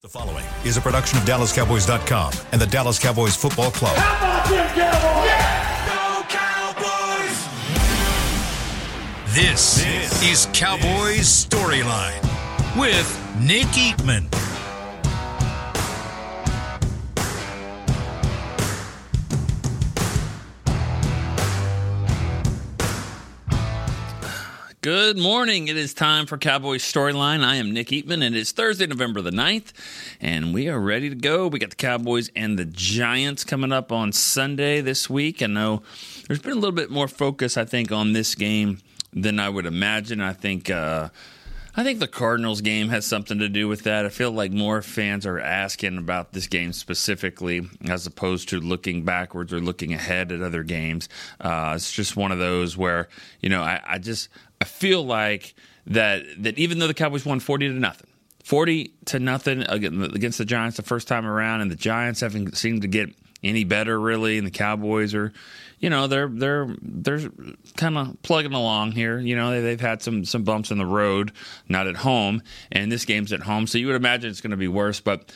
The 0.00 0.08
following 0.08 0.44
is 0.64 0.76
a 0.76 0.80
production 0.80 1.18
of 1.18 1.24
DallasCowboys.com 1.24 2.32
and 2.52 2.60
the 2.60 2.68
Dallas 2.68 3.00
Cowboys 3.00 3.34
Football 3.34 3.72
Club. 3.72 3.96
How 3.96 4.44
about 4.44 4.48
them 4.48 4.68
Cowboys? 6.28 7.48
This, 9.34 9.84
is 10.22 10.46
Cowboys 10.52 11.26
Storyline 11.26 12.22
with 12.78 13.10
Nick 13.40 13.66
Eatman. 13.74 14.47
Good 24.90 25.18
morning. 25.18 25.68
It 25.68 25.76
is 25.76 25.92
time 25.92 26.24
for 26.24 26.38
Cowboys 26.38 26.82
Storyline. 26.82 27.44
I 27.44 27.56
am 27.56 27.74
Nick 27.74 27.88
Eatman, 27.88 28.24
and 28.24 28.34
it's 28.34 28.52
Thursday, 28.52 28.86
November 28.86 29.20
the 29.20 29.30
9th, 29.30 29.72
and 30.18 30.54
we 30.54 30.66
are 30.66 30.80
ready 30.80 31.10
to 31.10 31.14
go. 31.14 31.46
We 31.46 31.58
got 31.58 31.68
the 31.68 31.76
Cowboys 31.76 32.30
and 32.34 32.58
the 32.58 32.64
Giants 32.64 33.44
coming 33.44 33.70
up 33.70 33.92
on 33.92 34.12
Sunday 34.12 34.80
this 34.80 35.10
week. 35.10 35.42
I 35.42 35.46
know 35.46 35.82
there's 36.26 36.38
been 36.38 36.52
a 36.52 36.54
little 36.54 36.72
bit 36.72 36.90
more 36.90 37.06
focus, 37.06 37.58
I 37.58 37.66
think, 37.66 37.92
on 37.92 38.14
this 38.14 38.34
game 38.34 38.78
than 39.12 39.38
I 39.38 39.50
would 39.50 39.66
imagine. 39.66 40.22
I 40.22 40.32
think. 40.32 40.70
Uh, 40.70 41.10
I 41.76 41.84
think 41.84 42.00
the 42.00 42.08
Cardinals 42.08 42.60
game 42.60 42.88
has 42.88 43.06
something 43.06 43.38
to 43.38 43.48
do 43.48 43.68
with 43.68 43.84
that. 43.84 44.04
I 44.04 44.08
feel 44.08 44.32
like 44.32 44.50
more 44.50 44.82
fans 44.82 45.24
are 45.24 45.38
asking 45.38 45.96
about 45.96 46.32
this 46.32 46.48
game 46.48 46.72
specifically 46.72 47.68
as 47.86 48.04
opposed 48.04 48.48
to 48.48 48.58
looking 48.58 49.04
backwards 49.04 49.52
or 49.52 49.60
looking 49.60 49.94
ahead 49.94 50.32
at 50.32 50.42
other 50.42 50.64
games. 50.64 51.08
Uh, 51.40 51.74
it's 51.76 51.92
just 51.92 52.16
one 52.16 52.32
of 52.32 52.40
those 52.40 52.76
where, 52.76 53.08
you 53.40 53.48
know, 53.48 53.62
I, 53.62 53.80
I 53.86 53.98
just 53.98 54.28
I 54.60 54.64
feel 54.64 55.04
like 55.04 55.54
that 55.86 56.24
that 56.42 56.58
even 56.58 56.78
though 56.78 56.86
the 56.86 56.94
Cowboys 56.94 57.24
won 57.24 57.40
40 57.40 57.68
to 57.68 57.74
nothing, 57.74 58.08
40 58.44 58.92
to 59.06 59.18
nothing 59.18 59.62
against 59.62 60.38
the 60.38 60.44
Giants 60.44 60.76
the 60.76 60.82
first 60.82 61.08
time 61.08 61.26
around, 61.26 61.60
and 61.60 61.70
the 61.70 61.76
Giants 61.76 62.20
haven't 62.20 62.56
seemed 62.56 62.82
to 62.82 62.88
get 62.88 63.10
any 63.42 63.64
better 63.64 63.98
really, 63.98 64.38
and 64.38 64.46
the 64.46 64.50
Cowboys 64.50 65.14
are, 65.14 65.32
you 65.78 65.90
know, 65.90 66.06
they're 66.06 66.28
they're 66.28 66.74
they're 66.80 67.30
kind 67.76 67.98
of 67.98 68.22
plugging 68.22 68.52
along 68.52 68.92
here. 68.92 69.18
You 69.18 69.36
know, 69.36 69.60
they, 69.60 69.70
have 69.70 69.80
had 69.80 70.02
some 70.02 70.24
some 70.24 70.44
bumps 70.44 70.70
in 70.70 70.78
the 70.78 70.86
road, 70.86 71.32
not 71.68 71.86
at 71.86 71.96
home, 71.96 72.42
and 72.72 72.90
this 72.90 73.04
game's 73.04 73.32
at 73.32 73.40
home, 73.40 73.66
so 73.66 73.78
you 73.78 73.86
would 73.86 73.96
imagine 73.96 74.30
it's 74.30 74.40
going 74.40 74.50
to 74.52 74.56
be 74.56 74.68
worse, 74.68 75.00
but. 75.00 75.32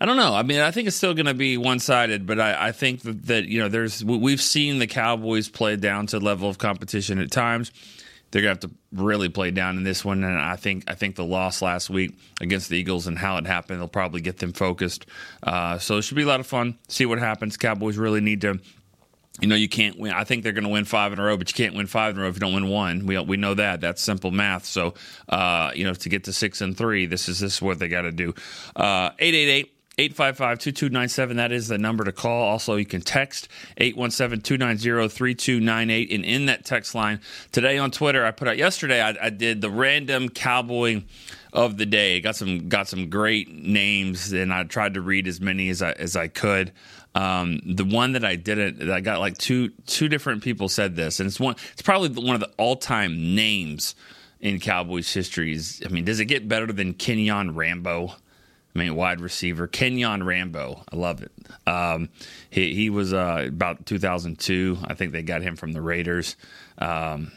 I 0.00 0.06
don't 0.06 0.16
know. 0.16 0.34
I 0.34 0.42
mean, 0.42 0.58
I 0.58 0.72
think 0.72 0.88
it's 0.88 0.96
still 0.96 1.14
going 1.14 1.26
to 1.26 1.34
be 1.34 1.56
one 1.56 1.78
sided, 1.78 2.26
but 2.26 2.38
I, 2.40 2.66
I 2.66 2.72
think 2.72 3.02
that, 3.02 3.26
that, 3.26 3.44
you 3.46 3.60
know, 3.60 3.68
there's 3.68 4.04
we've 4.04 4.40
seen 4.40 4.80
the 4.80 4.88
Cowboys 4.88 5.48
play 5.48 5.76
down 5.76 6.08
to 6.08 6.18
level 6.18 6.50
of 6.50 6.58
competition 6.58 7.20
at 7.20 7.30
times 7.30 7.70
they're 8.34 8.42
gonna 8.42 8.50
have 8.50 8.60
to 8.60 8.70
really 8.90 9.28
play 9.28 9.52
down 9.52 9.76
in 9.76 9.84
this 9.84 10.04
one. 10.04 10.24
And 10.24 10.36
I 10.36 10.56
think 10.56 10.82
I 10.88 10.94
think 10.94 11.14
the 11.14 11.24
loss 11.24 11.62
last 11.62 11.88
week 11.88 12.18
against 12.40 12.68
the 12.68 12.76
Eagles 12.76 13.06
and 13.06 13.16
how 13.16 13.36
it 13.36 13.46
happened, 13.46 13.78
will 13.78 13.86
probably 13.86 14.20
get 14.20 14.38
them 14.38 14.52
focused. 14.52 15.06
Uh, 15.40 15.78
so 15.78 15.98
it 15.98 16.02
should 16.02 16.16
be 16.16 16.24
a 16.24 16.26
lot 16.26 16.40
of 16.40 16.46
fun. 16.48 16.76
See 16.88 17.06
what 17.06 17.20
happens. 17.20 17.56
Cowboys 17.56 17.96
really 17.96 18.20
need 18.20 18.40
to. 18.40 18.58
You 19.40 19.46
know, 19.46 19.54
you 19.54 19.68
can't 19.68 19.98
win. 19.98 20.12
I 20.12 20.24
think 20.24 20.42
they're 20.42 20.52
going 20.52 20.64
to 20.64 20.70
win 20.70 20.84
five 20.84 21.12
in 21.12 21.18
a 21.18 21.22
row, 21.22 21.36
but 21.36 21.48
you 21.48 21.54
can't 21.54 21.76
win 21.76 21.88
five 21.88 22.14
in 22.14 22.20
a 22.20 22.22
row 22.22 22.28
if 22.28 22.36
you 22.36 22.40
don't 22.40 22.54
win 22.54 22.68
one. 22.68 23.06
We 23.06 23.18
we 23.20 23.36
know 23.36 23.54
that. 23.54 23.80
That's 23.80 24.02
simple 24.02 24.32
math. 24.32 24.64
So, 24.64 24.94
uh, 25.28 25.70
you 25.74 25.84
know, 25.84 25.94
to 25.94 26.08
get 26.08 26.24
to 26.24 26.32
six 26.32 26.60
and 26.60 26.76
three, 26.76 27.06
this 27.06 27.28
is 27.28 27.38
this 27.38 27.54
is 27.54 27.62
what 27.62 27.78
they 27.78 27.88
got 27.88 28.02
to 28.02 28.12
do. 28.12 28.34
Uh, 28.74 29.10
eight 29.20 29.34
eight 29.34 29.48
eight 29.48 29.73
855 29.96 30.58
2297. 30.58 31.36
That 31.36 31.52
is 31.52 31.68
the 31.68 31.78
number 31.78 32.02
to 32.04 32.12
call. 32.12 32.42
Also, 32.42 32.74
you 32.74 32.84
can 32.84 33.00
text 33.00 33.48
817 33.76 34.42
290 34.42 35.08
3298. 35.08 36.12
And 36.12 36.24
in 36.24 36.46
that 36.46 36.64
text 36.64 36.94
line, 36.94 37.20
today 37.52 37.78
on 37.78 37.92
Twitter, 37.92 38.24
I 38.24 38.32
put 38.32 38.48
out 38.48 38.56
yesterday, 38.56 39.00
I, 39.00 39.16
I, 39.20 39.30
did 39.30 39.60
the 39.60 39.70
random 39.70 40.30
cowboy 40.30 41.02
of 41.52 41.76
the 41.76 41.86
day. 41.86 42.20
Got 42.20 42.34
some 42.34 42.68
got 42.68 42.88
some 42.88 43.08
great 43.08 43.48
names, 43.48 44.32
and 44.32 44.52
I 44.52 44.64
tried 44.64 44.94
to 44.94 45.00
read 45.00 45.28
as 45.28 45.40
many 45.40 45.68
as 45.68 45.80
I, 45.80 45.92
as 45.92 46.16
I 46.16 46.26
could. 46.26 46.72
Um, 47.14 47.60
the 47.64 47.84
one 47.84 48.12
that 48.12 48.24
I 48.24 48.34
didn't, 48.34 48.80
that 48.80 48.90
I 48.90 49.00
got 49.00 49.20
like 49.20 49.38
two 49.38 49.68
two 49.86 50.08
different 50.08 50.42
people 50.42 50.68
said 50.68 50.96
this, 50.96 51.20
and 51.20 51.28
it's 51.28 51.38
one. 51.38 51.54
It's 51.72 51.82
probably 51.82 52.08
one 52.08 52.34
of 52.34 52.40
the 52.40 52.50
all 52.58 52.74
time 52.74 53.36
names 53.36 53.94
in 54.40 54.58
Cowboys 54.58 55.12
history. 55.12 55.52
Is 55.52 55.80
I 55.84 55.88
mean, 55.88 56.04
does 56.04 56.18
it 56.18 56.24
get 56.24 56.48
better 56.48 56.66
than 56.66 56.94
Kenyon 56.94 57.54
Rambo? 57.54 58.16
I 58.74 58.78
mean, 58.78 58.94
wide 58.96 59.20
receiver 59.20 59.66
Kenyon 59.66 60.24
Rambo. 60.24 60.82
I 60.92 60.96
love 60.96 61.22
it. 61.22 61.32
Um, 61.66 62.08
he 62.50 62.74
he 62.74 62.90
was 62.90 63.12
uh, 63.12 63.44
about 63.48 63.86
2002. 63.86 64.78
I 64.84 64.94
think 64.94 65.12
they 65.12 65.22
got 65.22 65.42
him 65.42 65.56
from 65.56 65.72
the 65.72 65.80
Raiders. 65.80 66.36
Um, 66.78 67.30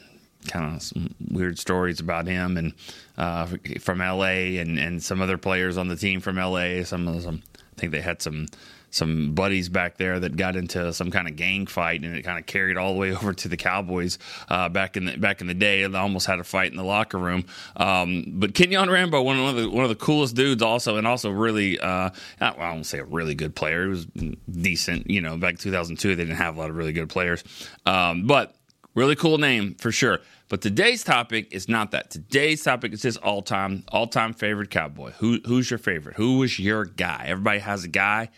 kind 0.47 0.75
of 0.75 0.81
some 0.81 1.13
weird 1.29 1.59
stories 1.59 1.99
about 1.99 2.25
him 2.25 2.57
and 2.57 2.73
uh, 3.17 3.47
from 3.79 3.99
LA 3.99 4.59
and, 4.59 4.79
and 4.79 5.03
some 5.03 5.21
other 5.21 5.37
players 5.37 5.77
on 5.77 5.87
the 5.87 5.95
team 5.95 6.21
from 6.21 6.37
LA. 6.37 6.83
Some 6.83 7.07
of 7.07 7.23
them, 7.23 7.43
I 7.55 7.79
think 7.79 7.91
they 7.91 8.01
had 8.01 8.21
some 8.21 8.47
some 8.89 9.33
buddies 9.33 9.69
back 9.69 9.97
there 9.97 10.19
that 10.19 10.35
got 10.35 10.55
into 10.55 10.91
some 10.93 11.11
kind 11.11 11.27
of 11.27 11.35
gang 11.35 11.67
fight, 11.67 12.01
and 12.03 12.15
it 12.15 12.23
kind 12.23 12.39
of 12.39 12.45
carried 12.45 12.77
all 12.77 12.93
the 12.93 12.99
way 12.99 13.11
over 13.15 13.33
to 13.33 13.47
the 13.47 13.57
Cowboys 13.57 14.17
uh, 14.49 14.69
back 14.69 14.97
in 14.97 15.05
the 15.05 15.17
back 15.17 15.41
in 15.41 15.47
the 15.47 15.53
day. 15.53 15.83
And 15.83 15.95
almost 15.95 16.25
had 16.25 16.39
a 16.39 16.43
fight 16.43 16.71
in 16.71 16.77
the 16.77 16.83
locker 16.83 17.17
room. 17.17 17.45
Um, 17.75 18.23
but 18.27 18.53
Kenyon 18.53 18.89
Rambo, 18.89 19.21
one 19.21 19.39
of 19.39 19.55
the 19.55 19.69
one 19.69 19.83
of 19.83 19.89
the 19.89 19.95
coolest 19.95 20.35
dudes, 20.35 20.61
also, 20.61 20.97
and 20.97 21.05
also 21.05 21.29
really, 21.29 21.79
uh, 21.79 22.09
I 22.39 22.53
won't 22.57 22.85
say 22.85 22.99
a 22.99 23.03
really 23.03 23.35
good 23.35 23.55
player. 23.55 23.83
He 23.83 23.89
was 23.89 24.05
decent, 24.49 25.09
you 25.09 25.21
know. 25.21 25.37
Back 25.37 25.51
in 25.51 25.57
2002, 25.57 26.15
they 26.15 26.23
didn't 26.23 26.37
have 26.37 26.55
a 26.55 26.59
lot 26.59 26.69
of 26.69 26.75
really 26.75 26.93
good 26.93 27.09
players, 27.09 27.43
um, 27.85 28.25
but 28.25 28.55
really 28.95 29.15
cool 29.15 29.37
name 29.37 29.75
for 29.75 29.91
sure. 29.91 30.19
But 30.49 30.61
today's 30.61 31.03
topic 31.03 31.49
is 31.51 31.67
not 31.67 31.91
that. 31.91 32.09
Today's 32.09 32.63
topic 32.63 32.93
is 32.93 33.03
his 33.03 33.17
all 33.17 33.41
time 33.41 33.83
all 33.89 34.07
time 34.07 34.33
favorite 34.33 34.69
cowboy. 34.69 35.11
Who 35.19 35.39
who's 35.45 35.69
your 35.69 35.77
favorite? 35.77 36.15
Who 36.15 36.37
was 36.37 36.57
your 36.57 36.85
guy? 36.85 37.25
Everybody 37.27 37.59
has 37.59 37.83
a 37.83 37.89
guy. 37.89 38.29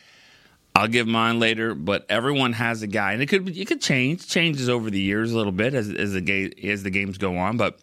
I'll 0.75 0.88
give 0.88 1.07
mine 1.07 1.40
later, 1.40 1.74
but 1.75 2.06
everyone 2.09 2.53
has 2.53 2.81
a 2.84 2.88
guy, 2.88 3.13
and 3.13 3.22
it 3.22 3.25
could 3.25 3.46
be 3.46 3.59
it 3.59 3.66
could 3.66 3.81
change 3.81 4.28
changes 4.28 4.69
over 4.69 4.90
the 4.90 5.00
years 5.00 5.31
a 5.31 5.38
little 5.38 5.52
bit 5.52 5.74
as 5.74 5.90
as 5.90 6.13
the 6.13 6.22
game 6.22 6.52
as 6.63 6.84
the 6.84 6.90
games 6.90 7.18
go 7.18 7.38
on. 7.38 7.57
But 7.57 7.80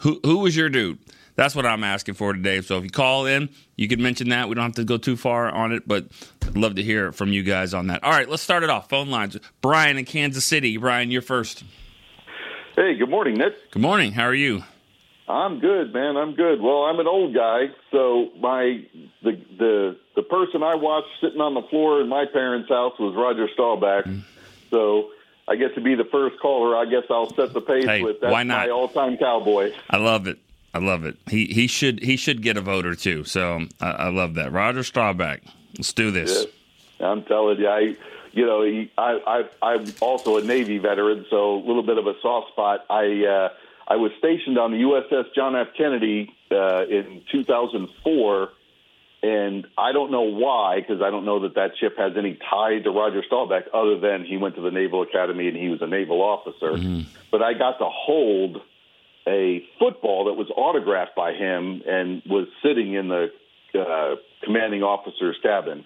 who 0.00 0.20
who 0.24 0.38
was 0.38 0.56
your 0.56 0.68
dude? 0.68 0.98
That's 1.34 1.54
what 1.54 1.66
I'm 1.66 1.84
asking 1.84 2.14
for 2.14 2.32
today. 2.32 2.60
So 2.62 2.78
if 2.78 2.84
you 2.84 2.90
call 2.90 3.26
in, 3.26 3.50
you 3.76 3.86
can 3.86 4.02
mention 4.02 4.30
that. 4.30 4.48
We 4.48 4.56
don't 4.56 4.64
have 4.64 4.74
to 4.74 4.84
go 4.84 4.96
too 4.96 5.16
far 5.16 5.48
on 5.48 5.70
it, 5.70 5.86
but 5.86 6.06
I'd 6.44 6.56
love 6.56 6.74
to 6.76 6.82
hear 6.82 7.12
from 7.12 7.32
you 7.32 7.44
guys 7.44 7.74
on 7.74 7.86
that. 7.88 8.02
All 8.02 8.10
right, 8.10 8.28
let's 8.28 8.42
start 8.42 8.64
it 8.64 8.70
off. 8.70 8.88
Phone 8.88 9.08
lines. 9.08 9.36
Brian 9.60 9.98
in 9.98 10.04
Kansas 10.04 10.44
City. 10.44 10.76
Brian, 10.78 11.12
you're 11.12 11.22
first. 11.22 11.62
Hey, 12.74 12.96
good 12.96 13.08
morning, 13.08 13.34
Nick. 13.34 13.70
Good 13.70 13.82
morning. 13.82 14.12
How 14.12 14.24
are 14.24 14.34
you? 14.34 14.64
I'm 15.28 15.60
good, 15.60 15.92
man. 15.92 16.16
I'm 16.16 16.34
good. 16.34 16.60
Well, 16.60 16.84
I'm 16.84 16.98
an 17.00 17.06
old 17.06 17.34
guy, 17.34 17.66
so 17.90 18.30
my 18.40 18.82
the 19.22 19.32
the 19.58 19.96
the 20.16 20.22
person 20.22 20.62
I 20.62 20.74
watched 20.74 21.08
sitting 21.20 21.40
on 21.40 21.52
the 21.52 21.62
floor 21.68 22.00
in 22.00 22.08
my 22.08 22.24
parents' 22.24 22.70
house 22.70 22.98
was 22.98 23.14
Roger 23.14 23.46
Staubach. 23.52 24.06
Mm. 24.06 24.22
So 24.70 25.10
I 25.46 25.56
get 25.56 25.74
to 25.74 25.82
be 25.82 25.94
the 25.94 26.06
first 26.06 26.40
caller. 26.40 26.74
I 26.74 26.86
guess 26.86 27.04
I'll 27.10 27.28
set 27.34 27.52
the 27.52 27.60
pace 27.60 27.84
hey, 27.84 28.02
with 28.02 28.22
that's 28.22 28.32
why 28.32 28.42
not? 28.42 28.66
my 28.66 28.70
all-time 28.70 29.18
cowboy. 29.18 29.72
I 29.90 29.98
love 29.98 30.26
it. 30.26 30.38
I 30.72 30.78
love 30.78 31.04
it. 31.04 31.16
He 31.28 31.44
he 31.46 31.66
should 31.66 32.02
he 32.02 32.16
should 32.16 32.40
get 32.40 32.56
a 32.56 32.62
vote 32.62 32.86
or 32.86 32.94
two. 32.94 33.24
So 33.24 33.66
I, 33.82 33.90
I 33.90 34.08
love 34.08 34.34
that. 34.34 34.50
Roger 34.50 34.82
Staubach. 34.82 35.40
Let's 35.76 35.92
do 35.92 36.10
this. 36.10 36.46
Yeah, 36.98 37.08
I'm 37.08 37.22
telling 37.24 37.58
you, 37.58 37.68
I 37.68 37.96
you 38.32 38.46
know 38.46 38.62
he, 38.62 38.90
I 38.96 39.44
I 39.62 39.72
I'm 39.74 39.92
also 40.00 40.38
a 40.38 40.42
Navy 40.42 40.78
veteran, 40.78 41.26
so 41.28 41.56
a 41.56 41.64
little 41.66 41.82
bit 41.82 41.98
of 41.98 42.06
a 42.06 42.14
soft 42.22 42.52
spot. 42.52 42.86
I. 42.88 43.26
uh 43.26 43.48
I 43.88 43.96
was 43.96 44.12
stationed 44.18 44.58
on 44.58 44.70
the 44.70 44.78
USS 44.78 45.34
John 45.34 45.56
F. 45.56 45.68
Kennedy 45.76 46.30
uh, 46.50 46.84
in 46.86 47.22
2004, 47.32 48.48
and 49.22 49.66
I 49.78 49.92
don't 49.92 50.10
know 50.10 50.22
why, 50.22 50.80
because 50.80 51.00
I 51.00 51.10
don't 51.10 51.24
know 51.24 51.40
that 51.40 51.54
that 51.54 51.70
ship 51.80 51.96
has 51.96 52.12
any 52.16 52.38
tie 52.50 52.80
to 52.80 52.90
Roger 52.90 53.22
Staubach, 53.26 53.64
other 53.72 53.98
than 53.98 54.24
he 54.26 54.36
went 54.36 54.56
to 54.56 54.60
the 54.60 54.70
Naval 54.70 55.02
Academy 55.02 55.48
and 55.48 55.56
he 55.56 55.68
was 55.70 55.80
a 55.80 55.86
naval 55.86 56.20
officer. 56.20 56.72
Mm-hmm. 56.72 57.08
But 57.30 57.42
I 57.42 57.54
got 57.54 57.78
to 57.78 57.88
hold 57.88 58.58
a 59.26 59.64
football 59.78 60.26
that 60.26 60.34
was 60.34 60.48
autographed 60.54 61.16
by 61.16 61.32
him 61.32 61.82
and 61.86 62.22
was 62.26 62.46
sitting 62.62 62.92
in 62.92 63.08
the 63.08 63.30
uh, 63.74 64.16
commanding 64.44 64.82
officer's 64.82 65.36
cabin. 65.42 65.84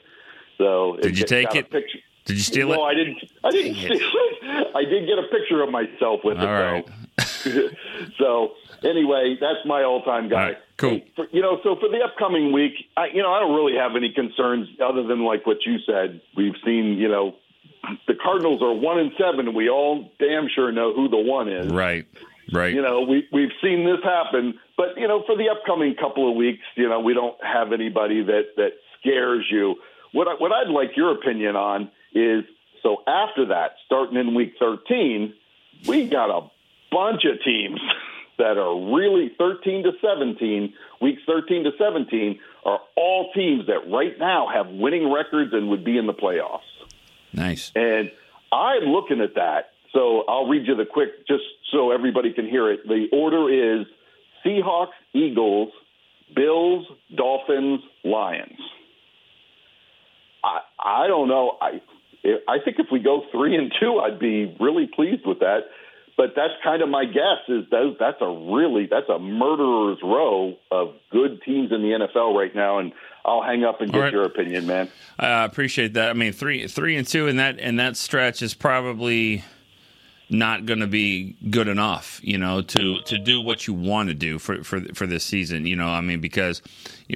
So 0.59 0.99
did 1.01 1.19
you 1.19 1.25
take 1.25 1.55
it? 1.55 1.71
Picture. 1.71 1.99
Did 2.25 2.37
you 2.37 2.43
steal 2.43 2.69
no, 2.69 2.75
it? 2.75 2.77
No, 2.77 2.83
I 2.85 2.95
didn't. 2.95 3.19
I 3.45 3.51
didn't 3.51 3.75
steal 3.77 3.93
it. 3.93 4.67
I 4.77 4.85
did 4.85 5.07
get 5.07 5.19
a 5.19 5.27
picture 5.31 5.63
of 5.63 5.71
myself 5.71 6.21
with 6.25 6.39
All 6.39 6.45
it, 6.45 6.49
right. 6.49 6.87
though. 6.87 6.93
so 8.19 8.53
anyway, 8.85 9.37
that's 9.41 9.67
my 9.67 9.83
all-time 9.83 10.29
guy. 10.29 10.45
Right, 10.45 10.57
cool. 10.77 11.01
For, 11.17 11.27
you 11.33 11.43
know, 11.43 11.59
so 11.63 11.77
for 11.77 11.89
the 11.89 12.01
upcoming 12.01 12.53
week, 12.53 12.73
I, 12.97 13.07
you 13.07 13.23
know, 13.23 13.33
I 13.33 13.41
don't 13.41 13.55
really 13.55 13.77
have 13.77 13.97
any 13.97 14.13
concerns 14.13 14.69
other 14.83 15.03
than 15.03 15.25
like 15.25 15.47
what 15.47 15.59
you 15.67 15.79
said. 15.87 16.21
We've 16.37 16.55
seen, 16.65 16.97
you 16.99 17.09
know, 17.09 17.35
the 18.07 18.15
Cardinals 18.15 18.63
are 18.63 18.73
one 18.73 18.99
and 18.99 19.13
seven, 19.19 19.49
and 19.49 19.57
we 19.57 19.69
all 19.69 20.11
damn 20.19 20.49
sure 20.49 20.71
know 20.71 20.95
who 20.95 21.09
the 21.09 21.19
one 21.19 21.49
is. 21.49 21.73
Right. 21.73 22.07
Right. 22.53 22.75
You 22.75 22.83
know, 22.83 23.01
we 23.03 23.27
we've 23.33 23.53
seen 23.63 23.87
this 23.87 24.03
happen, 24.05 24.59
but 24.77 24.97
you 24.97 25.09
know, 25.09 25.23
for 25.27 25.37
the 25.37 25.49
upcoming 25.49 25.95
couple 25.95 26.29
of 26.29 26.37
weeks, 26.37 26.63
you 26.77 26.89
know, 26.89 27.01
we 27.01 27.15
don't 27.15 27.37
have 27.43 27.73
anybody 27.73 28.23
that 28.23 28.57
that 28.57 28.73
scares 29.01 29.47
you. 29.51 29.77
What 30.13 30.29
I, 30.29 30.35
what 30.35 30.53
I'd 30.53 30.69
like 30.69 30.91
your 30.97 31.13
opinion 31.13 31.57
on 31.57 31.91
is 32.15 32.45
so 32.83 33.03
after 33.07 33.47
that, 33.47 33.77
starting 33.87 34.17
in 34.17 34.35
week 34.35 34.55
13, 34.59 35.35
we 35.87 36.09
got 36.09 36.31
a 36.31 36.49
bunch 36.91 37.25
of 37.25 37.43
teams 37.45 37.81
that 38.39 38.59
are 38.59 38.95
really 38.95 39.31
13 39.39 39.85
to 39.85 39.93
17, 40.01 40.75
weeks 41.01 41.23
13 41.27 41.65
to 41.65 41.71
17, 41.79 42.41
are 42.65 42.81
all 42.97 43.33
teams 43.35 43.67
that 43.67 43.91
right 43.91 44.19
now 44.19 44.49
have 44.53 44.69
winning 44.69 45.13
records 45.13 45.53
and 45.53 45.69
would 45.69 45.85
be 45.85 45.97
in 45.97 46.07
the 46.07 46.15
playoffs. 46.15 46.61
Nice. 47.33 47.73
And 47.75 48.11
I'm 48.53 48.85
looking 48.85 49.21
at 49.21 49.35
that. 49.37 49.71
So 49.93 50.25
I'll 50.29 50.47
read 50.47 50.67
you 50.67 50.75
the 50.75 50.87
quick, 50.87 51.27
just 51.27 51.45
so 51.71 51.91
everybody 51.91 52.33
can 52.33 52.49
hear 52.49 52.71
it. 52.73 52.87
The 52.87 53.09
order 53.13 53.81
is 53.81 53.87
Seahawks, 54.45 54.93
Eagles, 55.13 55.71
Bills, 56.35 56.87
Dolphins, 57.15 57.81
Lions. 58.05 58.59
I 60.43 60.61
I 60.79 61.07
don't 61.07 61.29
know. 61.29 61.57
I 61.61 61.81
I 62.25 62.59
think 62.65 62.79
if 62.79 62.87
we 62.91 63.01
go 63.01 63.23
three 63.33 63.57
and 63.57 63.73
two, 63.81 63.99
I'd 63.99 64.19
be 64.19 64.57
really 64.61 64.87
pleased 64.87 65.27
with 65.27 65.41
that. 65.41 65.61
But 66.17 66.35
that's 66.37 66.53
kind 66.63 66.83
of 66.83 66.89
my 66.89 67.05
guess. 67.07 67.41
Is 67.49 67.65
that 67.71 67.97
that's 67.99 68.21
a 68.21 68.29
really 68.29 68.87
that's 68.87 69.09
a 69.09 69.19
murderer's 69.19 69.99
row 70.03 70.57
of 70.71 70.95
good 71.11 71.43
teams 71.43 71.73
in 71.73 71.83
the 71.83 72.07
NFL 72.07 72.37
right 72.37 72.55
now, 72.55 72.79
and 72.79 72.93
I'll 73.25 73.43
hang 73.43 73.65
up 73.65 73.81
and 73.81 73.91
get 73.91 73.99
right. 73.99 74.13
your 74.13 74.25
opinion, 74.25 74.67
man. 74.67 74.91
I 75.19 75.45
appreciate 75.45 75.95
that. 75.95 76.11
I 76.11 76.13
mean, 76.13 76.33
three 76.33 76.67
three 76.67 76.97
and 76.97 77.07
two 77.07 77.29
in 77.29 77.37
that 77.37 77.59
in 77.59 77.77
that 77.77 77.97
stretch 77.97 78.43
is 78.43 78.53
probably 78.53 79.43
not 80.33 80.67
going 80.67 80.81
to 80.81 80.87
be 80.87 81.37
good 81.51 81.69
enough, 81.69 82.21
you 82.23 82.39
know, 82.39 82.63
to 82.63 83.01
to 83.03 83.19
do 83.19 83.41
what 83.41 83.67
you 83.67 83.75
want 83.75 84.09
to 84.09 84.15
do 84.15 84.39
for 84.39 84.65
for 84.65 84.81
for 84.95 85.07
this 85.07 85.25
season. 85.25 85.67
You 85.67 85.77
know, 85.77 85.89
I 85.89 86.01
mean, 86.01 86.21
because 86.21 86.63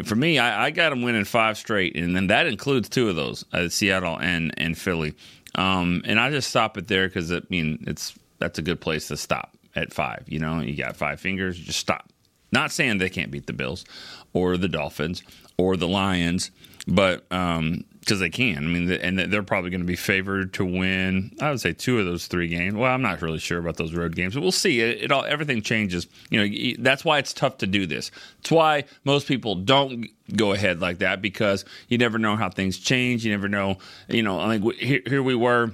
for 0.04 0.16
me, 0.16 0.38
I, 0.38 0.66
I, 0.66 0.70
got 0.70 0.90
them 0.90 1.02
winning 1.02 1.24
five 1.24 1.56
straight, 1.56 1.96
and 1.96 2.14
then 2.14 2.26
that 2.28 2.46
includes 2.46 2.88
two 2.88 3.08
of 3.08 3.16
those, 3.16 3.44
uh, 3.52 3.68
Seattle 3.68 4.18
and 4.20 4.54
and 4.58 4.76
Philly. 4.76 5.14
Um, 5.54 6.02
and 6.04 6.20
I 6.20 6.30
just 6.30 6.50
stop 6.50 6.76
it 6.76 6.88
there 6.88 7.08
because 7.08 7.32
I 7.32 7.40
mean, 7.48 7.82
it's 7.86 8.14
that's 8.38 8.58
a 8.58 8.62
good 8.62 8.80
place 8.80 9.08
to 9.08 9.16
stop 9.16 9.56
at 9.74 9.92
five. 9.92 10.24
You 10.26 10.38
know, 10.38 10.60
you 10.60 10.76
got 10.76 10.96
five 10.96 11.20
fingers, 11.20 11.58
just 11.58 11.78
stop. 11.78 12.10
Not 12.52 12.70
saying 12.70 12.98
they 12.98 13.08
can't 13.08 13.30
beat 13.30 13.46
the 13.46 13.52
Bills 13.52 13.84
or 14.32 14.56
the 14.56 14.68
Dolphins 14.68 15.22
or 15.58 15.76
the 15.76 15.88
Lions, 15.88 16.50
but 16.86 17.24
um, 17.32 17.84
because 18.06 18.20
they 18.20 18.30
can. 18.30 18.58
I 18.58 18.60
mean, 18.60 18.88
and 18.88 19.18
they're 19.18 19.42
probably 19.42 19.70
going 19.70 19.80
to 19.80 19.86
be 19.86 19.96
favored 19.96 20.54
to 20.54 20.64
win. 20.64 21.36
I 21.40 21.50
would 21.50 21.60
say 21.60 21.72
two 21.72 21.98
of 21.98 22.06
those 22.06 22.28
three 22.28 22.46
games. 22.46 22.76
Well, 22.76 22.92
I'm 22.92 23.02
not 23.02 23.20
really 23.20 23.40
sure 23.40 23.58
about 23.58 23.78
those 23.78 23.94
road 23.94 24.14
games, 24.14 24.34
but 24.34 24.42
we'll 24.42 24.52
see. 24.52 24.80
It, 24.80 25.02
it 25.02 25.12
all 25.12 25.24
everything 25.24 25.60
changes. 25.60 26.06
You 26.30 26.48
know, 26.48 26.76
that's 26.78 27.04
why 27.04 27.18
it's 27.18 27.32
tough 27.32 27.58
to 27.58 27.66
do 27.66 27.84
this. 27.84 28.12
It's 28.38 28.50
why 28.52 28.84
most 29.02 29.26
people 29.26 29.56
don't 29.56 30.06
go 30.36 30.52
ahead 30.52 30.80
like 30.80 30.98
that 30.98 31.20
because 31.20 31.64
you 31.88 31.98
never 31.98 32.16
know 32.16 32.36
how 32.36 32.48
things 32.48 32.78
change. 32.78 33.24
You 33.24 33.32
never 33.32 33.48
know. 33.48 33.78
You 34.08 34.22
know, 34.22 34.38
I 34.38 34.56
think 34.56 34.74
here, 34.76 35.02
here 35.04 35.22
we 35.22 35.34
were 35.34 35.72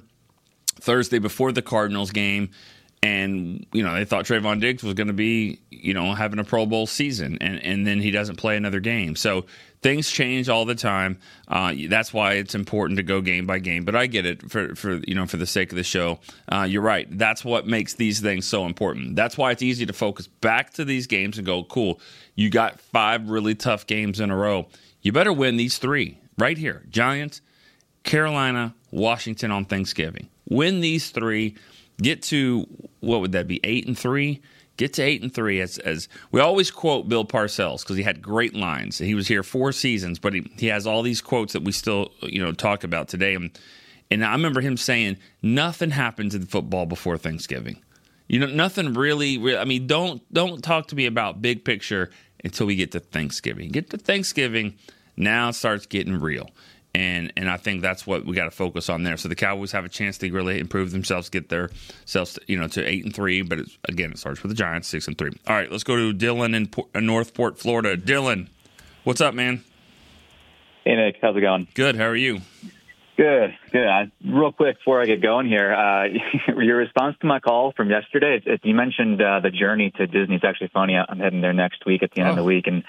Thursday 0.76 1.18
before 1.18 1.52
the 1.52 1.62
Cardinals 1.62 2.12
game 2.12 2.48
and 3.02 3.66
you 3.72 3.82
know 3.82 3.94
they 3.94 4.04
thought 4.04 4.24
Trevon 4.24 4.60
Diggs 4.60 4.82
was 4.82 4.94
going 4.94 5.08
to 5.08 5.12
be 5.12 5.60
you 5.70 5.92
know 5.92 6.14
having 6.14 6.38
a 6.38 6.44
Pro 6.44 6.66
Bowl 6.66 6.86
season, 6.86 7.36
and 7.40 7.62
and 7.62 7.86
then 7.86 8.00
he 8.00 8.10
doesn't 8.10 8.36
play 8.36 8.56
another 8.56 8.80
game. 8.80 9.16
So 9.16 9.44
things 9.82 10.08
change 10.08 10.48
all 10.48 10.64
the 10.64 10.76
time. 10.76 11.18
Uh, 11.48 11.74
that's 11.88 12.14
why 12.14 12.34
it's 12.34 12.54
important 12.54 12.96
to 12.98 13.02
go 13.02 13.20
game 13.20 13.46
by 13.46 13.58
game. 13.58 13.84
But 13.84 13.96
I 13.96 14.06
get 14.06 14.24
it 14.24 14.48
for 14.50 14.74
for 14.76 15.00
you 15.06 15.14
know 15.14 15.26
for 15.26 15.36
the 15.36 15.46
sake 15.46 15.72
of 15.72 15.76
the 15.76 15.82
show. 15.82 16.20
Uh, 16.50 16.62
you're 16.62 16.82
right. 16.82 17.06
That's 17.10 17.44
what 17.44 17.66
makes 17.66 17.94
these 17.94 18.20
things 18.20 18.46
so 18.46 18.66
important. 18.66 19.16
That's 19.16 19.36
why 19.36 19.50
it's 19.50 19.62
easy 19.62 19.84
to 19.86 19.92
focus 19.92 20.28
back 20.28 20.72
to 20.74 20.84
these 20.84 21.06
games 21.06 21.36
and 21.38 21.46
go, 21.46 21.64
cool. 21.64 22.00
You 22.36 22.50
got 22.50 22.80
five 22.80 23.28
really 23.28 23.54
tough 23.54 23.86
games 23.86 24.20
in 24.20 24.30
a 24.30 24.36
row. 24.36 24.68
You 25.02 25.12
better 25.12 25.32
win 25.32 25.56
these 25.56 25.78
three 25.78 26.18
right 26.38 26.56
here. 26.56 26.84
Giants, 26.88 27.40
Carolina, 28.04 28.74
Washington 28.92 29.50
on 29.50 29.64
Thanksgiving. 29.64 30.28
Win 30.48 30.80
these 30.80 31.10
three 31.10 31.56
get 32.00 32.22
to 32.24 32.66
what 33.00 33.20
would 33.20 33.32
that 33.32 33.46
be 33.46 33.60
eight 33.64 33.86
and 33.86 33.98
three? 33.98 34.40
Get 34.76 34.94
to 34.94 35.02
eight 35.02 35.22
and 35.22 35.32
three 35.32 35.60
as, 35.60 35.78
as 35.78 36.08
we 36.30 36.40
always 36.40 36.70
quote 36.70 37.08
bill 37.08 37.24
parcells 37.24 37.82
because 37.82 37.96
he 37.96 38.02
had 38.02 38.22
great 38.22 38.54
lines. 38.54 38.98
He 38.98 39.14
was 39.14 39.28
here 39.28 39.42
four 39.42 39.72
seasons 39.72 40.18
but 40.18 40.34
he, 40.34 40.50
he 40.56 40.66
has 40.68 40.86
all 40.86 41.02
these 41.02 41.20
quotes 41.20 41.52
that 41.52 41.64
we 41.64 41.72
still 41.72 42.12
you 42.22 42.42
know 42.42 42.52
talk 42.52 42.84
about 42.84 43.08
today. 43.08 43.34
And, 43.34 43.58
and 44.10 44.24
i 44.24 44.32
remember 44.32 44.60
him 44.60 44.76
saying 44.76 45.18
nothing 45.42 45.90
happens 45.90 46.34
in 46.34 46.46
football 46.46 46.86
before 46.86 47.18
thanksgiving. 47.18 47.82
You 48.28 48.38
know 48.38 48.46
nothing 48.46 48.94
really 48.94 49.56
i 49.56 49.64
mean 49.64 49.86
don't 49.86 50.22
don't 50.32 50.62
talk 50.62 50.88
to 50.88 50.96
me 50.96 51.06
about 51.06 51.42
big 51.42 51.64
picture 51.64 52.10
until 52.44 52.66
we 52.66 52.76
get 52.76 52.92
to 52.92 53.00
thanksgiving. 53.00 53.70
Get 53.70 53.90
to 53.90 53.98
thanksgiving 53.98 54.74
now 55.16 55.50
starts 55.50 55.86
getting 55.86 56.18
real 56.18 56.50
and 56.94 57.32
and 57.36 57.48
I 57.48 57.56
think 57.56 57.82
that's 57.82 58.06
what 58.06 58.24
we 58.24 58.34
got 58.34 58.44
to 58.44 58.50
focus 58.50 58.88
on 58.88 59.02
there. 59.02 59.16
So 59.16 59.28
the 59.28 59.34
Cowboys 59.34 59.72
have 59.72 59.84
a 59.84 59.88
chance 59.88 60.18
to 60.18 60.30
really 60.30 60.58
improve 60.58 60.90
themselves, 60.90 61.28
get 61.28 61.48
their 61.48 61.70
selves, 62.04 62.38
you 62.46 62.58
know, 62.58 62.68
to 62.68 62.84
eight 62.84 63.04
and 63.04 63.14
three. 63.14 63.42
But 63.42 63.60
again, 63.84 64.12
it 64.12 64.18
starts 64.18 64.42
with 64.42 64.50
the 64.50 64.56
Giants, 64.56 64.88
six 64.88 65.06
and 65.06 65.16
three. 65.16 65.32
All 65.46 65.56
right, 65.56 65.70
let's 65.70 65.84
go 65.84 65.96
to 65.96 66.12
Dylan 66.12 66.54
in, 66.54 66.66
Port, 66.66 66.88
Northport, 66.94 67.58
Florida. 67.58 67.96
Dylan, 67.96 68.48
what's 69.04 69.20
up, 69.20 69.34
man? 69.34 69.64
Hey 70.84 70.96
Nick, 70.96 71.16
how's 71.22 71.36
it 71.36 71.40
going? 71.40 71.68
Good. 71.74 71.96
How 71.96 72.06
are 72.06 72.16
you? 72.16 72.40
Good, 73.16 73.54
good. 73.70 73.86
Uh, 73.86 74.06
real 74.24 74.52
quick 74.52 74.78
before 74.78 75.02
I 75.02 75.04
get 75.04 75.20
going 75.20 75.46
here, 75.46 75.72
uh, 75.72 76.06
your 76.60 76.78
response 76.78 77.16
to 77.20 77.26
my 77.26 77.40
call 77.40 77.72
from 77.76 77.90
yesterday, 77.90 78.36
it, 78.36 78.46
it, 78.46 78.60
you 78.64 78.74
mentioned 78.74 79.20
uh, 79.20 79.40
the 79.40 79.50
journey 79.50 79.92
to 79.96 80.06
Disney. 80.06 80.36
It's 80.36 80.44
actually 80.44 80.70
funny. 80.72 80.96
I'm 80.96 81.18
heading 81.18 81.42
there 81.42 81.52
next 81.52 81.84
week 81.84 82.02
at 82.02 82.10
the 82.12 82.20
end 82.20 82.28
oh. 82.28 82.30
of 82.30 82.36
the 82.36 82.42
oh. 82.42 82.46
week, 82.46 82.66
and 82.66 82.84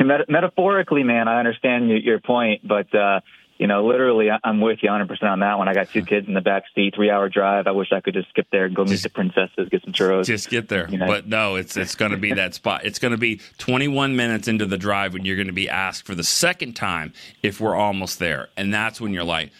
met- 0.06 0.30
metaphorically, 0.30 1.02
man, 1.02 1.26
I 1.26 1.38
understand 1.40 1.88
your, 1.88 1.98
your 1.98 2.20
point, 2.20 2.66
but 2.66 2.94
uh, 2.94 3.20
you 3.64 3.68
know, 3.68 3.86
literally, 3.86 4.28
I'm 4.30 4.60
with 4.60 4.80
you 4.82 4.90
100% 4.90 5.22
on 5.22 5.40
that 5.40 5.56
one. 5.56 5.68
I 5.68 5.72
got 5.72 5.88
two 5.88 6.04
kids 6.04 6.28
in 6.28 6.34
the 6.34 6.42
back 6.42 6.64
seat, 6.74 6.94
three 6.94 7.08
hour 7.08 7.30
drive. 7.30 7.66
I 7.66 7.70
wish 7.70 7.92
I 7.92 8.02
could 8.02 8.12
just 8.12 8.28
skip 8.28 8.46
there 8.52 8.66
and 8.66 8.76
go 8.76 8.84
meet 8.84 9.02
the 9.02 9.08
princesses, 9.08 9.70
get 9.70 9.82
some 9.82 9.94
churros. 9.94 10.26
Just 10.26 10.50
get 10.50 10.68
there. 10.68 10.86
You 10.90 10.98
know? 10.98 11.06
But 11.06 11.28
no, 11.28 11.56
it's 11.56 11.74
it's 11.74 11.94
going 11.94 12.10
to 12.10 12.18
be 12.18 12.34
that 12.34 12.52
spot. 12.52 12.84
It's 12.84 12.98
going 12.98 13.12
to 13.12 13.16
be 13.16 13.40
21 13.56 14.16
minutes 14.16 14.48
into 14.48 14.66
the 14.66 14.76
drive 14.76 15.14
when 15.14 15.24
you're 15.24 15.36
going 15.36 15.46
to 15.46 15.54
be 15.54 15.70
asked 15.70 16.04
for 16.04 16.14
the 16.14 16.22
second 16.22 16.74
time 16.74 17.14
if 17.42 17.58
we're 17.58 17.74
almost 17.74 18.18
there. 18.18 18.50
And 18.54 18.74
that's 18.74 19.00
when 19.00 19.14
you're 19.14 19.24
like, 19.24 19.50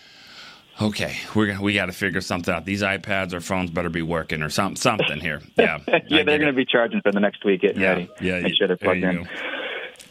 okay, 0.83 1.17
we're 1.35 1.59
we 1.59 1.73
got 1.73 1.87
to 1.87 1.93
figure 1.93 2.21
something 2.21 2.53
out. 2.53 2.67
These 2.67 2.83
iPads 2.83 3.33
or 3.33 3.41
phones 3.41 3.71
better 3.71 3.89
be 3.89 4.03
working 4.03 4.43
or 4.43 4.51
something 4.51 4.77
something 4.77 5.19
here. 5.19 5.41
Yeah, 5.57 5.79
yeah, 6.09 6.25
they're 6.25 6.37
going 6.37 6.43
to 6.43 6.53
be 6.53 6.67
charging 6.67 7.01
for 7.01 7.11
the 7.11 7.21
next 7.21 7.43
week. 7.43 7.63
Getting 7.63 7.81
yeah, 7.81 7.89
ready. 7.89 8.11
Yeah, 8.21 8.41
Make 8.41 8.55
sure 8.59 8.67
they're 8.67 8.77
plugged 8.77 9.03
in. 9.03 9.23
Go. 9.23 9.31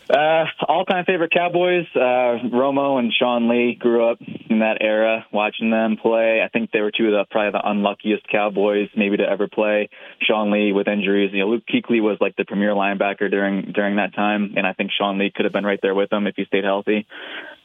Uh, 0.09 0.45
all 0.67 0.83
time 0.83 1.05
favorite 1.05 1.31
Cowboys. 1.31 1.85
Uh, 1.95 2.43
Romo 2.51 2.99
and 2.99 3.13
Sean 3.17 3.47
Lee 3.49 3.75
grew 3.79 4.09
up 4.09 4.19
in 4.49 4.59
that 4.59 4.77
era, 4.81 5.25
watching 5.31 5.71
them 5.71 5.95
play. 5.95 6.41
I 6.43 6.49
think 6.49 6.71
they 6.71 6.81
were 6.81 6.91
two 6.91 7.05
of 7.05 7.11
the 7.11 7.25
probably 7.31 7.51
the 7.51 7.69
unluckiest 7.69 8.27
Cowboys 8.29 8.89
maybe 8.97 9.17
to 9.17 9.23
ever 9.23 9.47
play. 9.47 9.89
Sean 10.21 10.51
Lee 10.51 10.73
with 10.73 10.87
injuries. 10.87 11.31
You 11.33 11.39
know, 11.39 11.47
Luke 11.47 11.63
Kuechly 11.71 12.01
was 12.01 12.17
like 12.19 12.35
the 12.35 12.43
premier 12.43 12.71
linebacker 12.71 13.31
during 13.31 13.71
during 13.71 13.95
that 13.95 14.13
time, 14.13 14.55
and 14.57 14.67
I 14.67 14.73
think 14.73 14.91
Sean 14.91 15.17
Lee 15.17 15.31
could 15.33 15.45
have 15.45 15.53
been 15.53 15.65
right 15.65 15.79
there 15.81 15.95
with 15.95 16.11
him 16.11 16.27
if 16.27 16.35
he 16.35 16.45
stayed 16.45 16.65
healthy. 16.65 17.07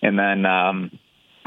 And 0.00 0.16
then 0.16 0.46
um, 0.46 0.92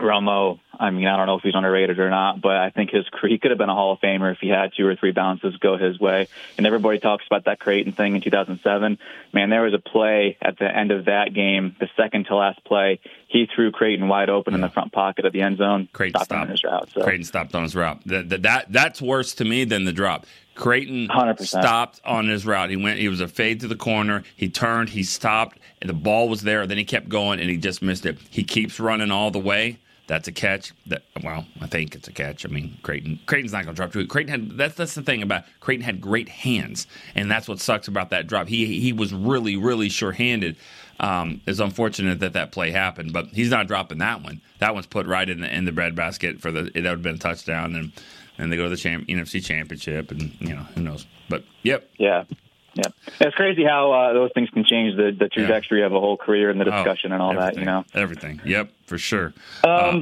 Romo, 0.02 0.60
I 0.82 0.90
mean, 0.90 1.06
I 1.06 1.16
don't 1.16 1.28
know 1.28 1.36
if 1.36 1.44
he's 1.44 1.54
underrated 1.54 2.00
or 2.00 2.10
not, 2.10 2.42
but 2.42 2.56
I 2.56 2.72
think 2.72 2.90
his 2.90 3.06
he 3.28 3.38
could 3.38 3.52
have 3.52 3.58
been 3.58 3.70
a 3.70 3.76
Hall 3.76 3.94
of 3.94 4.00
Famer 4.00 4.32
if 4.32 4.40
he 4.40 4.50
had 4.50 4.72
two 4.76 4.88
or 4.88 4.96
three 4.96 5.12
bounces 5.12 5.56
go 5.58 5.78
his 5.78 6.00
way. 6.00 6.28
And 6.58 6.66
everybody 6.66 7.00
talks 7.00 7.24
about 7.28 7.46
that 7.46 7.60
Crayton 7.60 7.92
thing 7.92 8.16
in 8.16 8.22
2007. 8.22 8.98
Man, 9.32 9.50
there 9.50 9.62
was 9.62 9.74
a 9.74 9.80
play 9.80 10.38
at 10.42 10.58
the 10.58 10.66
end 10.66 10.92
of 10.92 11.06
that 11.06 11.34
game, 11.34 11.76
the 11.80 11.88
second 11.96 12.26
to 12.26 12.36
last 12.36 12.64
play. 12.64 13.00
He 13.28 13.48
threw 13.54 13.72
Crayton 13.72 14.08
wide 14.08 14.30
open 14.30 14.54
yeah. 14.54 14.56
in 14.56 14.62
the 14.62 14.70
front 14.70 14.92
pocket 14.92 15.26
of 15.26 15.34
the 15.34 15.42
end 15.42 15.60
zone. 15.60 15.88
Crayton 15.94 16.20
stopped, 16.20 16.26
stopped 16.26 16.42
on 16.42 16.50
his 16.50 16.64
route. 16.64 16.90
So. 16.94 17.04
Crayton 17.04 17.26
stopped 17.26 17.54
on 17.54 17.64
his 17.64 17.76
route. 17.76 18.02
That, 18.08 18.30
that, 18.30 18.42
that 18.42 18.66
that's 18.72 19.02
worse 19.02 19.36
to 19.36 19.46
me 19.46 19.66
than 19.66 19.86
the 19.86 19.94
drop. 19.94 20.26
Crayton 20.56 21.08
100%. 21.08 21.46
stopped 21.46 22.02
on 22.04 22.28
his 22.28 22.46
route. 22.46 22.72
He 22.72 22.76
went. 22.76 23.00
He 23.00 23.08
was 23.08 23.22
a 23.22 23.28
fade 23.28 23.60
to 23.62 23.68
the 23.68 23.76
corner. 23.76 24.24
He 24.36 24.50
turned. 24.50 24.90
He 24.90 25.04
stopped, 25.04 25.60
and 25.80 25.90
the 25.90 25.94
ball 25.94 26.28
was 26.28 26.42
there. 26.42 26.66
Then 26.66 26.78
he 26.78 26.86
kept 26.86 27.08
going, 27.08 27.40
and 27.40 27.50
he 27.50 27.58
just 27.58 27.82
missed 27.82 28.06
it. 28.06 28.18
He 28.30 28.44
keeps 28.44 28.80
running 28.80 29.12
all 29.12 29.32
the 29.32 29.40
way 29.40 29.80
that's 30.08 30.28
a 30.28 30.32
catch. 30.32 30.74
That 30.88 31.04
well, 31.24 31.46
I 31.62 31.68
think 31.68 31.96
it's 31.96 32.08
a 32.08 32.12
catch. 32.12 32.46
I 32.46 32.50
mean, 32.50 32.78
Crayton 32.84 33.20
Crayton's 33.26 33.54
not 33.54 33.66
going 33.66 33.76
to 33.76 33.80
drop 33.80 33.96
it. 33.96 34.10
Crayton 34.10 34.30
had 34.30 34.58
that's 34.58 34.76
that's 34.76 34.96
the 34.96 35.02
thing 35.02 35.22
about 35.22 35.44
Crayton 35.60 35.84
had 35.84 36.02
great 36.02 36.30
hands, 36.30 36.88
and 37.16 37.30
that's 37.30 37.48
what 37.48 37.60
sucks 37.60 37.88
about 37.88 38.10
that 38.10 38.28
drop. 38.28 38.48
He 38.48 38.80
he 38.80 38.94
was 38.94 39.14
really 39.14 39.56
really 39.58 39.90
sure-handed. 39.90 40.58
Um, 41.00 41.42
it's 41.48 41.60
unfortunate 41.60 42.20
that 42.20 42.34
that 42.34 42.52
play 42.52 42.70
happened, 42.70 43.12
but 43.12 43.28
he's 43.28 43.50
not 43.50 43.68
dropping 43.68 43.98
that 44.00 44.22
one. 44.22 44.40
That 44.60 44.76
one's 44.76 44.86
put 44.86 45.08
right 45.08 45.28
in 45.28 45.42
the 45.42 45.54
in 45.54 45.66
the 45.66 45.72
breadbasket 45.72 46.40
for 46.40 46.52
the 46.52 46.64
that 46.64 46.76
would 46.76 46.86
have 46.86 47.02
been 47.02 47.16
a 47.16 47.20
touchdown, 47.20 47.76
and 47.76 47.92
and 48.38 48.52
they 48.52 48.58
go 48.58 48.64
to 48.64 48.70
the 48.70 48.78
champ, 48.78 49.08
NFC 49.08 49.44
championship, 49.44 50.12
and 50.12 50.36
you 50.40 50.56
know 50.56 50.64
who 50.76 50.82
knows. 50.82 51.06
But 51.30 51.44
yep, 51.64 51.90
yeah. 51.98 52.26
Yeah, 52.74 52.88
it's 53.20 53.36
crazy 53.36 53.66
how 53.66 53.92
uh, 53.92 54.14
those 54.14 54.32
things 54.34 54.50
can 54.50 54.64
change 54.64 54.96
the, 54.96 55.12
the 55.18 55.28
trajectory 55.28 55.82
yeah. 55.82 55.88
of 55.88 55.94
a 55.94 56.00
whole 56.00 56.16
career 56.16 56.50
and 56.50 56.60
the 56.60 56.66
oh, 56.66 56.72
discussion 56.72 57.12
oh, 57.12 57.16
and 57.16 57.22
all 57.22 57.34
that. 57.36 57.58
You 57.58 57.66
know, 57.66 57.84
everything. 57.94 58.40
Yep, 58.46 58.72
for 58.86 58.98
sure. 58.98 59.34
Um, 59.64 59.64
uh, 59.64 60.00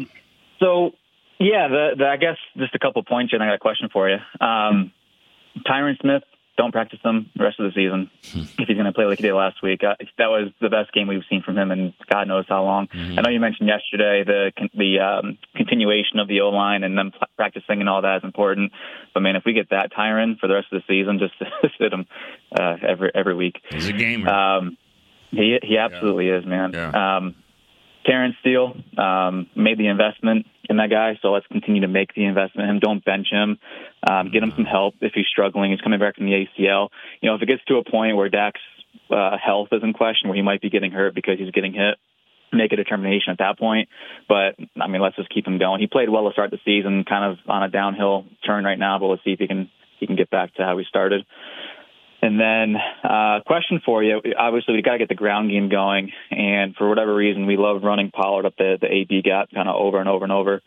so 0.59 0.91
yeah, 1.39 1.67
the, 1.67 1.91
the, 1.97 2.05
I 2.05 2.17
guess 2.17 2.37
just 2.57 2.75
a 2.75 2.79
couple 2.79 3.01
points, 3.03 3.33
and 3.33 3.41
I 3.41 3.47
got 3.47 3.55
a 3.55 3.59
question 3.59 3.89
for 3.91 4.09
you. 4.09 4.17
Um, 4.39 4.91
Tyron 5.65 5.99
Smith 5.99 6.23
don't 6.59 6.73
practice 6.73 6.99
him 7.01 7.29
the 7.37 7.43
rest 7.45 7.57
of 7.57 7.71
the 7.71 7.71
season 7.71 8.11
Hmm. 8.33 8.61
if 8.61 8.67
he's 8.67 8.75
going 8.75 8.85
to 8.85 8.91
play 8.91 9.05
like 9.05 9.17
he 9.17 9.23
did 9.23 9.33
last 9.33 9.63
week. 9.63 9.81
Uh, 9.81 9.95
that 10.17 10.27
was 10.27 10.51
the 10.59 10.67
best 10.69 10.91
game 10.91 11.07
we've 11.07 11.23
seen 11.29 11.41
from 11.41 11.57
him 11.57 11.71
in 11.71 11.93
God 12.11 12.27
knows 12.27 12.43
how 12.49 12.63
long. 12.65 12.87
Mm-hmm. 12.87 13.17
I 13.17 13.21
know 13.21 13.29
you 13.29 13.39
mentioned 13.39 13.69
yesterday 13.69 14.23
the 14.25 14.51
the 14.75 14.99
um, 14.99 15.37
continuation 15.55 16.19
of 16.19 16.27
the 16.27 16.41
O 16.41 16.49
line 16.49 16.83
and 16.83 16.97
them 16.97 17.13
practicing 17.37 17.79
and 17.79 17.87
all 17.87 18.01
that 18.01 18.17
is 18.17 18.23
important. 18.25 18.73
But 19.13 19.21
man, 19.21 19.37
if 19.37 19.43
we 19.45 19.53
get 19.53 19.69
that 19.69 19.93
Tyron 19.93 20.37
for 20.37 20.47
the 20.47 20.55
rest 20.55 20.67
of 20.73 20.81
the 20.81 20.93
season, 20.93 21.17
just 21.19 21.33
sit 21.79 21.93
him 21.93 22.05
uh, 22.51 22.75
every 22.85 23.09
every 23.15 23.35
week. 23.35 23.55
He's 23.71 23.87
a 23.87 23.93
gamer. 23.93 24.29
Um, 24.29 24.77
he 25.31 25.59
he 25.63 25.77
absolutely 25.77 26.27
is, 26.27 26.45
man. 26.45 26.71
Yeah. 26.73 27.17
Um, 27.17 27.35
Terence 28.05 28.35
Steele 28.41 28.73
um, 28.97 29.47
made 29.55 29.77
the 29.77 29.87
investment 29.87 30.45
in 30.69 30.77
that 30.77 30.89
guy, 30.89 31.17
so 31.21 31.31
let's 31.31 31.47
continue 31.47 31.81
to 31.81 31.87
make 31.87 32.13
the 32.13 32.25
investment 32.25 32.69
in 32.69 32.75
him. 32.75 32.79
Don't 32.79 33.03
bench 33.03 33.27
him. 33.31 33.59
Um, 34.09 34.31
get 34.31 34.43
him 34.43 34.53
some 34.55 34.65
help 34.65 34.95
if 35.01 35.13
he's 35.13 35.27
struggling. 35.27 35.71
He's 35.71 35.81
coming 35.81 35.99
back 35.99 36.15
from 36.15 36.25
the 36.25 36.31
ACL. 36.31 36.89
You 37.21 37.29
know, 37.29 37.35
if 37.35 37.41
it 37.41 37.47
gets 37.47 37.63
to 37.65 37.77
a 37.77 37.83
point 37.83 38.15
where 38.15 38.29
Dak's 38.29 38.61
uh, 39.09 39.37
health 39.43 39.69
is 39.71 39.83
in 39.83 39.93
question, 39.93 40.29
where 40.29 40.35
he 40.35 40.41
might 40.41 40.61
be 40.61 40.69
getting 40.69 40.91
hurt 40.91 41.15
because 41.15 41.39
he's 41.39 41.51
getting 41.51 41.73
hit, 41.73 41.97
make 42.53 42.71
a 42.71 42.75
determination 42.75 43.31
at 43.31 43.39
that 43.39 43.59
point. 43.59 43.89
But 44.27 44.55
I 44.79 44.87
mean, 44.87 45.01
let's 45.01 45.15
just 45.15 45.29
keep 45.29 45.45
him 45.45 45.57
going. 45.57 45.79
He 45.79 45.87
played 45.87 46.09
well 46.09 46.27
to 46.27 46.33
start 46.33 46.51
the 46.51 46.59
season, 46.65 47.03
kind 47.03 47.31
of 47.31 47.37
on 47.47 47.63
a 47.63 47.69
downhill 47.69 48.25
turn 48.45 48.63
right 48.63 48.79
now, 48.79 48.99
but 48.99 49.07
let's 49.07 49.23
see 49.23 49.31
if 49.31 49.39
he 49.39 49.47
can 49.47 49.69
he 49.99 50.07
can 50.07 50.15
get 50.15 50.29
back 50.29 50.53
to 50.55 50.63
how 50.63 50.77
he 50.77 50.85
started. 50.85 51.25
And 52.21 52.39
then, 52.39 52.75
uh, 53.03 53.39
question 53.45 53.81
for 53.85 54.03
you. 54.03 54.21
Obviously, 54.37 54.75
we 54.75 54.81
got 54.81 54.93
to 54.93 54.97
get 54.97 55.09
the 55.09 55.15
ground 55.15 55.49
game 55.49 55.69
going. 55.69 56.11
And 56.31 56.75
for 56.75 56.89
whatever 56.89 57.15
reason, 57.15 57.45
we 57.45 57.57
love 57.57 57.81
running 57.83 58.11
Pollard 58.11 58.45
up 58.45 58.55
the, 58.57 58.77
the 58.79 58.87
AB 58.87 59.21
gap 59.21 59.49
kind 59.53 59.69
of 59.69 59.75
over 59.75 59.99
and 59.99 60.09
over 60.09 60.25
and 60.25 60.31
over. 60.31 60.61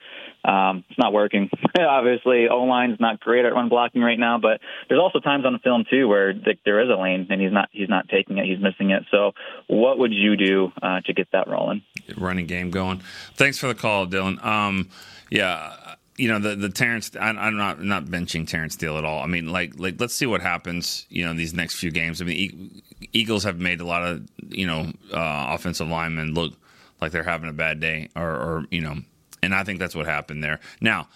Um, 0.45 0.85
it's 0.89 0.99
not 0.99 1.13
working. 1.13 1.51
Obviously, 1.79 2.49
O 2.49 2.65
line's 2.65 2.99
not 2.99 3.21
great 3.21 3.45
at 3.45 3.53
run 3.53 3.69
blocking 3.69 4.03
right 4.03 4.19
now, 4.19 4.39
but 4.39 4.61
there's 4.89 5.01
also 5.01 5.21
times 5.21 5.45
on 5.45 5.53
the 5.53 5.59
film 5.61 5.85
too 5.89 6.09
where 6.09 6.33
th- 6.33 6.59
there 6.65 6.81
is 6.83 6.89
a 6.89 7.01
lane 7.01 7.29
and 7.31 7.41
he's 7.41 7.53
not 7.53 7.69
he's 7.71 7.89
not 7.89 8.09
taking 8.09 8.39
it, 8.39 8.47
he's 8.47 8.59
missing 8.61 8.91
it. 8.91 9.05
So, 9.11 9.33
what 9.69 9.99
would 9.99 10.13
you 10.13 10.37
do 10.37 10.73
uh, 10.83 11.01
to 11.03 11.13
get 11.13 11.29
that 11.33 11.49
rolling? 11.49 11.83
running 12.17 12.47
game 12.47 12.71
going. 12.71 13.03
Thanks 13.35 13.59
for 13.59 13.69
the 13.69 13.75
call, 13.75 14.07
Dylan. 14.07 14.45
Um, 14.45 14.91
yeah, 15.31 15.95
you 16.17 16.29
know 16.29 16.39
the 16.39 16.55
the 16.55 16.69
Terence. 16.69 17.11
I, 17.19 17.29
I'm 17.29 17.57
not 17.57 17.83
not 17.83 18.05
benching 18.07 18.47
Terence 18.47 18.75
Steele 18.75 18.99
at 18.99 19.05
all. 19.05 19.23
I 19.23 19.27
mean, 19.27 19.51
like 19.51 19.79
like 19.79 20.01
let's 20.01 20.15
see 20.15 20.27
what 20.27 20.43
happens. 20.43 21.07
You 21.09 21.25
know, 21.25 21.35
these 21.35 21.55
next 21.55 21.77
few 21.77 21.91
games. 21.91 22.21
I 22.21 22.25
mean, 22.25 22.83
Eagles 23.13 23.45
have 23.45 23.59
made 23.59 23.81
a 23.81 23.87
lot 23.87 24.03
of 24.03 24.29
you 24.49 24.67
know 24.67 24.93
uh, 25.13 25.47
offensive 25.51 25.89
linemen 25.89 26.35
look 26.35 26.55
like 27.01 27.13
they're 27.13 27.23
having 27.23 27.49
a 27.49 27.55
bad 27.55 27.81
day, 27.81 28.09
or, 28.15 28.31
or 28.31 28.65
you 28.71 28.81
know, 28.81 28.97
and 29.43 29.55
I 29.55 29.65
think 29.65 29.79
that's 29.79 29.95
what 29.95 30.07
happened 30.07 30.43
there. 30.43 30.61
Now. 30.81 31.09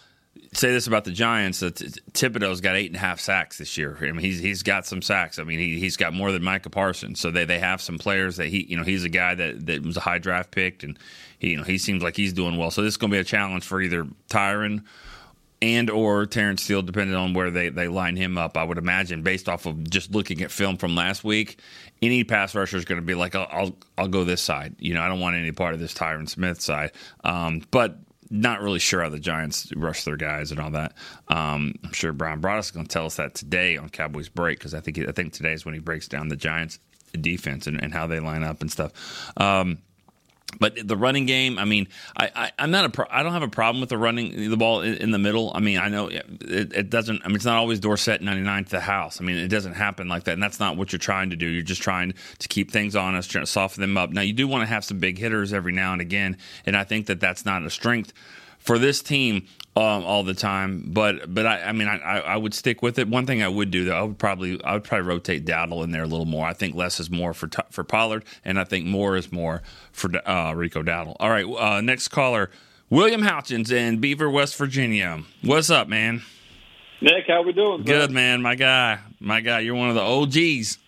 Say 0.57 0.73
this 0.73 0.87
about 0.87 1.05
the 1.05 1.11
Giants: 1.11 1.61
that 1.61 1.75
Thibodeaux's 1.75 2.63
got 2.63 2.77
eight 2.77 2.87
and 2.87 2.97
a 2.97 2.99
half 2.99 3.21
sacks 3.21 3.59
this 3.59 3.77
year. 3.77 3.99
I 4.01 4.05
mean, 4.07 4.21
he's 4.21 4.39
he's 4.39 4.63
got 4.63 4.87
some 4.87 5.03
sacks. 5.03 5.39
I 5.39 5.45
mean, 5.45 5.59
he 5.59 5.79
he's 5.79 5.99
got 5.99 6.15
more 6.15 6.33
than 6.33 6.43
Micah 6.43 6.71
Parsons. 6.71 7.21
So 7.21 7.31
they, 7.31 7.45
they 7.45 7.59
have 7.59 7.83
some 7.83 7.99
players 7.99 8.37
that 8.37 8.47
he 8.47 8.65
you 8.65 8.79
know 8.79 8.83
he's 8.83 9.05
a 9.05 9.11
guy 9.11 9.35
that, 9.35 9.67
that 9.67 9.85
was 9.85 9.99
a 9.99 10.01
high 10.01 10.19
draft 10.19 10.51
pick, 10.51 10.83
and 10.83 10.99
he 11.39 11.51
you 11.51 11.59
know 11.59 11.63
he 11.63 11.77
seems 11.77 12.03
like 12.03 12.17
he's 12.17 12.33
doing 12.33 12.57
well. 12.57 12.71
So 12.71 12.83
this 12.83 12.95
is 12.95 12.97
going 12.97 13.11
to 13.11 13.17
be 13.17 13.21
a 13.21 13.25
challenge 13.25 13.65
for 13.65 13.83
either 13.83 14.07
Tyron 14.31 14.85
and 15.61 15.91
or 15.91 16.25
Terence 16.25 16.63
Steele, 16.63 16.83
depending 16.83 17.17
on 17.17 17.35
where 17.35 17.51
they, 17.51 17.69
they 17.71 17.89
line 17.89 18.17
him 18.17 18.39
up. 18.39 18.57
I 18.57 18.65
would 18.65 18.79
imagine, 18.79 19.23
based 19.23 19.49
off 19.49 19.67
of 19.67 19.89
just 19.89 20.15
looking 20.15 20.43
at 20.43 20.51
film 20.51 20.77
from 20.77 20.95
last 20.95 21.25
week, 21.25 21.61
any 22.01 22.25
pass 22.25 22.55
rusher 22.55 22.77
is 22.77 22.85
going 22.85 23.01
to 23.01 23.07
be 23.07 23.15
like, 23.15 23.35
I'll, 23.35 23.49
I'll 23.51 23.77
I'll 23.99 24.09
go 24.09 24.25
this 24.25 24.41
side. 24.41 24.77
You 24.79 24.95
know, 24.95 25.03
I 25.03 25.09
don't 25.09 25.21
want 25.21 25.37
any 25.37 25.53
part 25.53 25.75
of 25.75 25.81
this 25.81 25.93
Tyron 25.93 26.29
Smith 26.29 26.63
side. 26.63 26.93
Um, 27.25 27.63
but 27.71 27.99
not 28.31 28.61
really 28.61 28.79
sure 28.79 29.03
how 29.03 29.09
the 29.09 29.19
Giants 29.19 29.73
rush 29.77 30.05
their 30.05 30.17
guys 30.17 30.51
and 30.51 30.61
all 30.61 30.71
that. 30.71 30.93
Um, 31.29 31.75
I'm 31.85 31.93
sure 31.93 32.13
Bryan 32.13 32.41
Broaddus 32.41 32.61
is 32.67 32.71
going 32.71 32.87
to 32.87 32.93
tell 32.93 33.07
us 33.07 33.17
that 33.17 33.35
today 33.35 33.77
on 33.77 33.89
Cowboys 33.89 34.29
Break 34.29 34.59
because 34.59 34.75
I 34.75 34.81
think 34.81 34.99
I 34.99 35.13
think 35.13 35.33
today 35.33 35.53
is 35.53 35.65
when 35.65 35.75
he 35.75 35.81
breaks 35.81 36.09
down 36.09 36.29
the 36.29 36.37
Giants 36.37 36.79
defense 37.21 37.67
and, 37.67 37.83
and 37.83 37.93
how 37.93 38.07
they 38.07 38.21
line 38.21 38.43
up 38.43 38.61
and 38.61 38.71
stuff. 38.71 39.33
Um, 39.37 39.79
but 40.59 40.77
the 40.87 40.97
running 40.97 41.27
game, 41.27 41.59
I 41.59 41.65
mean, 41.65 41.89
I, 42.17 42.31
I 42.35 42.53
I'm 42.59 42.71
not 42.71 42.85
a 42.85 42.89
pro, 42.89 43.07
I 43.11 43.23
don't 43.23 43.33
have 43.33 43.43
a 43.43 43.49
problem 43.49 43.81
with 43.81 43.91
the 43.91 43.99
running 43.99 44.51
the 44.51 44.57
ball 44.57 44.81
in, 44.81 44.95
in 44.95 45.11
the 45.11 45.19
middle. 45.19 45.53
I 45.55 45.61
mean, 45.61 45.79
I 45.79 45.89
know 45.89 46.09
it, 46.09 46.25
it 46.41 46.91
doesn't. 46.91 47.23
I 47.25 47.29
mean, 47.29 47.37
it's 47.37 47.45
not 47.45 47.57
always 47.57 47.81
Dorsett 47.81 48.23
99 48.23 48.65
to 48.65 48.71
the 48.71 48.81
house. 48.81 49.21
I 49.21 49.25
mean, 49.25 49.37
it 49.37 49.49
doesn't 49.49 49.75
happen 49.75 50.09
like 50.09 50.25
that, 50.25 50.33
and 50.33 50.43
that's 50.43 50.61
not 50.61 50.77
what 50.77 50.93
you're 50.93 50.99
trying 50.99 51.31
to 51.31 51.37
do. 51.37 51.47
You're 51.47 51.63
just 51.63 51.83
trying 51.83 52.15
to 52.39 52.49
keep 52.49 52.71
things 52.71 52.95
honest, 52.97 53.31
trying 53.31 53.45
to 53.45 53.51
soften 53.51 53.81
them 53.81 53.97
up. 53.97 54.11
Now, 54.11 54.23
you 54.23 54.33
do 54.33 54.47
want 54.47 54.63
to 54.63 54.67
have 54.67 54.85
some 54.85 54.99
big 54.99 55.19
hitters 55.19 55.53
every 55.53 55.73
now 55.73 55.93
and 55.93 56.01
again, 56.01 56.39
and 56.65 56.77
I 56.77 56.85
think 56.85 57.07
that 57.07 57.21
that's 57.21 57.45
not 57.45 57.63
a 57.65 57.71
strength 57.71 58.13
for 58.67 58.79
this 58.79 59.01
team 59.01 59.47
um, 59.77 60.05
all 60.05 60.23
the 60.23 60.35
time. 60.35 60.85
But 60.89 61.33
but 61.33 61.47
I, 61.47 61.63
I 61.63 61.73
mean 61.73 61.89
I, 61.89 61.97
I 61.99 62.37
would 62.37 62.53
stick 62.53 62.83
with 62.83 62.99
it. 62.99 63.09
One 63.09 63.27
thing 63.27 63.43
I 63.43 63.49
would 63.49 63.71
do 63.71 63.85
though, 63.85 63.97
I 63.97 64.03
would 64.03 64.19
probably 64.19 64.63
I 64.65 64.75
would 64.75 64.85
probably 64.85 65.07
rotate 65.07 65.47
Dowdle 65.47 65.85
in 65.85 65.93
there 65.93 66.03
a 66.03 66.07
little 66.07 66.27
more. 66.27 66.47
I 66.47 66.53
think 66.53 66.75
less 66.75 67.01
is 67.01 67.11
more 67.11 67.33
for 67.33 67.49
for 67.71 67.85
Pollard, 67.85 68.25
and 68.45 68.59
I 68.59 68.65
think 68.65 68.87
more 68.87 69.17
is 69.17 69.33
more 69.33 69.63
for 69.93 70.11
uh, 70.29 70.53
Rico 70.55 70.83
Dowdle. 70.83 71.17
All 71.21 71.31
right, 71.31 71.47
uh, 71.47 71.81
next 71.81 72.09
caller, 72.09 72.51
William 72.91 73.23
Houchins 73.23 73.71
in 73.71 73.99
Beaver, 73.99 74.29
West 74.29 74.57
Virginia. 74.57 75.23
What's 75.43 75.71
up, 75.71 75.89
man? 75.89 76.23
Nick, 77.01 77.27
how 77.29 77.43
we 77.43 77.53
doing? 77.53 77.83
Good, 77.83 78.11
man. 78.11 78.41
My 78.41 78.55
guy, 78.55 78.99
my 79.21 79.41
guy. 79.41 79.61
You're 79.61 79.75
one 79.75 79.91
of 79.91 79.95
the 79.95 80.01
OGs. 80.01 80.79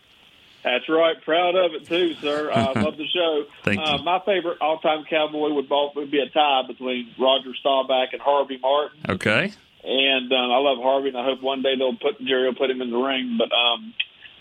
That's 0.64 0.88
right. 0.88 1.20
Proud 1.22 1.54
of 1.54 1.72
it 1.74 1.86
too, 1.86 2.14
sir. 2.14 2.50
I 2.52 2.72
love 2.80 2.96
the 2.96 3.06
show. 3.06 3.44
Thank 3.64 3.80
uh, 3.80 3.96
you. 3.98 4.04
My 4.04 4.20
favorite 4.24 4.58
all-time 4.60 5.04
Cowboy 5.08 5.52
would 5.54 5.68
both 5.68 5.94
would 5.94 6.10
be 6.10 6.20
a 6.20 6.28
tie 6.28 6.62
between 6.66 7.14
Roger 7.18 7.54
Staubach 7.60 8.12
and 8.12 8.20
Harvey 8.20 8.58
Martin. 8.58 8.98
Okay. 9.08 9.52
And 9.84 10.32
um, 10.32 10.50
I 10.50 10.58
love 10.58 10.78
Harvey, 10.82 11.08
and 11.08 11.16
I 11.16 11.24
hope 11.24 11.40
one 11.40 11.62
day 11.62 11.76
they'll 11.76 11.96
put 11.96 12.20
Jerry 12.20 12.48
will 12.48 12.54
put 12.54 12.70
him 12.70 12.82
in 12.82 12.90
the 12.90 12.98
ring. 12.98 13.38
But 13.38 13.54
um, 13.54 13.94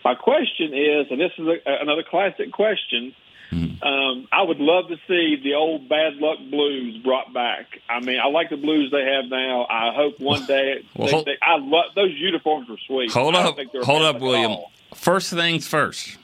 my 0.03 0.15
question 0.15 0.73
is, 0.73 1.07
and 1.11 1.19
this 1.19 1.31
is 1.37 1.47
a, 1.47 1.81
another 1.81 2.03
classic 2.03 2.51
question. 2.51 3.13
Mm-hmm. 3.51 3.81
Um, 3.83 4.27
I 4.31 4.41
would 4.43 4.59
love 4.59 4.89
to 4.89 4.97
see 5.07 5.39
the 5.41 5.53
old 5.53 5.87
Bad 5.87 6.15
Luck 6.17 6.37
Blues 6.51 6.97
brought 7.03 7.33
back. 7.33 7.79
I 7.89 7.99
mean, 8.01 8.19
I 8.19 8.27
like 8.27 8.49
the 8.49 8.57
blues 8.57 8.91
they 8.91 9.05
have 9.05 9.25
now. 9.29 9.65
I 9.69 9.93
hope 9.93 10.19
one 10.19 10.45
day. 10.45 10.83
Well, 10.95 11.07
they, 11.07 11.11
hold- 11.13 11.25
they, 11.25 11.37
I 11.41 11.57
love 11.57 11.85
those 11.95 12.11
uniforms 12.17 12.67
were 12.69 12.77
sweet. 12.85 13.11
Hold 13.11 13.35
up, 13.35 13.55
think 13.55 13.71
they 13.71 13.79
were 13.79 13.85
hold 13.85 14.01
up, 14.01 14.19
William. 14.19 14.57
First 14.93 15.31
things 15.31 15.67
first. 15.67 16.17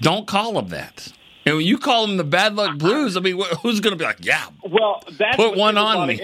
Don't 0.00 0.26
call 0.26 0.54
them 0.54 0.68
that. 0.70 1.12
And 1.46 1.56
when 1.58 1.66
you 1.66 1.76
call 1.78 2.06
them 2.06 2.16
the 2.16 2.24
Bad 2.24 2.56
Luck 2.56 2.78
Blues, 2.78 3.16
I 3.16 3.20
mean, 3.20 3.38
wh- 3.38 3.54
who's 3.62 3.78
going 3.80 3.92
to 3.92 3.98
be 3.98 4.04
like, 4.04 4.24
yeah, 4.24 4.46
Well, 4.66 5.02
that's 5.18 5.36
Put 5.36 5.50
what 5.50 5.58
one 5.58 5.78
on 5.78 6.08
me. 6.08 6.16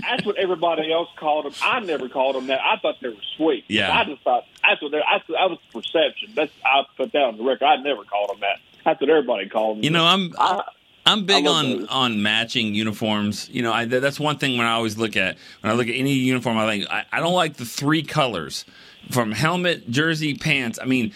that's 0.00 0.26
what 0.26 0.36
everybody 0.38 0.92
else 0.92 1.08
called 1.16 1.44
them. 1.46 1.52
I 1.62 1.78
never 1.80 2.08
called 2.08 2.34
them 2.34 2.48
that. 2.48 2.60
I 2.60 2.76
thought 2.78 2.96
they 3.00 3.08
were 3.08 3.14
sweet. 3.36 3.64
Yeah. 3.68 3.96
I 3.96 4.04
just 4.04 4.22
thought 4.22 4.44
that's 4.62 4.82
what. 4.82 4.92
I, 4.94 5.22
I 5.38 5.46
was 5.46 5.58
perception. 5.72 6.32
That's 6.34 6.52
I 6.64 6.82
put 6.96 7.12
that 7.12 7.22
on 7.22 7.36
the 7.38 7.44
record. 7.44 7.64
I 7.64 7.76
never 7.76 8.02
called 8.04 8.30
them 8.30 8.40
that. 8.40 8.58
That's 8.86 9.00
what 9.00 9.10
everybody 9.10 9.48
called 9.48 9.78
them. 9.78 9.84
You 9.84 9.90
know, 9.90 10.04
I'm 10.04 10.32
I, 10.38 10.62
I'm 11.04 11.26
big 11.26 11.44
on 11.46 11.80
those. 11.80 11.88
on 11.88 12.22
matching 12.22 12.72
uniforms. 12.72 13.50
You 13.50 13.62
know, 13.62 13.72
I, 13.72 13.84
that's 13.84 14.20
one 14.20 14.38
thing 14.38 14.56
when 14.56 14.66
I 14.66 14.74
always 14.74 14.96
look 14.96 15.16
at 15.16 15.36
when 15.60 15.72
I 15.72 15.74
look 15.74 15.88
at 15.88 15.96
any 15.96 16.12
uniform. 16.12 16.56
I 16.56 16.66
think 16.66 16.88
I, 16.88 17.04
I 17.10 17.18
don't 17.18 17.34
like 17.34 17.56
the 17.56 17.64
three 17.64 18.04
colors 18.04 18.64
from 19.10 19.32
helmet, 19.32 19.90
jersey, 19.90 20.34
pants. 20.34 20.78
I 20.80 20.84
mean, 20.84 21.12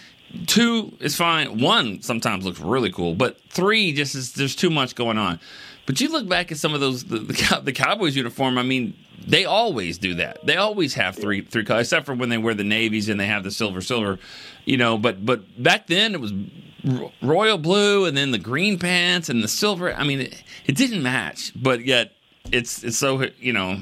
two 0.47 0.97
is 0.99 1.15
fine. 1.15 1.61
One 1.61 2.01
sometimes 2.01 2.43
looks 2.43 2.59
really 2.59 2.91
cool, 2.91 3.15
but 3.15 3.39
three 3.49 3.93
just 3.93 4.15
is 4.15 4.33
there's 4.33 4.55
too 4.55 4.69
much 4.69 4.93
going 4.93 5.17
on. 5.17 5.39
But 5.85 6.01
you 6.01 6.09
look 6.09 6.27
back 6.27 6.51
at 6.51 6.57
some 6.57 6.73
of 6.73 6.81
those 6.81 7.05
the, 7.05 7.19
the, 7.19 7.61
the 7.63 7.73
Cowboys 7.73 8.17
uniform. 8.17 8.57
I 8.57 8.63
mean, 8.63 8.95
they 9.25 9.45
always 9.45 9.97
do 9.97 10.15
that. 10.15 10.45
They 10.45 10.57
always 10.57 10.93
have 10.95 11.15
three 11.15 11.41
three 11.41 11.63
colors, 11.63 11.87
except 11.87 12.05
for 12.05 12.15
when 12.15 12.27
they 12.27 12.37
wear 12.37 12.53
the 12.53 12.65
navies 12.65 13.07
and 13.07 13.17
they 13.17 13.27
have 13.27 13.43
the 13.43 13.51
silver 13.51 13.79
silver. 13.79 14.19
You 14.65 14.75
know, 14.75 14.97
but 14.97 15.25
but 15.25 15.63
back 15.63 15.87
then 15.87 16.13
it 16.13 16.19
was 16.19 16.33
royal 17.21 17.57
blue 17.57 18.05
and 18.05 18.15
then 18.15 18.31
the 18.31 18.39
green 18.39 18.79
pants 18.79 19.29
and 19.29 19.43
the 19.43 19.47
silver. 19.47 19.93
I 19.93 20.03
mean, 20.03 20.21
it, 20.21 20.43
it 20.65 20.75
didn't 20.75 21.03
match, 21.03 21.51
but 21.55 21.85
yet 21.85 22.11
it's 22.51 22.83
it's 22.83 22.97
so 22.97 23.25
you 23.39 23.53
know. 23.53 23.79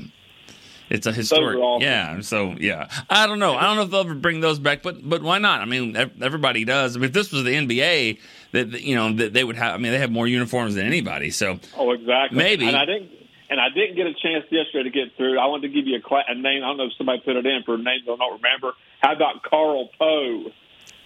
It's 0.92 1.06
a 1.06 1.12
historic, 1.12 1.60
awesome. 1.60 1.84
yeah. 1.84 2.20
So 2.22 2.56
yeah, 2.60 2.90
I 3.12 3.28
don't 3.28 3.38
know. 3.38 3.54
I 3.54 3.62
don't 3.66 3.76
know 3.76 3.84
if 3.84 3.92
they'll 3.92 4.00
ever 4.00 4.16
bring 4.16 4.40
those 4.40 4.58
back, 4.58 4.82
but 4.82 5.08
but 5.08 5.22
why 5.22 5.38
not? 5.38 5.62
I 5.62 5.66
mean, 5.66 5.96
everybody 6.20 6.66
does. 6.66 6.96
I 6.96 7.00
mean, 7.00 7.10
if 7.10 7.14
this 7.14 7.32
was 7.32 7.44
the 7.44 7.52
NBA, 7.52 8.18
that 8.54 8.82
you 8.82 8.96
know 8.96 9.14
that 9.14 9.34
they 9.34 9.44
would 9.44 9.56
have. 9.56 9.76
I 9.76 9.78
mean, 9.78 9.92
they 9.92 10.00
have 10.00 10.12
more 10.12 10.28
uniforms 10.28 10.74
than 10.74 10.88
anybody. 10.88 11.30
So 11.30 11.60
oh, 11.78 11.92
exactly. 11.92 12.38
Maybe. 12.38 12.68
And 12.68 12.76
I 12.76 12.86
didn't. 12.86 13.12
And 13.52 13.60
I 13.60 13.70
didn't 13.70 13.96
get 13.96 14.06
a 14.06 14.14
chance 14.14 14.46
yesterday 14.52 14.84
to 14.84 14.90
get 14.92 15.18
through. 15.18 15.40
I 15.40 15.48
wanted 15.48 15.70
to 15.70 15.74
give 15.74 15.88
you 15.88 15.98
a, 15.98 16.02
cla- 16.02 16.26
a 16.28 16.36
name. 16.36 16.64
I 16.64 16.68
don't 16.68 16.78
know 16.78 16.86
if 16.86 16.94
somebody 16.98 17.20
put 17.26 17.36
it 17.36 17.48
in 17.48 17.64
for 17.66 17.78
names 17.78 18.04
I 18.04 18.16
don't 18.16 18.42
remember. 18.42 18.74
How 19.02 19.14
about 19.14 19.42
Karl 19.42 19.90
Powe? 20.00 20.52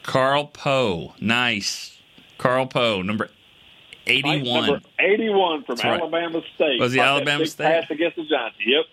Karl 0.03 0.47
Powe, 0.47 1.13
nice. 1.21 1.97
Karl 2.37 2.67
Powe, 2.67 3.03
number 3.03 3.25
Right? 4.05 4.15
eighty-one. 4.17 4.65
Number 4.67 4.81
81 4.99 5.63
from 5.63 5.75
That's 5.75 5.83
right. 5.85 5.99
Alabama 6.01 6.41
State. 6.55 6.79
Was 6.79 6.91
he 6.91 6.99
that 6.99 7.07
Alabama 7.07 7.45
State? 7.45 7.63
Pass 7.81 7.89
against 7.89 8.17
the 8.17 8.25
Giants. 8.25 8.57
Yep. 8.65 8.85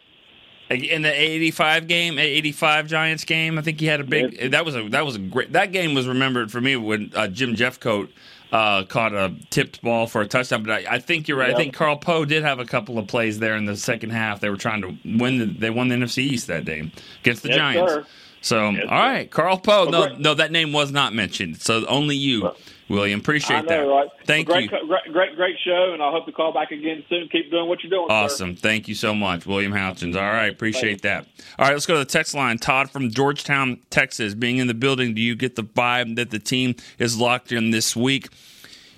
in 0.70 1.02
the 1.02 1.12
85 1.12 1.88
game 1.88 2.16
85 2.16 2.86
giants 2.86 3.24
game 3.24 3.58
i 3.58 3.62
think 3.62 3.80
he 3.80 3.86
had 3.86 3.98
a 4.00 4.04
big 4.04 4.34
Yes. 4.38 4.52
that 4.52 4.64
was 4.64 4.76
a 4.76 4.88
that 4.90 5.04
was 5.04 5.16
a 5.16 5.18
great 5.18 5.52
that 5.52 5.72
game 5.72 5.94
was 5.94 6.06
remembered 6.06 6.52
for 6.52 6.60
me 6.60 6.76
when 6.76 7.10
uh, 7.16 7.26
jim 7.26 7.56
jeffcoat 7.56 8.08
uh, 8.52 8.84
caught 8.84 9.12
a 9.12 9.34
tipped 9.50 9.82
ball 9.82 10.06
for 10.06 10.20
a 10.20 10.28
touchdown 10.28 10.62
but 10.62 10.70
i, 10.70 10.94
I 10.94 10.98
think 11.00 11.26
you're 11.26 11.38
right 11.38 11.52
i 11.52 11.56
think 11.56 11.74
karl 11.74 11.98
powe 11.98 12.24
did 12.24 12.44
have 12.44 12.60
a 12.60 12.64
couple 12.64 13.00
of 13.00 13.08
plays 13.08 13.40
there 13.40 13.56
in 13.56 13.64
the 13.64 13.76
second 13.76 14.10
half 14.10 14.38
they 14.38 14.48
were 14.48 14.56
trying 14.56 14.82
to 14.82 14.96
win 15.18 15.38
the, 15.38 15.46
they 15.46 15.70
won 15.70 15.88
the 15.88 15.96
nfc 15.96 16.18
east 16.18 16.46
that 16.46 16.64
day 16.64 16.88
against 17.22 17.42
the 17.42 17.48
Yes, 17.48 17.56
giants 17.58 17.92
sir. 17.92 18.06
So, 18.42 18.70
Yes, 18.70 18.86
all 18.88 18.98
right, 18.98 19.30
Karl 19.30 19.58
Powe. 19.58 19.90
No, 19.90 20.06
great. 20.08 20.18
no, 20.18 20.34
that 20.34 20.50
name 20.50 20.72
was 20.72 20.90
not 20.90 21.12
mentioned. 21.12 21.60
So 21.60 21.84
only 21.86 22.16
you, 22.16 22.50
William. 22.88 23.20
Appreciate 23.20 23.64
know, 23.66 23.68
that. 23.68 23.78
right? 23.80 24.08
Thank 24.24 24.48
great, 24.48 24.70
you. 24.70 24.86
Great, 24.88 25.12
great, 25.12 25.36
great 25.36 25.56
show, 25.62 25.90
and 25.92 26.02
I 26.02 26.10
hope 26.10 26.24
to 26.26 26.32
call 26.32 26.52
back 26.52 26.70
again 26.70 27.04
soon. 27.10 27.28
Keep 27.28 27.50
doing 27.50 27.68
what 27.68 27.82
you're 27.82 27.90
doing. 27.90 28.06
sir. 28.08 28.14
Awesome. 28.14 28.56
Thank 28.56 28.88
you 28.88 28.94
so 28.94 29.14
much, 29.14 29.44
William 29.44 29.72
Houchins. 29.72 30.16
All 30.16 30.22
right, 30.22 30.50
appreciate 30.50 31.02
that. 31.02 31.26
All 31.58 31.66
right, 31.66 31.74
let's 31.74 31.84
go 31.86 31.94
to 31.94 31.98
the 32.00 32.04
text 32.06 32.34
line. 32.34 32.56
Todd 32.56 32.90
from 32.90 33.10
Georgetown, 33.10 33.78
Texas, 33.90 34.34
being 34.34 34.56
in 34.56 34.68
the 34.68 34.74
building. 34.74 35.14
Do 35.14 35.20
you 35.20 35.34
get 35.34 35.56
the 35.56 35.64
vibe 35.64 36.16
that 36.16 36.30
the 36.30 36.38
team 36.38 36.76
is 36.98 37.18
locked 37.18 37.52
in 37.52 37.70
this 37.72 37.94
week? 37.94 38.28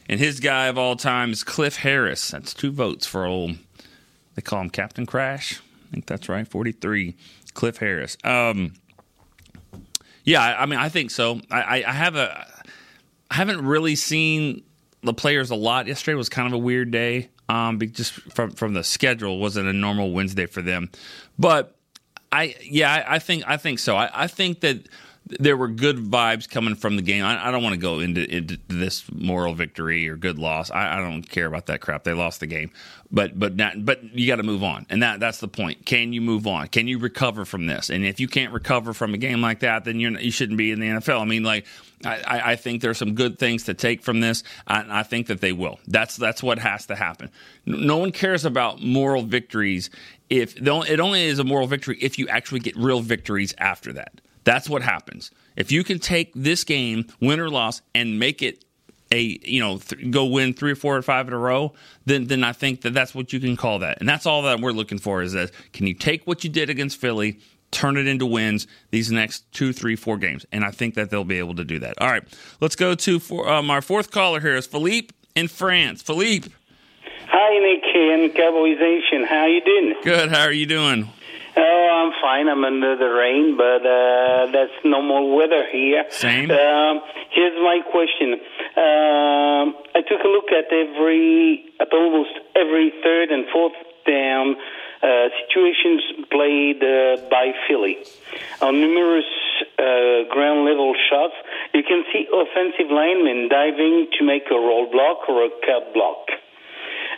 And 0.09 0.21
his 0.21 0.41
guy 0.41 0.67
of 0.67 0.79
all 0.79 0.95
time 0.97 1.33
is 1.33 1.43
Cliff 1.43 1.77
Harris. 1.77 2.31
That's 2.31 2.55
two 2.55 2.71
votes 2.71 3.07
for 3.07 3.25
old. 3.25 3.57
They 4.35 4.43
call 4.43 4.61
him 4.61 4.71
Captain 4.71 5.07
Crash. 5.07 5.61
I 5.89 5.91
think 5.93 6.07
that's 6.07 6.29
right. 6.29 6.47
Forty-three. 6.47 7.15
Cliff 7.55 7.77
Harris. 7.79 8.17
Um, 8.25 8.73
yeah, 10.25 10.57
I, 10.59 10.67
mean, 10.67 10.79
I 10.79 10.88
think 10.88 11.11
so. 11.11 11.41
I, 11.50 11.62
I, 11.62 11.75
I 11.88 11.93
have 11.93 12.17
a. 12.17 12.47
I 13.31 13.35
haven't 13.35 13.64
really 13.64 13.97
seen 13.97 14.62
the 15.02 15.14
players 15.14 15.50
a 15.50 15.55
lot. 15.55 15.87
Yesterday 15.87 16.14
was 16.14 16.29
kind 16.29 16.47
of 16.47 16.52
a 16.52 16.59
weird 16.59 16.91
day, 16.91 17.31
um, 17.49 17.79
just 17.81 18.12
from 18.12 18.50
from 18.50 18.75
the 18.75 18.85
schedule 18.85 19.38
wasn't 19.38 19.69
a 19.69 19.73
normal 19.73 20.12
Wednesday 20.12 20.47
for 20.47 20.62
them. 20.62 20.91
But 21.38 21.75
I, 22.31 22.55
yeah, 22.62 22.93
I, 22.93 23.17
I 23.17 23.19
think 23.19 23.45
I 23.47 23.57
think 23.57 23.79
so. 23.79 23.97
I, 23.97 24.11
I 24.25 24.26
think 24.26 24.61
that 24.61 24.87
there 25.41 25.57
were 25.57 25.69
good 25.69 25.99
vibes 25.99 26.49
coming 26.49 26.75
from 26.75 26.97
the 26.97 27.03
game. 27.03 27.25
I, 27.25 27.49
I 27.49 27.51
don't 27.51 27.62
want 27.62 27.75
to 27.75 27.81
go 27.81 28.01
into, 28.01 28.25
into 28.35 28.59
this 28.69 29.05
moral 29.12 29.55
victory 29.55 30.09
or 30.09 30.17
good 30.17 30.39
loss. 30.39 30.71
I, 30.71 30.99
I 30.99 31.01
don't 31.01 31.23
care 31.23 31.47
about 31.47 31.67
that 31.67 31.81
crap. 31.81 32.05
They 32.05 32.12
lost 32.12 32.41
the 32.41 32.47
game, 32.47 32.71
but 33.11 33.39
but 33.39 33.57
not, 33.57 33.85
but 33.85 34.03
you 34.05 34.27
got 34.27 34.37
to 34.37 34.43
move 34.43 34.62
on, 34.62 34.87
and 34.91 35.03
that 35.03 35.21
that's 35.21 35.39
the 35.39 35.49
point. 35.49 35.87
Can 35.87 36.12
you 36.12 36.21
move 36.21 36.47
on? 36.47 36.69
Can 36.69 36.89
you 36.89 36.99
recover 36.99 37.45
from 37.45 37.67
this? 37.67 37.91
And 37.91 38.05
if 38.05 38.21
you 38.21 38.29
can't 38.29 38.53
recover 38.53 38.93
from 38.93 39.15
a 39.15 39.19
game 39.19 39.41
like 39.41 39.61
that, 39.61 39.85
then 39.85 40.01
you're 40.01 40.19
you 40.19 40.31
shouldn't 40.31 40.59
be 40.59 40.71
in 40.71 40.81
the 40.81 40.87
NFL. 40.87 41.21
I 41.21 41.25
mean, 41.25 41.43
like 41.43 41.67
I, 42.05 42.53
I- 42.53 42.57
think 42.57 42.83
there's 42.83 42.99
some 42.99 43.15
good 43.15 43.39
things 43.39 43.65
to 43.65 43.75
take 43.75 44.03
from 44.03 44.21
this. 44.21 44.45
I, 44.67 45.01
I 45.01 45.03
think 45.03 45.27
that 45.29 45.41
they 45.41 45.53
will. 45.53 45.79
That's 45.87 46.17
that's 46.17 46.43
what 46.43 46.59
has 46.59 46.87
to 46.87 46.97
happen. 46.97 47.31
No 47.67 47.99
one 47.99 48.12
cares 48.12 48.45
about 48.45 48.81
moral 48.83 49.23
victories 49.23 49.91
if 50.31 50.57
it 50.57 50.69
only 50.69 51.25
is 51.25 51.39
a 51.39 51.45
moral 51.45 51.67
victory 51.67 51.99
if 52.01 52.19
you 52.19 52.29
actually 52.29 52.61
get 52.61 52.77
real 52.77 53.01
victories 53.01 53.55
after 53.59 53.93
that. 53.95 54.21
That's 54.45 54.69
what 54.69 54.83
happens. 54.83 55.31
If 55.57 55.71
you 55.71 55.85
can 55.85 55.99
take 55.99 56.33
this 56.35 56.65
game, 56.65 57.07
win 57.21 57.41
or 57.41 57.49
loss, 57.51 57.83
and 57.95 58.19
make 58.19 58.43
it 58.43 58.65
a 59.13 59.39
you 59.45 59.61
know 59.61 59.79
th- 59.79 60.11
go 60.11 60.25
win 60.25 60.55
three 60.55 60.73
or 60.73 60.77
four 60.77 60.97
or 60.97 61.03
five 61.03 61.29
in 61.29 61.35
a 61.35 61.39
row, 61.39 61.75
then 62.07 62.27
then 62.27 62.43
I 62.43 62.53
think 62.53 62.81
that 62.83 62.95
that's 62.95 63.15
what 63.15 63.33
you 63.33 63.41
can 63.41 63.57
call 63.57 63.81
that, 63.81 63.99
and 64.01 64.09
that's 64.09 64.27
all 64.27 64.43
that 64.43 64.61
we're 64.61 64.73
looking 64.73 64.99
for 64.99 65.23
is 65.23 65.33
that 65.35 65.51
can 65.73 65.87
you 65.87 65.95
take 65.95 66.27
what 66.27 66.43
you 66.45 66.51
did 66.51 66.71
against 66.71 66.99
Philly, 67.01 67.39
turn 67.71 67.97
it 67.99 68.07
into 68.07 68.25
wins 68.27 68.67
these 68.91 69.13
next 69.13 69.51
two, 69.53 69.73
three, 69.73 69.97
four 69.97 70.17
games, 70.17 70.47
and 70.51 70.65
I 70.65 70.71
think 70.71 70.95
that 70.95 71.11
they'll 71.11 71.25
be 71.25 71.39
able 71.39 71.55
to 71.57 71.65
do 71.65 71.79
that. 71.81 72.01
All 72.01 72.09
right, 72.09 72.23
let's 72.61 72.75
go 72.77 72.95
to 72.95 73.19
for, 73.19 73.49
um, 73.49 73.71
our 73.71 73.83
fourth 73.83 74.11
caller 74.11 74.41
here 74.41 74.57
is 74.57 74.67
Philippe 74.67 75.09
in 75.35 75.47
France. 75.49 76.01
Philippe, 76.03 76.49
Hi, 77.29 77.59
Nick 77.59 77.83
and 77.95 78.35
Cowboys 78.35 78.79
Nation. 78.81 79.25
How 79.25 79.47
you 79.47 79.61
doing? 79.65 79.95
good. 80.03 80.31
How 80.31 80.43
are 80.45 80.53
you 80.53 80.67
doing? 80.67 81.11
Oh, 81.57 81.87
I'm 81.93 82.13
fine. 82.23 82.49
I'm 82.49 82.65
under 82.65 82.97
the 82.97 83.13
rain, 83.13 83.57
but 83.57 83.85
uh, 83.85 84.51
that's 84.53 84.73
normal 84.85 85.37
weather 85.37 85.65
here. 85.71 86.05
Same. 86.11 86.51
Um, 86.51 87.03
here's 87.31 87.59
my 87.61 87.81
question. 87.91 88.41
Um, 88.77 89.77
I 89.95 90.01
took 90.09 90.25
a 90.25 90.29
look 90.29 90.49
at 90.51 90.73
every, 90.73 91.65
at 91.81 91.93
almost 91.93 92.33
every 92.57 92.93
third 93.03 93.31
and 93.31 93.45
fourth 93.53 93.77
down 94.07 94.57
uh, 95.03 95.29
situations 95.45 96.03
played 96.31 96.83
uh, 96.83 97.29
by 97.29 97.53
Philly. 97.69 97.99
On 98.63 98.81
numerous 98.81 99.29
uh, 99.79 100.31
ground 100.33 100.65
level 100.65 100.95
shots, 101.11 101.35
you 101.75 101.83
can 101.83 102.05
see 102.13 102.27
offensive 102.33 102.91
linemen 102.91 103.49
diving 103.51 104.09
to 104.19 104.25
make 104.25 104.45
a 104.51 104.55
roll 104.55 104.91
block 104.91 105.29
or 105.29 105.45
a 105.45 105.51
cut 105.67 105.93
block. 105.93 106.31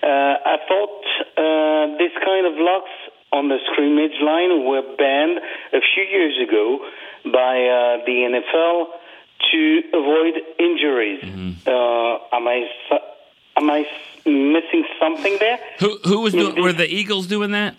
Uh, 0.03 0.37
I 0.45 0.57
thought 0.67 1.05
uh, 1.37 1.99
this 1.99 2.13
kind 2.25 2.47
of 2.47 2.57
blocks 2.57 2.91
on 3.35 3.49
the 3.49 3.59
scrimmage 3.73 4.17
line 4.23 4.65
were 4.65 4.83
banned 4.97 5.39
a 5.73 5.81
few 5.93 6.05
years 6.05 6.39
ago 6.47 6.79
by 7.25 7.55
uh, 7.67 8.05
the 8.07 8.17
NFL 8.31 8.87
to 9.51 9.83
avoid 9.93 10.35
injuries. 10.59 11.23
Uh, 11.67 12.37
am 12.37 12.47
I 12.47 12.69
am 13.57 13.71
I 13.71 13.87
missing 14.25 14.85
something 15.01 15.37
there? 15.41 15.59
Who 15.81 15.99
who 16.05 16.21
was 16.21 16.33
doing? 16.33 16.63
Were 16.63 16.73
the 16.73 16.87
Eagles 16.89 17.27
doing 17.27 17.51
that? 17.51 17.75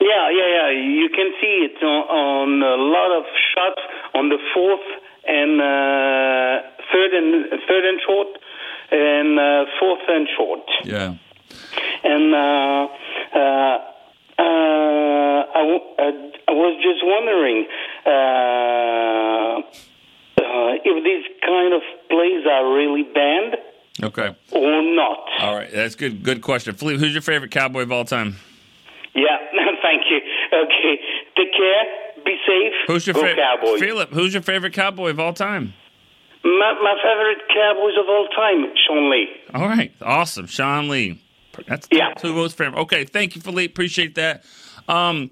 Yeah, 0.00 0.30
yeah, 0.30 0.48
yeah. 0.58 0.70
You 0.70 1.08
can 1.10 1.32
see 1.40 1.68
it 1.68 1.82
on, 1.82 2.02
on 2.10 2.62
a 2.62 2.76
lot 2.82 3.10
of 3.18 3.24
shots 3.54 3.82
on 4.14 4.28
the 4.30 4.38
fourth 4.52 4.88
and 5.26 5.60
uh, 5.60 6.66
third 6.90 7.12
and 7.14 7.28
third 7.68 7.84
and 7.84 8.00
short, 8.04 8.28
and 8.90 9.38
uh, 9.38 9.64
fourth 9.78 10.04
and 10.08 10.28
short. 10.36 10.66
Yeah. 10.84 11.14
And 12.02 12.34
uh, 12.34 12.88
uh, 13.38 13.78
I, 14.38 15.62
w- 15.62 15.88
uh, 15.98 16.12
I 16.48 16.52
was 16.52 16.74
just 16.82 17.00
wondering 17.04 17.66
uh, 18.06 19.58
uh, 20.42 20.74
if 20.84 21.04
these 21.04 21.24
kind 21.44 21.72
of 21.74 21.82
plays 22.10 22.46
are 22.46 22.74
really 22.74 23.02
banned 23.14 23.56
Okay. 24.02 24.34
or 24.52 24.82
not. 24.94 25.18
All 25.40 25.54
right. 25.54 25.70
That's 25.70 25.94
good. 25.94 26.22
Good 26.22 26.40
question. 26.42 26.74
Philippe, 26.74 26.98
who's 27.00 27.12
your 27.12 27.22
favorite 27.22 27.50
Cowboy 27.50 27.82
of 27.82 27.92
all 27.92 28.04
time? 28.04 28.36
Yeah, 29.14 29.36
thank 29.82 30.02
you. 30.10 30.20
Okay, 30.52 30.98
take 31.36 31.52
care. 31.52 31.84
Be 32.24 32.36
safe. 32.46 32.72
Who's 32.86 33.06
your 33.06 33.14
favorite? 33.14 33.36
Cowboys. 33.36 33.80
Philip, 33.80 34.10
who's 34.10 34.32
your 34.32 34.42
favorite 34.42 34.72
Cowboy 34.72 35.10
of 35.10 35.20
all 35.20 35.34
time? 35.34 35.74
My, 36.44 36.72
my 36.82 36.94
favorite 37.02 37.42
Cowboys 37.54 37.94
of 38.00 38.08
all 38.08 38.26
time, 38.34 38.72
Sean 38.86 39.10
Lee. 39.10 39.28
All 39.54 39.68
right, 39.68 39.92
awesome, 40.00 40.46
Sean 40.46 40.88
Lee. 40.88 41.20
That's 41.66 41.88
Yeah. 41.92 42.14
two 42.14 42.34
votes 42.34 42.54
for 42.54 42.64
him. 42.64 42.74
Okay, 42.74 43.04
thank 43.04 43.34
you, 43.36 43.40
Philippe. 43.42 43.72
Appreciate 43.72 44.14
that. 44.16 44.44
Um, 44.88 45.30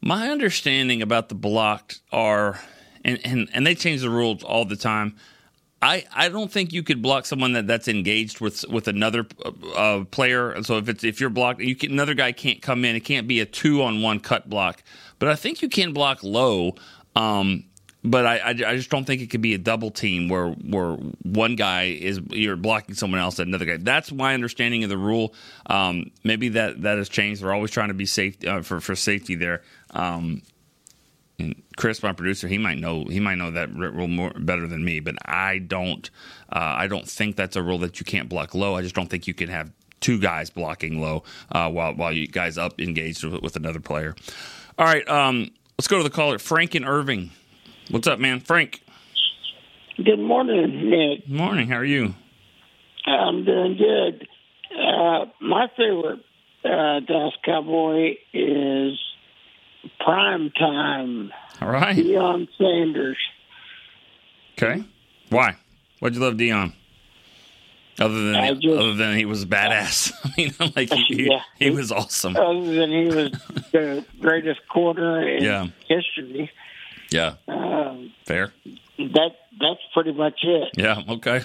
my 0.00 0.28
understanding 0.30 1.02
about 1.02 1.28
the 1.28 1.34
blocked 1.34 2.00
are, 2.12 2.60
and, 3.04 3.18
and 3.24 3.48
and 3.52 3.66
they 3.66 3.74
change 3.74 4.00
the 4.02 4.10
rules 4.10 4.42
all 4.42 4.64
the 4.64 4.76
time. 4.76 5.16
I, 5.82 6.04
I 6.14 6.30
don't 6.30 6.50
think 6.50 6.72
you 6.72 6.82
could 6.82 7.02
block 7.02 7.26
someone 7.26 7.52
that, 7.52 7.66
that's 7.66 7.88
engaged 7.88 8.40
with 8.40 8.64
with 8.68 8.88
another 8.88 9.26
uh, 9.76 10.04
player. 10.10 10.62
So 10.62 10.78
if 10.78 10.88
it's 10.88 11.04
if 11.04 11.20
you're 11.20 11.30
blocked, 11.30 11.60
you 11.60 11.76
can, 11.76 11.92
another 11.92 12.14
guy 12.14 12.32
can't 12.32 12.62
come 12.62 12.84
in. 12.86 12.96
It 12.96 13.00
can't 13.00 13.28
be 13.28 13.40
a 13.40 13.44
two 13.46 13.82
on 13.82 14.00
one 14.00 14.20
cut 14.20 14.48
block. 14.48 14.82
But 15.18 15.28
I 15.28 15.34
think 15.34 15.60
you 15.62 15.68
can 15.68 15.92
block 15.92 16.22
low. 16.22 16.74
Um, 17.14 17.64
but 18.04 18.26
I, 18.26 18.36
I, 18.36 18.48
I 18.50 18.76
just 18.76 18.90
don't 18.90 19.04
think 19.04 19.22
it 19.22 19.30
could 19.30 19.40
be 19.40 19.54
a 19.54 19.58
double 19.58 19.90
team 19.90 20.28
where 20.28 20.50
where 20.50 20.92
one 21.22 21.56
guy 21.56 21.84
is 21.84 22.20
you're 22.30 22.56
blocking 22.56 22.94
someone 22.94 23.20
else 23.20 23.38
and 23.38 23.48
another 23.48 23.64
guy. 23.64 23.78
That's 23.78 24.12
my 24.12 24.34
understanding 24.34 24.84
of 24.84 24.90
the 24.90 24.98
rule. 24.98 25.34
Um, 25.66 26.10
maybe 26.22 26.50
that 26.50 26.82
that 26.82 26.98
has 26.98 27.08
changed. 27.08 27.42
They're 27.42 27.54
always 27.54 27.70
trying 27.70 27.88
to 27.88 27.94
be 27.94 28.06
safe 28.06 28.36
uh, 28.46 28.62
for 28.62 28.80
for 28.80 28.94
safety 28.94 29.34
there. 29.36 29.62
Um, 29.90 30.42
and 31.38 31.62
Chris, 31.76 32.02
my 32.02 32.12
producer, 32.12 32.46
he 32.46 32.58
might 32.58 32.78
know 32.78 33.04
he 33.06 33.20
might 33.20 33.36
know 33.36 33.50
that 33.52 33.74
rule 33.74 34.06
more 34.06 34.32
better 34.36 34.66
than 34.66 34.84
me, 34.84 35.00
but 35.00 35.16
I 35.24 35.58
don't. 35.58 36.08
Uh, 36.52 36.74
I 36.76 36.86
don't 36.86 37.08
think 37.08 37.36
that's 37.36 37.56
a 37.56 37.62
rule 37.62 37.78
that 37.78 37.98
you 37.98 38.04
can't 38.04 38.28
block 38.28 38.54
low. 38.54 38.76
I 38.76 38.82
just 38.82 38.94
don't 38.94 39.08
think 39.08 39.26
you 39.26 39.34
can 39.34 39.48
have 39.48 39.72
two 40.00 40.20
guys 40.20 40.50
blocking 40.50 41.00
low 41.00 41.24
uh, 41.50 41.70
while 41.70 41.94
while 41.94 42.12
you 42.12 42.28
guys 42.28 42.58
up 42.58 42.78
engaged 42.80 43.24
with, 43.24 43.42
with 43.42 43.56
another 43.56 43.80
player. 43.80 44.14
All 44.78 44.84
right, 44.84 45.08
um, 45.08 45.50
let's 45.78 45.88
go 45.88 45.96
to 45.96 46.04
the 46.04 46.10
caller, 46.10 46.38
Frank 46.38 46.74
and 46.74 46.84
Irving. 46.84 47.30
What's 47.90 48.06
up, 48.06 48.18
man, 48.18 48.40
Frank? 48.40 48.82
Good 49.96 50.18
morning, 50.18 50.90
Nick. 50.90 51.26
Good 51.26 51.34
morning. 51.34 51.68
How 51.68 51.76
are 51.76 51.84
you? 51.84 52.14
I'm 53.06 53.44
doing 53.44 53.76
good. 53.76 54.26
Uh, 54.76 55.26
my 55.40 55.68
favorite 55.76 56.20
uh, 56.64 57.00
Dallas 57.00 57.34
Cowboy 57.44 58.14
is 58.32 58.98
Prime 60.00 60.50
Time, 60.58 61.30
All 61.60 61.68
right. 61.68 61.94
Deion 61.96 62.48
Sanders. 62.58 63.18
Okay. 64.58 64.82
Why? 65.30 65.56
Why'd 66.00 66.14
you 66.14 66.20
love 66.20 66.34
Deion? 66.34 66.72
Other 68.00 68.32
than 68.32 68.60
just- 68.60 68.74
other 68.76 68.94
than 68.94 69.16
he 69.16 69.24
was 69.24 69.44
a 69.44 69.46
badass. 69.46 70.12
I 70.24 70.32
mean, 70.36 70.52
like 70.74 70.92
he, 70.92 71.04
he, 71.08 71.26
Yeah. 71.30 71.40
he 71.58 71.70
was 71.70 71.92
awesome. 71.92 72.34
Other 72.34 72.74
than 72.74 72.90
he 72.90 73.04
was 73.06 73.30
the 73.72 74.04
greatest 74.20 74.66
corner 74.68 75.28
in 75.28 75.44
Yeah. 75.44 75.66
history, 75.86 76.50
Yeah. 77.14 77.34
um, 77.48 78.12
Fair. 78.26 78.52
that 78.98 79.30
that's 79.60 79.80
pretty 79.92 80.12
much 80.12 80.40
it. 80.42 80.70
Yeah. 80.76 81.02
Okay. 81.08 81.42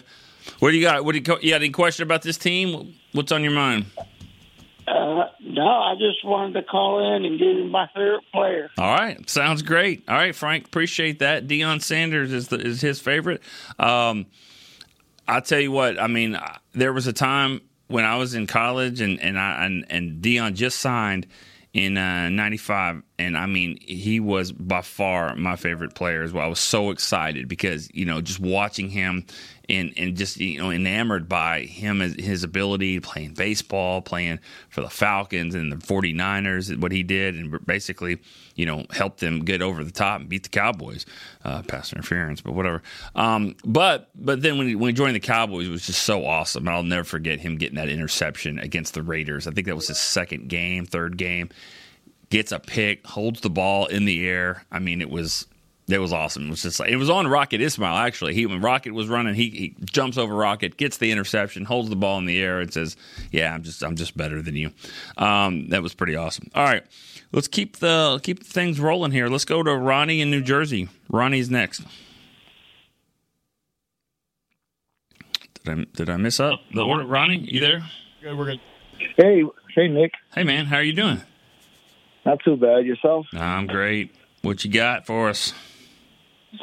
What 0.60 0.71
do 0.71 0.77
you 0.77 0.84
got? 0.84 1.05
What 1.05 1.12
do 1.13 1.17
you, 1.19 1.38
you 1.41 1.51
got? 1.51 1.62
Any 1.62 1.69
question 1.69 2.03
about 2.03 2.21
this 2.23 2.38
team? 2.38 2.95
What's 3.12 3.32
on 3.32 3.43
your 3.43 3.51
mind? 3.53 3.86
Uh, 4.88 5.25
no, 5.41 5.67
I 5.67 5.93
just 5.99 6.25
wanted 6.25 6.53
to 6.53 6.63
call 6.63 7.15
in 7.15 7.23
and 7.23 7.38
give 7.38 7.49
you 7.58 7.65
my 7.65 7.88
favorite 7.93 8.23
player. 8.34 8.71
All 8.79 8.95
right, 8.95 9.29
sounds 9.29 9.62
great. 9.62 10.03
All 10.10 10.15
right, 10.15 10.34
Frank, 10.36 10.65
appreciate 10.65 11.19
that. 11.19 11.47
Deion 11.47 11.79
Sanders 11.84 12.34
is 12.34 12.47
the, 12.47 12.58
is 12.60 12.82
his 12.82 12.99
favorite. 12.99 13.43
Um, 13.77 14.25
I'll 15.27 15.43
tell 15.43 15.60
you 15.60 15.71
what. 15.71 15.99
I 16.01 16.08
mean, 16.08 16.36
I- 16.36 16.58
there 16.73 16.91
was 16.93 17.05
a 17.05 17.13
time 17.13 17.62
when 17.88 18.03
I 18.05 18.15
was 18.15 18.34
in 18.34 18.47
college 18.47 19.01
and 19.01 19.19
and 19.19 19.38
I 19.38 19.65
and, 19.65 19.86
and 19.91 20.23
Deion 20.23 20.55
just 20.55 20.79
signed, 20.79 21.27
in 21.73 21.97
uh, 21.97 22.29
95 22.29 23.03
and 23.19 23.38
i 23.38 23.45
mean 23.45 23.77
he 23.82 24.19
was 24.19 24.51
by 24.51 24.82
far 24.82 25.36
my 25.36 25.55
favorite 25.55 25.93
player 25.93 26.23
as 26.23 26.34
well. 26.34 26.45
I 26.45 26.47
was 26.47 26.60
so 26.60 26.89
excited 26.89 27.47
because 27.47 27.89
you 27.93 28.05
know 28.05 28.21
just 28.21 28.39
watching 28.39 28.89
him 28.89 29.25
and 29.69 29.93
and 29.97 30.17
just 30.17 30.38
you 30.38 30.58
know 30.58 30.71
enamored 30.71 31.29
by 31.29 31.62
him 31.62 32.01
as 32.01 32.13
his 32.15 32.43
ability 32.43 32.99
playing 32.99 33.34
baseball 33.34 34.01
playing 34.01 34.39
for 34.69 34.82
the 34.82 34.89
falcons 34.89 35.55
and 35.55 35.71
the 35.71 35.75
49ers 35.75 36.75
what 36.79 36.91
he 36.91 37.03
did 37.03 37.36
and 37.36 37.65
basically 37.65 38.19
you 38.55 38.65
know 38.65 38.86
helped 38.91 39.19
them 39.19 39.45
get 39.45 39.62
over 39.62 39.84
the 39.84 39.91
top 39.91 40.21
and 40.21 40.29
beat 40.29 40.43
the 40.43 40.49
cowboys 40.49 41.05
uh, 41.45 41.62
pass 41.63 41.93
interference 41.93 42.41
but 42.41 42.53
whatever. 42.53 42.82
Um, 43.15 43.55
but 43.63 44.10
but 44.15 44.41
then 44.41 44.58
when 44.58 44.67
he, 44.67 44.75
when 44.75 44.89
he 44.89 44.93
joined 44.93 45.15
the 45.15 45.19
cowboys 45.19 45.67
it 45.67 45.71
was 45.71 45.86
just 45.86 46.03
so 46.03 46.25
awesome 46.25 46.67
i'll 46.67 46.84
never 46.84 47.03
forget 47.03 47.39
him 47.39 47.58
getting 47.58 47.75
that 47.75 47.89
interception 47.89 48.60
against 48.60 48.93
the 48.93 49.03
raiders. 49.03 49.47
I 49.47 49.51
think 49.51 49.67
that 49.67 49.75
was 49.75 49.88
his 49.88 49.97
second 49.97 50.49
game 50.49 50.86
third 50.86 51.17
game. 51.17 51.49
Gets 52.29 52.51
a 52.51 52.60
pick, 52.60 53.05
holds 53.08 53.41
the 53.41 53.49
ball 53.49 53.88
in 53.88 54.05
the 54.05 54.27
air. 54.27 54.63
I 54.71 54.79
mean, 54.79 55.01
it 55.01 55.10
was 55.10 55.47
it 55.89 55.99
was 55.99 56.13
awesome. 56.13 56.47
It 56.47 56.49
was 56.49 56.62
just 56.62 56.80
like 56.80 56.89
it 56.89 56.97
was 56.97 57.10
on 57.10 57.28
Rocket 57.28 57.62
Ismail 57.62 57.95
actually. 57.95 58.34
He 58.34 58.45
when 58.45 58.62
Rocket 58.62 58.93
was 58.93 59.08
running, 59.08 59.34
he, 59.34 59.49
he 59.49 59.75
jumps 59.86 60.17
over 60.17 60.36
Rocket, 60.36 60.78
gets 60.78 60.97
the 60.97 61.12
interception, 61.12 61.65
holds 61.65 61.89
the 61.89 61.95
ball 61.95 62.17
in 62.19 62.25
the 62.25 62.41
air, 62.41 62.60
and 62.60 62.71
says, 62.71 62.95
"Yeah, 63.32 63.54
I'm 63.54 63.63
just 63.63 63.84
I'm 63.84 63.95
just 63.95 64.15
better 64.15 64.41
than 64.41 64.56
you." 64.56 64.71
Um, 65.17 65.69
that 65.69 65.82
was 65.82 65.93
pretty 65.93 66.15
awesome. 66.15 66.49
All 66.54 66.63
right, 66.63 66.84
let's 67.32 67.47
keep 67.47 67.78
the 67.78 68.19
keep 68.23 68.43
things 68.43 68.80
rolling 68.80 69.12
here. 69.12 69.28
Let's 69.28 69.45
go 69.45 69.63
to 69.63 69.75
Ronnie 69.75 70.21
in 70.21 70.30
New 70.30 70.41
Jersey. 70.41 70.89
Ronnie's 71.10 71.49
next. 71.49 71.82
Did 75.63 75.80
I 75.80 75.86
did 75.95 76.10
I 76.10 76.17
miss 76.17 76.39
up 76.39 76.60
the 76.73 76.86
order? 76.86 77.06
Ronnie, 77.06 77.39
you 77.39 77.60
there? 77.60 77.84
Good, 78.21 78.38
we're 78.38 78.45
good. 78.45 78.62
Hey, 79.17 79.43
hey, 79.75 79.88
Nick. 79.88 80.13
Hey 80.34 80.43
man, 80.43 80.65
how 80.65 80.78
are 80.78 80.84
you 80.84 80.93
doing? 80.93 81.21
Not 82.25 82.39
too 82.43 82.58
bad. 82.58 82.86
Yourself? 82.86 83.25
I'm 83.34 83.65
great. 83.65 84.13
What 84.41 84.63
you 84.63 84.71
got 84.71 85.06
for 85.06 85.30
us? 85.30 85.54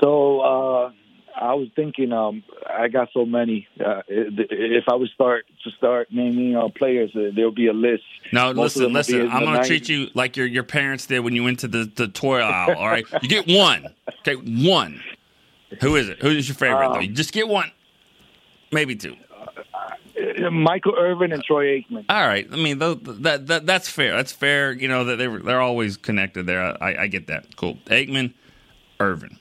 So 0.01 0.41
uh, 0.41 0.91
I 1.37 1.55
was 1.55 1.69
thinking, 1.77 2.13
um, 2.13 2.43
I 2.69 2.89
got 2.89 3.09
so 3.13 3.25
many. 3.25 3.69
Uh, 3.79 4.03
if 4.09 4.85
I 4.89 4.95
would 4.95 5.11
start 5.11 5.47
to 5.65 5.71
start 5.73 6.09
naming 6.11 6.57
uh, 6.57 6.69
players, 6.77 7.11
uh, 7.15 7.31
there'll 7.35 7.53
be 7.53 7.69
a 7.69 7.73
list. 7.73 8.05
No, 8.33 8.53
Most 8.53 8.77
listen, 8.77 8.83
them 8.83 8.93
will 8.93 9.03
be 9.05 9.13
listen. 9.13 9.31
I'm 9.31 9.45
going 9.45 9.61
to 9.61 9.67
treat 9.67 9.89
you 9.89 10.09
like 10.15 10.37
your 10.37 10.47
your 10.47 10.65
parents 10.65 11.07
did 11.07 11.21
when 11.21 11.35
you 11.35 11.45
went 11.45 11.61
to 11.61 11.69
the, 11.69 11.91
the 11.95 12.09
toy 12.09 12.41
aisle. 12.41 12.77
All 12.77 12.89
right, 12.89 13.05
you 13.23 13.29
get 13.29 13.47
one. 13.47 13.87
Okay, 14.21 14.35
one. 14.35 15.01
Who 15.81 15.97
is 15.97 16.09
it? 16.09 16.23
Who 16.23 16.29
is 16.29 16.49
your 16.49 16.55
favorite? 16.55 16.87
Um, 16.87 16.93
though? 16.95 17.01
You 17.01 17.13
just 17.13 17.33
get 17.33 17.49
one, 17.49 17.71
maybe 18.73 18.97
two. 18.97 19.17
Uh, 20.17 20.51
Michael 20.51 20.95
Irvin 20.99 21.33
and 21.33 21.43
Troy 21.45 21.79
Aikman. 21.81 22.05
All 22.09 22.27
right. 22.27 22.49
I 22.51 22.57
mean, 22.57 22.79
those, 22.79 22.99
that 23.21 23.47
that 23.49 23.67
that's 23.67 23.89
fair. 23.89 24.17
That's 24.17 24.33
fair. 24.33 24.73
You 24.73 24.89
know 24.89 25.05
that 25.05 25.17
they 25.17 25.29
were 25.29 25.41
they're 25.41 25.61
always 25.61 25.97
connected 25.97 26.47
there. 26.47 26.83
I, 26.83 27.03
I 27.03 27.07
get 27.09 27.27
that. 27.27 27.57
Cool. 27.57 27.77
Aikman, 27.87 28.33
Irvin, 29.01 29.39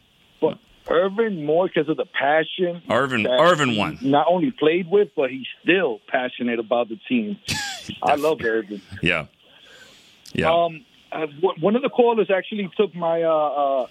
Irvin 0.88 1.46
more 1.46 1.68
because 1.68 1.90
of 1.90 1.98
the 1.98 2.06
passion. 2.06 2.82
Irvin, 2.90 3.26
Irvin 3.28 3.76
won. 3.76 3.98
Not 4.02 4.28
only 4.30 4.52
played 4.52 4.90
with, 4.90 5.10
but 5.16 5.30
he's 5.32 5.48
still 5.64 6.00
passionate 6.08 6.60
about 6.60 6.90
the 6.90 7.00
team. 7.08 7.38
I 8.04 8.16
love 8.16 8.42
Irvin. 8.44 8.82
Yeah, 9.02 9.26
yeah. 10.34 10.52
Um, 10.52 10.86
uh, 11.12 11.28
one 11.60 11.76
of 11.76 11.82
the 11.82 11.90
callers 11.90 12.30
actually 12.30 12.70
took 12.78 12.94
my 12.96 13.24
uh, 13.24 13.30
uh, 13.30 13.88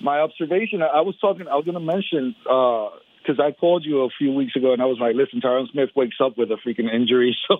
my 0.00 0.18
observation. 0.20 0.82
I, 0.82 0.86
I 0.86 1.00
was 1.02 1.16
talking. 1.20 1.46
I 1.48 1.54
was 1.54 1.64
going 1.64 1.74
to 1.74 1.80
mention 1.80 2.34
because 2.42 3.38
I 3.38 3.52
called 3.52 3.84
you 3.84 4.02
a 4.02 4.08
few 4.18 4.32
weeks 4.32 4.56
ago, 4.56 4.72
and 4.72 4.82
I 4.82 4.86
was 4.86 4.98
like, 4.98 5.14
"Listen, 5.14 5.40
Tyron 5.40 5.70
Smith 5.70 5.90
wakes 5.94 6.16
up 6.20 6.36
with 6.38 6.50
a 6.50 6.56
freaking 6.56 6.92
injury, 6.92 7.36
so 7.48 7.58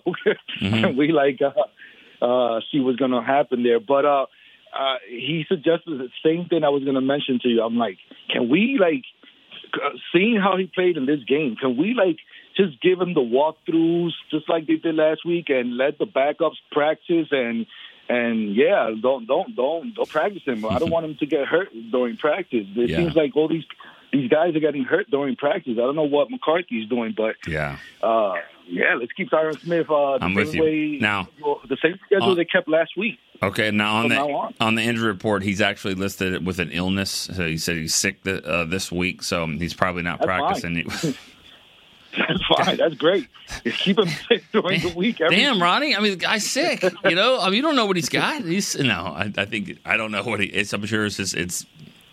Mhm. 0.61 0.97
we 0.97 1.13
like 1.13 1.41
uh, 1.43 2.25
uh, 2.25 2.61
see 2.71 2.81
what's 2.81 2.99
going 2.99 3.11
to 3.13 3.23
happen 3.23 3.63
there." 3.63 3.81
But 3.81 4.05
uh, 4.05 4.27
uh, 4.73 4.97
he 5.09 5.45
suggested 5.49 5.99
the 5.99 6.09
same 6.25 6.47
thing 6.49 6.65
I 6.65 6.69
was 6.71 6.83
going 6.83 6.95
to 6.95 7.01
mention 7.01 7.39
to 7.43 7.49
you. 7.49 7.63
I'm 7.63 7.77
like, 7.77 7.99
can 8.31 8.49
we 8.49 8.79
like 8.81 9.05
uh, 9.75 9.97
seeing 10.13 10.39
how 10.41 10.57
he 10.57 10.67
played 10.73 10.97
in 10.97 11.07
this 11.07 11.23
game? 11.27 11.57
Can 11.61 11.77
we 11.77 11.95
like 11.95 12.19
just 12.57 12.81
give 12.83 13.01
him 13.01 13.15
the 13.15 13.21
walkthroughs, 13.21 14.13
just 14.31 14.49
like 14.49 14.67
they 14.67 14.77
did 14.77 14.95
last 14.95 15.25
week, 15.25 15.47
and 15.49 15.77
let 15.77 15.99
the 15.99 16.07
backups 16.07 16.57
practice 16.71 17.29
and 17.31 17.67
and 18.09 18.55
yeah, 18.55 18.91
don't 19.01 19.27
don't 19.27 19.55
don't 19.55 19.95
don't 19.95 20.09
practice 20.11 20.43
him. 20.45 20.65
I 20.67 20.79
don't 20.79 20.91
want 20.91 21.07
him 21.07 21.17
to 21.21 21.27
get 21.27 21.47
hurt 21.47 21.69
during 21.91 22.17
practice. 22.17 22.67
It 22.77 22.91
Yeah. 22.91 22.97
seems 22.97 23.15
like 23.15 23.37
all 23.37 23.49
these 23.49 23.65
these 24.13 24.29
guys 24.31 24.55
are 24.55 24.61
getting 24.61 24.85
hurt 24.85 25.11
during 25.11 25.37
practice. 25.37 25.73
I 25.75 25.81
don't 25.81 25.97
know 25.97 26.03
what 26.03 26.31
McCarthy's 26.31 26.89
doing, 26.89 27.15
but 27.17 27.37
yeah. 27.47 27.79
uh, 28.03 28.35
yeah, 28.69 28.95
let's 28.99 29.13
keep 29.13 29.31
Tyron 29.31 29.59
Smith 29.61 29.91
uh, 29.91 30.19
the 30.19 30.25
I'm 30.25 30.31
same 30.31 30.35
with 30.35 30.55
you. 30.55 30.63
way 30.63 30.99
Now- 31.01 31.29
the 31.69 31.77
same 31.83 31.99
schedule 32.07 32.31
Uh, 32.33 32.35
they 32.35 32.45
kept 32.45 32.69
last 32.69 32.91
week. 32.97 33.19
Okay, 33.43 33.71
now 33.73 33.97
on 33.97 34.09
the 34.09 34.15
now 34.15 34.31
on. 34.31 34.55
on 34.61 34.75
the 34.77 34.83
injury 34.83 35.09
report, 35.09 35.43
he's 35.43 35.61
actually 35.61 35.95
listed 35.95 36.47
with 36.47 36.61
an 36.61 36.71
illness. 36.71 37.11
So 37.11 37.47
he 37.47 37.59
said 37.59 37.77
he's 37.77 37.95
sick 37.95 38.23
th- 38.23 38.45
uh, 38.45 38.65
this 38.67 38.93
week, 38.93 39.23
so 39.25 39.47
he's 39.49 39.75
probably 39.75 40.03
not 40.03 40.21
That's 40.21 40.27
practicing. 40.27 40.75
That's 42.17 42.43
fine. 42.57 42.77
That's 42.77 42.95
great. 42.95 43.27
Just 43.65 43.79
keep 43.79 43.99
him 43.99 44.09
sick 44.29 44.45
during 44.53 44.81
the 44.83 44.93
week. 44.95 45.21
Every 45.21 45.35
Damn, 45.37 45.61
Ronnie! 45.61 45.97
I 45.97 46.01
mean, 46.01 46.11
the 46.13 46.17
guy's 46.19 46.49
sick. 46.49 46.83
You 47.05 47.15
know, 47.15 47.41
I 47.41 47.47
mean, 47.47 47.55
you 47.55 47.63
don't 47.63 47.75
know 47.75 47.87
what 47.87 47.97
he's 47.97 48.11
got. 48.11 48.43
He's 48.43 48.79
no. 48.79 48.93
I, 49.17 49.33
I 49.39 49.45
think 49.47 49.79
I 49.85 49.97
don't 49.97 50.13
know 50.13 50.23
what 50.23 50.41
he. 50.41 50.47
It's, 50.47 50.73
I'm 50.75 50.85
sure 50.85 51.07
it's 51.07 51.17
just 51.17 51.35
it's 51.35 51.65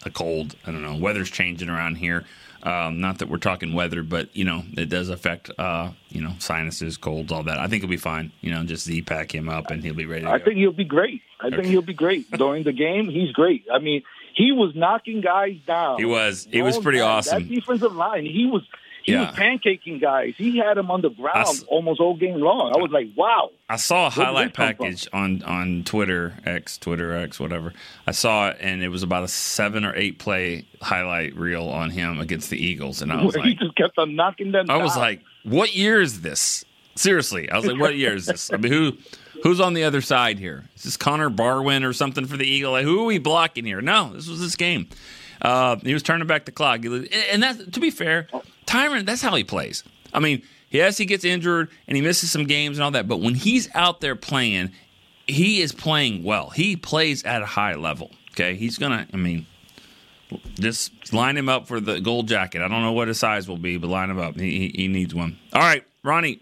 a 0.05 0.09
cold. 0.09 0.55
I 0.65 0.71
don't 0.71 0.83
know. 0.83 0.95
Weather's 0.95 1.29
changing 1.29 1.69
around 1.69 1.95
here. 1.95 2.25
Um, 2.61 2.99
not 2.99 3.19
that 3.19 3.29
we're 3.29 3.37
talking 3.37 3.73
weather, 3.73 4.03
but 4.03 4.35
you 4.35 4.43
know, 4.43 4.63
it 4.77 4.89
does 4.89 5.09
affect 5.09 5.49
uh, 5.57 5.91
you 6.09 6.21
know 6.21 6.33
sinuses, 6.39 6.97
colds, 6.97 7.31
all 7.31 7.43
that. 7.43 7.57
I 7.57 7.67
think 7.67 7.83
he'll 7.83 7.89
be 7.89 7.97
fine. 7.97 8.31
You 8.41 8.51
know, 8.53 8.63
just 8.63 8.85
Z 8.85 9.03
pack 9.03 9.33
him 9.33 9.47
up 9.47 9.71
and 9.71 9.81
he'll 9.81 9.93
be 9.93 10.05
ready. 10.05 10.25
To 10.25 10.29
I 10.29 10.39
go. 10.39 10.45
think 10.45 10.57
he'll 10.57 10.71
be 10.73 10.83
great. 10.83 11.21
I 11.39 11.49
think 11.49 11.65
he'll 11.65 11.81
be 11.81 11.93
great 11.93 12.29
during 12.37 12.63
the 12.63 12.73
game. 12.73 13.07
He's 13.09 13.31
great. 13.31 13.65
I 13.73 13.79
mean, 13.79 14.03
he 14.35 14.51
was 14.51 14.75
knocking 14.75 15.21
guys 15.21 15.57
down. 15.65 15.99
He 15.99 16.05
was. 16.05 16.47
He 16.51 16.61
was 16.61 16.77
pretty 16.77 16.99
time. 16.99 17.07
awesome. 17.07 17.47
That 17.47 17.53
defensive 17.55 17.95
line. 17.95 18.25
He 18.25 18.45
was. 18.45 18.63
He 19.03 19.13
Yeah. 19.13 19.27
was 19.31 19.35
pancaking 19.35 19.99
guys. 20.01 20.33
He 20.37 20.57
had 20.57 20.77
them 20.77 20.91
on 20.91 21.01
the 21.01 21.09
ground 21.09 21.47
s- 21.47 21.63
almost 21.67 21.99
all 21.99 22.15
game 22.15 22.39
long. 22.39 22.73
I 22.75 22.77
was 22.79 22.91
like, 22.91 23.07
wow. 23.15 23.49
I 23.69 23.77
saw 23.77 24.07
a 24.07 24.09
highlight 24.09 24.55
from? 24.55 24.65
package 24.67 25.07
on 25.13 25.41
on 25.43 25.83
Twitter 25.83 26.35
X, 26.45 26.77
Twitter 26.77 27.15
X, 27.15 27.39
whatever. 27.39 27.73
I 28.07 28.11
saw 28.11 28.49
it, 28.49 28.57
and 28.59 28.83
it 28.83 28.89
was 28.89 29.03
about 29.03 29.23
a 29.23 29.27
seven 29.27 29.85
or 29.85 29.95
eight 29.95 30.19
play 30.19 30.65
highlight 30.81 31.35
reel 31.35 31.67
on 31.69 31.89
him 31.91 32.19
against 32.19 32.49
the 32.49 32.57
Eagles, 32.63 33.01
and 33.01 33.11
I 33.11 33.23
was 33.23 33.35
Where 33.35 33.43
he 33.43 33.51
like, 33.51 33.59
just 33.59 33.75
kept 33.75 33.97
on 33.97 34.15
knocking 34.15 34.51
them 34.51 34.65
I 34.69 34.73
down. 34.75 34.83
was 34.83 34.97
like, 34.97 35.21
what 35.43 35.75
year 35.75 36.01
is 36.01 36.21
this? 36.21 36.65
Seriously, 36.95 37.49
I 37.49 37.55
was 37.55 37.65
like, 37.65 37.79
what 37.79 37.95
year 37.95 38.13
is 38.15 38.25
this? 38.25 38.51
I 38.51 38.57
mean, 38.57 38.71
who 38.71 38.97
who's 39.43 39.61
on 39.61 39.73
the 39.73 39.85
other 39.85 40.01
side 40.01 40.37
here? 40.37 40.65
Is 40.75 40.83
this 40.83 40.97
Connor 40.97 41.29
Barwin 41.29 41.83
or 41.85 41.93
something 41.93 42.25
for 42.25 42.35
the 42.35 42.45
Eagle? 42.45 42.73
Like, 42.73 42.83
who 42.83 42.99
are 43.01 43.05
we 43.05 43.19
blocking 43.19 43.63
here? 43.63 43.79
No, 43.81 44.11
this 44.13 44.27
was 44.27 44.41
this 44.41 44.57
game. 44.57 44.89
Uh, 45.41 45.77
he 45.77 45.93
was 45.93 46.03
turning 46.03 46.27
back 46.27 46.43
the 46.43 46.51
clock, 46.51 46.83
and 46.83 47.41
that 47.43 47.71
to 47.71 47.79
be 47.79 47.89
fair, 47.89 48.27
Tyron, 48.69 49.05
that's 49.05 49.21
how 49.21 49.35
he 49.35 49.43
plays. 49.43 49.83
I 50.13 50.19
mean, 50.19 50.43
yes, 50.69 50.97
he 50.97 51.05
gets 51.05 51.25
injured 51.25 51.69
and 51.87 51.95
he 51.95 52.03
misses 52.03 52.31
some 52.31 52.45
games 52.45 52.77
and 52.77 52.83
all 52.83 52.91
that, 52.91 53.07
but 53.07 53.19
when 53.19 53.33
he's 53.33 53.67
out 53.73 53.99
there 53.99 54.15
playing, 54.15 54.71
he 55.25 55.61
is 55.61 55.71
playing 55.71 56.23
well. 56.23 56.51
He 56.51 56.75
plays 56.75 57.23
at 57.23 57.41
a 57.41 57.47
high 57.47 57.75
level. 57.75 58.11
Okay, 58.31 58.55
he's 58.55 58.77
gonna. 58.77 59.07
I 59.11 59.17
mean, 59.17 59.47
just 60.59 61.11
line 61.11 61.35
him 61.35 61.49
up 61.49 61.67
for 61.67 61.79
the 61.79 61.99
gold 61.99 62.27
jacket. 62.27 62.61
I 62.61 62.67
don't 62.67 62.83
know 62.83 62.93
what 62.93 63.07
his 63.07 63.19
size 63.19 63.47
will 63.47 63.57
be, 63.57 63.77
but 63.77 63.89
line 63.89 64.11
him 64.11 64.19
up. 64.19 64.35
He 64.35 64.59
he, 64.59 64.83
he 64.83 64.87
needs 64.87 65.15
one. 65.15 65.37
All 65.51 65.61
right, 65.61 65.83
Ronnie. 66.03 66.39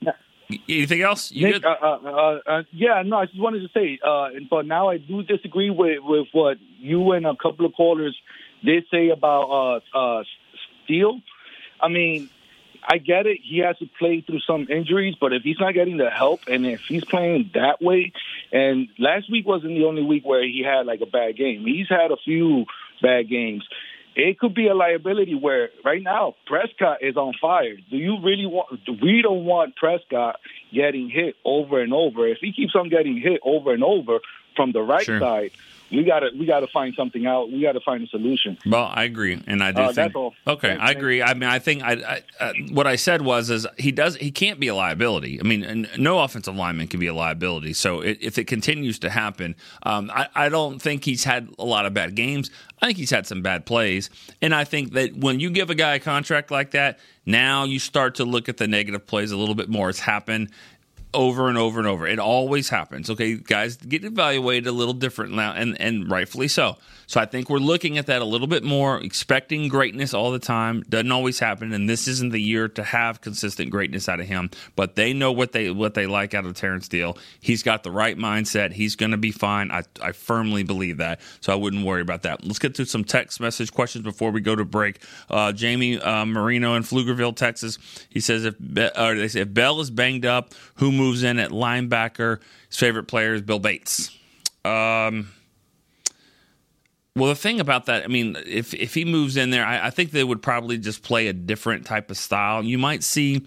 Anything 0.70 1.02
else? 1.02 1.32
You 1.32 1.48
Nick, 1.48 1.66
uh, 1.66 1.76
uh, 1.82 2.00
uh, 2.06 2.40
uh, 2.46 2.64
yeah, 2.72 3.04
no, 3.06 3.18
I 3.18 3.26
just 3.26 3.40
wanted 3.40 3.62
to 3.62 3.70
say, 3.74 4.00
uh, 4.06 4.30
but 4.50 4.66
now 4.66 4.90
I 4.90 4.98
do 4.98 5.22
disagree 5.22 5.70
with, 5.70 6.00
with 6.04 6.28
what 6.32 6.58
you 6.80 7.12
and 7.12 7.26
a 7.26 7.36
couple 7.36 7.66
of 7.66 7.74
callers 7.74 8.18
did 8.64 8.86
say 8.90 9.10
about 9.10 9.82
uh, 9.94 9.98
uh, 9.98 10.24
Steele. 10.86 11.20
I 11.82 11.88
mean, 11.90 12.30
I 12.88 12.98
get 12.98 13.26
it. 13.26 13.40
He 13.44 13.60
has 13.60 13.78
to 13.80 13.90
play 14.00 14.22
through 14.22 14.40
some 14.40 14.68
injuries, 14.70 15.16
but 15.20 15.34
if 15.34 15.44
he's 15.44 15.60
not 15.60 15.74
getting 15.74 15.98
the 15.98 16.10
help 16.10 16.42
and 16.48 16.66
if 16.66 16.82
he's 16.82 17.04
playing 17.04 17.52
that 17.54 17.82
way, 17.82 18.14
and 18.52 18.88
last 18.98 19.30
week 19.30 19.46
wasn't 19.46 19.76
the 19.76 19.86
only 19.86 20.04
week 20.04 20.26
where 20.26 20.44
he 20.44 20.64
had 20.64 20.86
like 20.86 21.02
a 21.02 21.06
bad 21.06 21.36
game. 21.36 21.66
He's 21.66 21.90
had 21.90 22.12
a 22.12 22.18
few 22.24 22.66
bad 23.02 23.30
games. 23.30 23.68
It 24.16 24.40
could 24.40 24.56
be 24.56 24.68
a 24.68 24.74
liability 24.74 25.36
where 25.36 25.70
right 25.86 26.02
now 26.02 26.36
Prescott 26.48 27.04
is 27.04 27.18
on 27.18 27.34
fire. 27.40 27.76
Do 27.76 27.98
you 27.98 28.20
really 28.24 28.48
want? 28.48 28.80
We 28.88 29.22
don't 29.22 29.46
want 29.46 29.76
Prescott 29.76 30.38
getting 30.74 31.10
hit 31.10 31.36
over 31.46 31.82
and 31.82 31.94
over. 31.94 32.28
If 32.28 32.40
he 32.42 32.52
keeps 32.52 32.74
on 32.74 32.90
getting 32.90 33.22
hit 33.22 33.42
over 33.44 33.74
and 33.74 33.84
over 33.84 34.20
from 34.58 34.74
the 34.74 34.82
right 34.82 35.06
Sure. 35.06 35.20
side, 35.22 35.52
we 35.90 36.04
gotta 36.04 36.32
we 36.38 36.46
gotta 36.46 36.68
find 36.68 36.94
something 36.96 37.26
out. 37.26 37.50
We 37.50 37.62
gotta 37.62 37.80
find 37.80 38.04
a 38.04 38.08
solution. 38.08 38.58
Well, 38.66 38.92
I 38.94 39.06
agree, 39.06 39.40
and 39.48 39.64
I 39.64 39.72
do 39.72 39.84
Uh, 39.84 39.94
think. 39.94 40.14
Okay, 40.46 40.76
I 40.76 40.92
agree. 40.92 41.24
I 41.24 41.34
mean, 41.34 41.50
I 41.50 41.60
think 41.60 41.82
I, 41.82 41.94
I 41.94 42.44
uh, 42.44 42.54
what 42.72 42.86
I 42.88 42.98
said 42.98 43.22
was 43.22 43.50
is 43.50 43.66
he 43.78 43.94
does 43.94 44.18
he 44.18 44.30
can't 44.30 44.60
be 44.60 44.68
a 44.68 44.76
liability. 44.76 45.40
I 45.40 45.44
mean, 45.44 45.88
no 45.98 46.20
offensive 46.20 46.58
lineman 46.58 46.88
can 46.90 47.00
be 47.00 47.08
a 47.08 47.14
liability. 47.14 47.72
So 47.72 48.02
it, 48.02 48.18
if 48.20 48.38
it 48.38 48.48
continues 48.48 49.00
to 49.00 49.10
happen, 49.10 49.56
um, 49.84 50.12
I, 50.14 50.28
I 50.36 50.50
don't 50.50 50.82
think 50.82 51.06
he's 51.06 51.24
had 51.24 51.48
a 51.58 51.64
lot 51.64 51.86
of 51.86 51.94
bad 51.94 52.16
games. 52.16 52.52
I 52.82 52.88
think 52.88 52.98
he's 52.98 53.12
had 53.12 53.26
some 53.26 53.42
bad 53.42 53.66
plays, 53.66 54.10
and 54.42 54.54
I 54.54 54.66
think 54.66 54.92
that 54.92 55.16
when 55.16 55.40
you 55.40 55.50
give 55.50 55.70
a 55.70 55.76
guy 55.76 55.96
a 55.96 56.00
contract 56.00 56.52
like 56.52 56.72
that, 56.72 57.00
now 57.26 57.64
you 57.64 57.80
start 57.80 58.16
to 58.16 58.26
look 58.26 58.50
at 58.50 58.58
the 58.58 58.68
negative 58.68 59.08
plays 59.08 59.32
a 59.32 59.38
little 59.38 59.56
bit 59.56 59.70
more. 59.70 59.90
It's 59.90 60.00
happened 60.02 60.50
over 61.14 61.48
and 61.48 61.58
over 61.58 61.80
and 61.80 61.88
over. 61.88 62.08
It 62.08 62.20
always 62.20 62.70
happens. 62.70 63.10
Okay, 63.10 63.36
guys 63.36 63.78
get 63.78 64.04
evaluated 64.04 64.68
a 64.68 64.72
little 64.72 64.94
different 64.94 65.34
now, 65.34 65.54
and 65.54 65.80
and 65.80 66.10
rightfully 66.10 66.48
so. 66.48 66.78
So 67.08 67.22
I 67.22 67.26
think 67.26 67.50
we're 67.50 67.60
looking 67.60 67.98
at 67.98 68.08
that 68.08 68.22
a 68.22 68.26
little 68.26 68.48
bit 68.48 68.66
more, 68.66 69.02
expecting 69.02 69.70
greatness 69.70 70.14
all 70.14 70.30
the 70.32 70.40
time. 70.40 70.84
Doesn't 70.90 71.12
always 71.12 71.40
happen, 71.40 71.72
and 71.72 71.90
this 71.90 72.06
isn't 72.06 72.34
the 72.34 72.42
year 72.42 72.68
to 72.68 72.84
have 72.84 73.22
consistent 73.22 73.72
greatness 73.72 74.10
out 74.10 74.20
of 74.20 74.28
him. 74.28 74.50
But 74.76 74.96
they 74.96 75.14
know 75.14 75.32
what 75.32 75.54
they 75.54 75.72
what 75.72 75.94
they 75.94 76.06
like 76.06 76.34
out 76.34 76.46
of 76.46 76.54
Terence 76.56 76.86
Steele. 76.86 77.18
He's 77.40 77.64
got 77.64 77.84
the 77.84 77.92
right 77.92 78.18
mindset. 78.18 78.74
He's 78.74 78.98
going 78.98 79.12
to 79.12 79.18
be 79.18 79.32
fine. 79.32 79.72
I 79.72 79.84
I 80.02 80.12
firmly 80.12 80.64
believe 80.64 80.98
that. 80.98 81.22
So 81.40 81.54
I 81.54 81.56
wouldn't 81.56 81.86
worry 81.86 82.02
about 82.02 82.24
that. 82.24 82.44
Let's 82.44 82.60
get 82.60 82.76
to 82.76 82.86
some 82.86 83.06
text 83.06 83.40
message 83.40 83.72
questions 83.72 84.04
before 84.04 84.32
we 84.32 84.42
go 84.42 84.56
to 84.56 84.66
break. 84.66 85.02
Uh, 85.30 85.54
Jamie 85.54 86.00
uh, 86.00 86.26
Marino 86.26 86.76
in 86.76 86.84
Pflugerville, 86.84 87.36
Texas. 87.36 87.80
He 88.10 88.20
says 88.20 88.44
if 88.44 88.56
Be- 88.60 88.90
or 88.98 89.16
they 89.16 89.30
say 89.30 89.42
if 89.42 89.54
Bell 89.54 89.80
is 89.80 89.90
banged 89.90 90.26
up, 90.26 90.54
who 90.76 90.92
moves 90.92 91.07
in 91.24 91.40
at 91.40 91.52
linebacker? 91.52 92.40
His 92.70 92.78
favorite 92.78 93.08
player 93.08 93.34
is 93.34 93.42
Bill 93.42 93.60
Bates. 93.60 94.12
Um, 94.66 95.32
well, 97.16 97.30
the 97.30 97.36
thing 97.36 97.60
about 97.60 97.88
that, 97.88 98.04
I 98.04 98.08
mean, 98.08 98.38
if 98.46 98.74
if 98.74 98.94
he 98.94 99.06
moves 99.06 99.38
in 99.38 99.50
there, 99.50 99.66
I, 99.66 99.88
I, 99.88 99.90
think 99.90 100.12
they 100.12 100.24
would 100.24 100.42
probably 100.42 100.78
just 100.78 101.02
play 101.02 101.28
a 101.28 101.34
different 101.34 101.86
type 101.86 102.12
of 102.12 102.18
style. 102.18 102.64
You 102.64 102.78
might 102.78 103.04
see, 103.04 103.46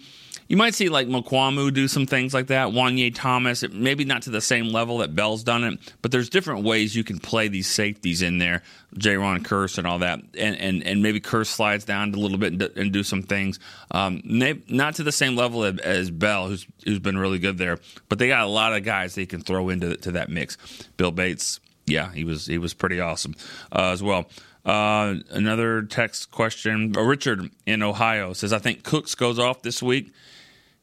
you 0.51 0.57
might 0.57 0.75
see 0.75 0.89
like 0.89 1.07
Mukuamu 1.07 1.73
do 1.73 1.87
some 1.87 2.05
things 2.05 2.33
like 2.33 2.47
that. 2.47 2.73
Juanyeh 2.73 3.15
Thomas, 3.15 3.63
maybe 3.71 4.03
not 4.03 4.23
to 4.23 4.31
the 4.31 4.41
same 4.41 4.67
level 4.67 4.97
that 4.97 5.15
Bell's 5.15 5.45
done 5.45 5.63
it, 5.63 5.79
but 6.01 6.11
there's 6.11 6.27
different 6.27 6.65
ways 6.65 6.93
you 6.93 7.05
can 7.05 7.19
play 7.19 7.47
these 7.47 7.67
safeties 7.67 8.21
in 8.21 8.37
there. 8.37 8.61
Jayron 8.95 9.43
Kearse 9.43 9.77
and 9.77 9.87
all 9.87 9.99
that, 9.99 10.19
and 10.37 10.57
and 10.57 10.83
and 10.83 11.01
maybe 11.01 11.21
Kearse 11.21 11.47
slides 11.47 11.85
down 11.85 12.13
a 12.13 12.17
little 12.17 12.37
bit 12.37 12.75
and, 12.75 12.91
do 12.91 13.01
some 13.01 13.23
things. 13.23 13.59
Um, 13.91 14.19
not 14.25 14.95
to 14.95 15.03
the 15.03 15.13
same 15.13 15.37
level 15.37 15.63
as, 15.63 15.79
as 15.79 16.11
Bell, 16.11 16.49
who's 16.49 16.67
who's 16.83 16.99
been 16.99 17.17
really 17.17 17.39
good 17.39 17.57
there, 17.57 17.79
but 18.09 18.19
they 18.19 18.27
got 18.27 18.43
a 18.43 18.49
lot 18.49 18.73
of 18.73 18.83
guys 18.83 19.15
they 19.15 19.25
can 19.25 19.39
throw 19.39 19.69
into 19.69 19.95
to 19.95 20.11
that 20.11 20.27
mix. 20.27 20.57
Bill 20.97 21.11
Bates 21.11 21.61
yeah, 21.85 22.11
he 22.11 22.25
was 22.25 22.45
he 22.45 22.57
was 22.57 22.73
pretty 22.73 22.99
awesome 22.99 23.35
uh, 23.71 23.91
as 23.91 24.03
well. 24.03 24.25
Uh, 24.65 25.15
another 25.29 25.83
text 25.83 26.29
question. 26.29 26.91
Richard 26.91 27.49
in 27.65 27.81
Ohio 27.81 28.33
says, 28.33 28.51
"I 28.51 28.59
think 28.59 28.83
Cooks 28.83 29.15
goes 29.15 29.39
off 29.39 29.61
this 29.61 29.81
week. 29.81 30.11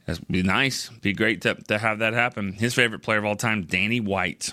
That'd 0.09 0.27
be 0.27 0.43
nice. 0.43 0.89
Be 0.89 1.13
great 1.13 1.43
to 1.43 1.55
to 1.55 1.77
have 1.77 1.99
that 1.99 2.15
happen. 2.15 2.55
His 2.55 2.73
favorite 2.73 3.01
player 3.01 3.19
of 3.19 3.27
all 3.27 3.37
time, 3.37 3.65
Danny 3.65 4.01
White. 4.01 4.53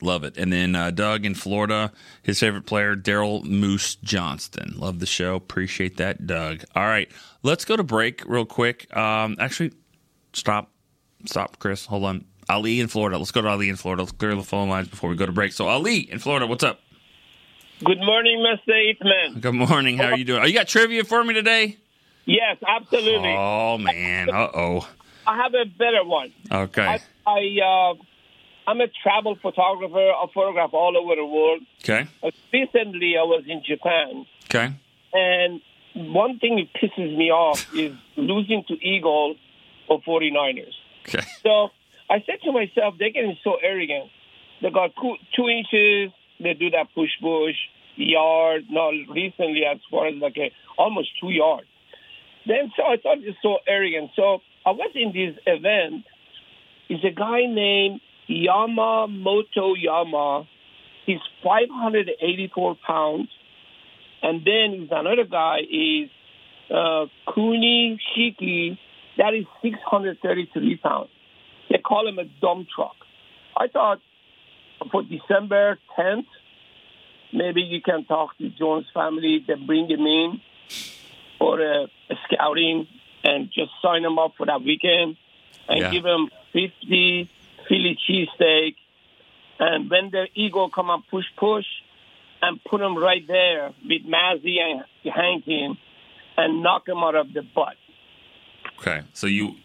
Love 0.00 0.22
it. 0.22 0.36
And 0.38 0.52
then 0.52 0.76
uh, 0.76 0.92
Doug 0.92 1.26
in 1.26 1.34
Florida, 1.34 1.90
his 2.22 2.38
favorite 2.38 2.64
player, 2.64 2.94
Daryl 2.94 3.42
Moose 3.42 3.96
Johnston. 3.96 4.74
Love 4.76 5.00
the 5.00 5.06
show. 5.06 5.34
Appreciate 5.34 5.96
that, 5.96 6.24
Doug. 6.28 6.62
All 6.76 6.84
right, 6.84 7.10
let's 7.42 7.64
go 7.64 7.74
to 7.74 7.82
break 7.82 8.22
real 8.26 8.46
quick. 8.46 8.96
Um, 8.96 9.34
actually, 9.40 9.72
stop, 10.32 10.70
stop, 11.26 11.58
Chris. 11.58 11.86
Hold 11.86 12.04
on. 12.04 12.24
Ali 12.48 12.78
in 12.78 12.86
Florida. 12.86 13.18
Let's 13.18 13.32
go 13.32 13.42
to 13.42 13.48
Ali 13.48 13.68
in 13.68 13.74
Florida. 13.74 14.04
Let's 14.04 14.12
clear 14.12 14.36
the 14.36 14.44
phone 14.44 14.68
lines 14.68 14.86
before 14.86 15.10
we 15.10 15.16
go 15.16 15.26
to 15.26 15.32
break. 15.32 15.52
So 15.52 15.66
Ali 15.66 16.08
in 16.10 16.20
Florida, 16.20 16.46
what's 16.46 16.62
up? 16.62 16.78
Good 17.84 17.98
morning, 17.98 18.38
Mr. 18.38 18.72
Eatman. 18.72 19.40
Good 19.40 19.54
morning. 19.54 19.98
How 19.98 20.10
are 20.12 20.16
you 20.16 20.24
doing? 20.24 20.40
Are 20.40 20.46
you 20.46 20.54
got 20.54 20.68
trivia 20.68 21.02
for 21.02 21.24
me 21.24 21.34
today? 21.34 21.76
Yes, 22.28 22.58
absolutely. 22.66 23.34
Oh 23.34 23.78
man. 23.78 24.28
Uh 24.28 24.50
oh. 24.54 24.88
I 25.26 25.36
have 25.38 25.54
a 25.54 25.64
better 25.64 26.04
one. 26.04 26.32
Okay. 26.52 26.82
I, 26.82 27.00
I 27.26 27.40
uh, 27.64 27.94
I'm 28.70 28.82
a 28.82 28.88
travel 29.02 29.36
photographer. 29.40 29.96
I 30.12 30.26
photograph 30.34 30.70
all 30.74 30.94
over 30.98 31.16
the 31.16 31.24
world. 31.24 31.62
Okay. 31.82 32.06
Uh, 32.22 32.30
recently, 32.52 33.16
I 33.16 33.22
was 33.22 33.44
in 33.48 33.62
Japan. 33.66 34.26
Okay. 34.44 34.74
And 35.14 35.62
one 35.94 36.38
thing 36.38 36.56
that 36.56 36.68
pisses 36.78 37.16
me 37.16 37.30
off 37.30 37.66
is 37.74 37.96
losing 38.18 38.62
to 38.68 38.74
Eagle 38.74 39.36
or 39.88 40.02
49ers. 40.02 40.74
Okay. 41.08 41.26
So 41.42 41.70
I 42.10 42.22
said 42.26 42.42
to 42.44 42.52
myself, 42.52 42.96
they're 42.98 43.10
getting 43.10 43.38
so 43.42 43.56
arrogant. 43.62 44.10
They 44.60 44.68
got 44.70 44.90
two 45.34 45.48
inches. 45.48 46.12
They 46.40 46.52
do 46.52 46.68
that 46.70 46.88
push 46.94 47.10
push 47.22 47.56
yard. 47.96 48.64
Not 48.68 48.92
recently, 49.08 49.64
as 49.64 49.78
far 49.90 50.08
as 50.08 50.16
like 50.16 50.36
a, 50.36 50.52
almost 50.76 51.08
two 51.18 51.30
yards. 51.30 51.68
Then 52.48 52.72
so 52.76 52.82
I 52.82 52.96
thought 52.96 53.18
it's 53.20 53.38
so 53.42 53.58
arrogant. 53.68 54.10
So 54.16 54.38
I 54.64 54.70
was 54.70 54.90
in 54.94 55.12
this 55.12 55.38
event. 55.46 56.04
Is 56.88 57.04
a 57.04 57.10
guy 57.10 57.44
named 57.46 58.00
Yamamoto 58.30 59.74
Yama. 59.76 60.48
He's 61.04 61.20
584 61.44 62.76
pounds. 62.86 63.28
And 64.22 64.40
then 64.40 64.88
there's 64.88 64.90
another 64.90 65.24
guy 65.30 65.58
is 65.70 66.08
uh, 66.74 67.06
Kuni 67.32 68.00
Shiki. 68.16 68.78
That 69.18 69.34
is 69.34 69.44
633 69.62 70.76
pounds. 70.78 71.10
They 71.70 71.78
call 71.78 72.08
him 72.08 72.18
a 72.18 72.24
dump 72.24 72.68
truck. 72.74 72.96
I 73.54 73.68
thought 73.68 73.98
for 74.90 75.02
December 75.02 75.78
10th, 75.98 76.26
maybe 77.32 77.60
you 77.60 77.82
can 77.82 78.06
talk 78.06 78.36
to 78.38 78.48
Jones 78.48 78.86
family, 78.94 79.44
they 79.46 79.54
bring 79.54 79.88
him 79.90 80.06
in 80.06 80.40
for 81.38 81.60
a, 81.60 81.84
a 82.10 82.14
scouting 82.32 82.86
and 83.24 83.50
just 83.52 83.70
sign 83.82 84.04
him 84.04 84.18
up 84.18 84.32
for 84.36 84.46
that 84.46 84.62
weekend 84.62 85.16
and 85.68 85.80
Yeah. 85.80 85.90
give 85.90 86.04
him 86.04 86.30
50 86.52 87.28
Philly 87.68 87.98
cheesesteak. 88.08 88.74
And 89.60 89.90
when 89.90 90.10
the 90.10 90.28
ego 90.34 90.68
come 90.68 90.88
up 90.90 91.00
push 91.10 91.24
push 91.36 91.66
and 92.40 92.62
put 92.64 92.80
him 92.80 92.96
right 92.96 93.26
there 93.26 93.72
with 93.88 94.02
Mazi 94.06 94.58
and 94.60 94.84
Hankin 95.12 95.76
and 96.36 96.62
knock 96.62 96.88
him 96.88 96.98
out 96.98 97.16
of 97.16 97.32
the 97.32 97.42
butt. 97.42 97.74
Okay. 98.80 99.02
So 99.12 99.26
you, 99.26 99.56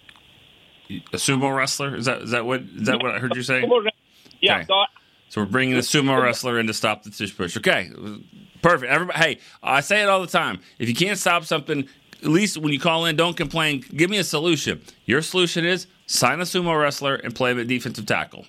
a 0.89 1.17
sumo 1.17 1.55
wrestler? 1.55 1.95
Is 1.95 2.05
that 2.05 2.23
is 2.23 2.31
that 2.31 2.45
what 2.45 2.61
is 2.61 2.87
that 2.87 3.01
what 3.01 3.11
I 3.15 3.19
heard 3.19 3.35
you 3.35 3.43
say? 3.43 3.63
Yeah, 4.41 4.57
Okay. 4.57 4.65
so 4.67 4.83
So 5.29 5.41
we're 5.41 5.47
bringing 5.47 5.75
the 5.75 5.81
sumo 5.81 6.21
wrestler 6.21 6.59
in 6.59 6.67
to 6.67 6.73
stop 6.73 7.03
the 7.03 7.11
tush 7.11 7.35
push. 7.37 7.55
Okay, 7.55 7.89
perfect. 8.63 8.91
Everybody, 8.91 9.19
hey, 9.19 9.39
I 9.61 9.81
say 9.81 10.01
it 10.01 10.09
all 10.09 10.21
the 10.21 10.27
time. 10.27 10.59
If 10.79 10.89
you 10.89 10.95
can't 10.95 11.17
stop 11.19 11.45
something, 11.45 11.87
at 12.23 12.29
least 12.29 12.57
when 12.57 12.71
you 12.71 12.79
call 12.79 13.05
in, 13.05 13.15
don't 13.15 13.35
complain. 13.35 13.83
Give 13.95 14.09
me 14.09 14.17
a 14.17 14.23
solution. 14.23 14.81
Your 15.05 15.21
solution 15.21 15.65
is 15.65 15.87
sign 16.05 16.39
a 16.39 16.43
sumo 16.43 16.79
wrestler 16.79 17.15
and 17.15 17.35
play 17.35 17.51
him 17.51 17.59
at 17.59 17.67
defensive 17.67 18.05
tackle. 18.05 18.45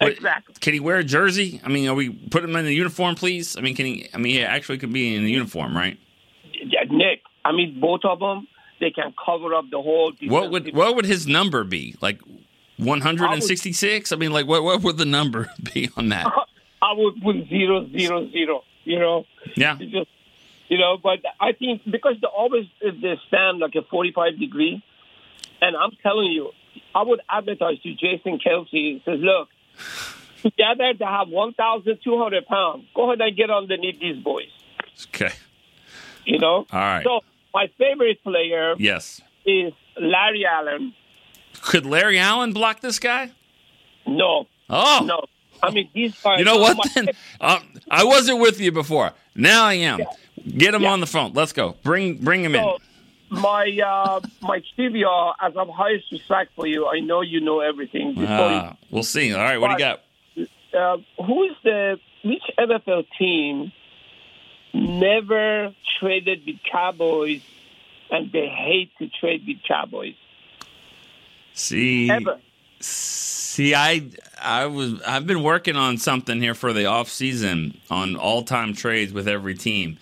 Exactly. 0.00 0.54
Can 0.60 0.74
he 0.74 0.80
wear 0.80 0.98
a 0.98 1.04
jersey? 1.04 1.60
I 1.64 1.68
mean, 1.68 1.88
are 1.88 1.94
we 1.94 2.10
put 2.10 2.44
him 2.44 2.54
in 2.54 2.66
a 2.66 2.70
uniform, 2.70 3.16
please? 3.16 3.56
I 3.56 3.60
mean, 3.60 3.74
can 3.74 3.86
he? 3.86 4.08
I 4.14 4.18
mean, 4.18 4.34
he 4.34 4.42
actually 4.44 4.78
could 4.78 4.92
be 4.92 5.14
in 5.14 5.24
a 5.24 5.28
uniform, 5.28 5.76
right? 5.76 5.98
Yeah, 6.52 6.84
Nick, 6.90 7.22
I 7.44 7.52
mean, 7.52 7.80
both 7.80 8.00
of 8.04 8.20
them, 8.20 8.46
they 8.80 8.90
can 8.90 9.12
cover 9.24 9.54
up 9.54 9.64
the 9.70 9.82
whole. 9.82 10.12
What 10.26 10.50
would 10.50 10.74
what 10.74 10.94
would 10.94 11.04
his 11.04 11.26
number 11.26 11.64
be? 11.64 11.96
Like 12.00 12.20
one 12.76 13.00
hundred 13.00 13.30
and 13.30 13.42
sixty 13.42 13.72
six? 13.72 14.12
I 14.12 14.16
mean, 14.16 14.32
like 14.32 14.46
what 14.46 14.62
what 14.62 14.82
would 14.82 14.98
the 14.98 15.04
number 15.04 15.50
be 15.74 15.90
on 15.96 16.10
that? 16.10 16.26
I 16.82 16.92
would 16.94 17.20
put 17.20 17.48
zero, 17.48 17.88
zero, 17.96 18.30
zero. 18.30 18.62
You 18.84 18.98
know, 19.00 19.24
Yeah. 19.56 19.76
It's 19.80 19.92
just 19.92 20.08
you 20.68 20.78
know. 20.78 20.96
But 21.02 21.18
I 21.40 21.52
think 21.52 21.82
because 21.90 22.16
they 22.20 22.26
always 22.28 22.66
they 22.80 23.18
stand 23.28 23.58
like 23.58 23.74
a 23.74 23.82
forty-five 23.90 24.38
degree, 24.38 24.82
and 25.60 25.76
I'm 25.76 25.90
telling 26.02 26.26
you, 26.32 26.50
I 26.94 27.02
would 27.02 27.20
advertise 27.28 27.80
to 27.82 27.94
Jason 27.94 28.38
Kelce. 28.38 29.04
Says, 29.04 29.20
look, 29.20 29.48
together 30.42 30.92
they 30.98 31.04
have 31.04 31.28
one 31.28 31.52
thousand 31.54 31.98
two 32.02 32.18
hundred 32.18 32.46
pounds. 32.46 32.84
Go 32.94 33.10
ahead 33.10 33.20
and 33.20 33.36
get 33.36 33.50
underneath 33.50 34.00
these 34.00 34.22
boys. 34.22 34.48
Okay. 35.14 35.30
You 36.24 36.38
know. 36.38 36.66
All 36.72 36.80
right. 36.80 37.04
So 37.04 37.20
my 37.54 37.68
favorite 37.78 38.22
player 38.22 38.74
Yes. 38.78 39.20
is 39.46 39.72
Larry 40.00 40.44
Allen. 40.46 40.92
Could 41.62 41.86
Larry 41.86 42.18
Allen 42.18 42.52
block 42.52 42.80
this 42.80 42.98
guy? 42.98 43.30
No, 44.06 44.46
Oh. 44.70 45.02
no. 45.04 45.24
I 45.62 45.70
mean, 45.70 45.88
these 45.92 46.14
guys. 46.22 46.38
You 46.38 46.44
know 46.44 46.58
what? 46.58 46.76
my- 46.76 46.84
Then 46.94 47.08
um, 47.40 47.62
I 47.90 48.04
wasn't 48.04 48.40
with 48.40 48.60
you 48.60 48.70
before. 48.70 49.12
Now 49.34 49.64
I 49.64 49.74
am. 49.74 50.00
Get 50.56 50.74
him 50.74 50.82
Yeah. 50.82 50.92
on 50.92 51.00
the 51.00 51.06
phone. 51.06 51.32
Let's 51.34 51.52
go. 51.52 51.76
Bring 51.82 52.16
bring 52.18 52.44
him 52.44 52.54
in. 52.54 52.64
My 53.30 53.78
uh, 53.84 54.20
my 54.40 54.62
trivia, 54.74 55.08
as 55.40 55.56
I'm 55.56 55.68
highest 55.68 56.10
respect 56.12 56.52
for 56.54 56.66
you, 56.66 56.86
I 56.88 57.00
know 57.00 57.20
you 57.20 57.40
know 57.40 57.60
everything. 57.60 58.14
Ah, 58.26 58.76
we'll 58.90 59.02
see. 59.02 59.32
All 59.34 59.40
right. 59.40 59.58
What 59.58 59.68
do 59.68 59.72
you 59.74 59.78
got? 59.78 60.02
uh, 60.78 60.96
who 61.24 61.44
is 61.44 61.56
the 61.62 61.98
which 62.24 62.42
NFL 62.58 63.04
team 63.18 63.72
never 64.72 65.74
traded 66.00 66.42
with 66.46 66.56
Cowboys, 66.70 67.42
and 68.10 68.30
they 68.32 68.46
hate 68.48 68.90
to 68.98 69.08
trade 69.08 69.44
with 69.46 69.58
Cowboys 69.66 70.14
See. 71.54 72.10
ever? 72.10 72.38
See, 72.80 73.74
I 73.74 74.06
I 74.40 74.66
was 74.66 75.02
I've 75.02 75.26
been 75.26 75.42
working 75.42 75.74
on 75.76 75.98
something 75.98 76.40
here 76.40 76.54
for 76.54 76.72
the 76.72 76.86
off 76.86 77.08
season 77.08 77.78
on 77.90 78.14
all 78.14 78.42
time 78.42 78.72
trades 78.72 79.12
with 79.12 79.26
every 79.26 79.54
team, 79.54 79.98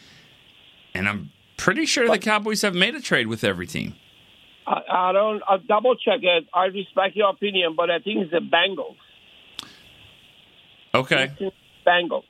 and 0.97 1.09
I'm 1.09 1.31
pretty 1.57 1.87
sure 1.87 2.09
the 2.09 2.19
Cowboys 2.19 2.63
have 2.63 2.75
made 2.75 2.95
a 2.95 3.01
trade 3.01 3.27
with 3.27 3.45
every 3.45 3.67
team. 3.67 3.95
I, 4.67 4.81
I 4.91 5.13
don't. 5.13 5.43
I'll 5.47 5.59
double 5.59 5.95
check 5.97 6.21
it. 6.23 6.47
I 6.53 6.67
respect 6.67 7.15
your 7.15 7.31
opinion, 7.31 7.75
but 7.77 7.91
I 7.91 7.99
think 7.99 8.21
it's 8.23 8.31
the 8.33 8.41
Bengals. 8.41 8.97
Okay. 10.95 11.31
Bengals. 11.87 12.25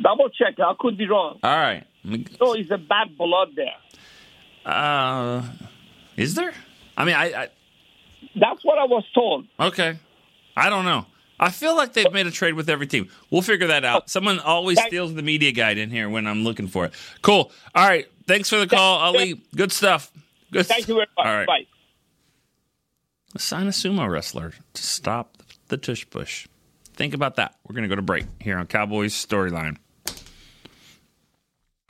Double 0.00 0.28
check. 0.28 0.60
I 0.60 0.74
could 0.78 0.96
be 0.98 1.08
wrong. 1.08 1.38
All 1.42 1.50
right. 1.56 1.84
So 2.38 2.54
it's 2.54 2.70
a 2.70 2.78
bad 2.78 3.16
blood 3.16 3.50
there. 3.56 3.74
Uh, 4.64 5.42
is 6.16 6.34
there? 6.34 6.54
I 6.96 7.04
mean, 7.04 7.14
I, 7.14 7.24
I 7.24 7.48
That's 8.34 8.64
what 8.64 8.78
I 8.78 8.84
was 8.84 9.04
told. 9.14 9.46
Okay. 9.58 9.98
I 10.56 10.68
don't 10.68 10.84
know. 10.84 11.06
I 11.42 11.50
feel 11.50 11.76
like 11.76 11.92
they've 11.92 12.12
made 12.12 12.28
a 12.28 12.30
trade 12.30 12.54
with 12.54 12.70
every 12.70 12.86
team. 12.86 13.08
We'll 13.28 13.42
figure 13.42 13.66
that 13.66 13.84
out. 13.84 14.08
Someone 14.08 14.38
always 14.38 14.80
steals 14.80 15.12
the 15.12 15.22
media 15.22 15.50
guide 15.50 15.76
in 15.76 15.90
here 15.90 16.08
when 16.08 16.26
I'm 16.28 16.44
looking 16.44 16.68
for 16.68 16.84
it. 16.84 16.92
Cool. 17.20 17.50
All 17.74 17.88
right. 17.88 18.06
Thanks 18.28 18.48
for 18.48 18.58
the 18.58 18.68
call, 18.68 19.00
Ali. 19.00 19.42
Good 19.56 19.72
stuff. 19.72 20.12
Good 20.52 20.66
Thank 20.66 20.86
you 20.86 20.94
very 20.94 21.08
much. 21.16 21.26
All 21.26 21.34
right. 21.34 21.46
Bye. 21.46 21.66
Sign 23.36 23.66
a 23.66 23.70
sumo 23.70 24.08
wrestler 24.08 24.52
to 24.74 24.82
stop 24.82 25.38
the 25.66 25.76
tush 25.76 26.08
push. 26.08 26.46
Think 26.94 27.12
about 27.12 27.36
that. 27.36 27.56
We're 27.66 27.74
going 27.74 27.84
to 27.84 27.88
go 27.88 27.96
to 27.96 28.02
break 28.02 28.26
here 28.38 28.56
on 28.56 28.68
Cowboys 28.68 29.12
Storyline. 29.12 29.78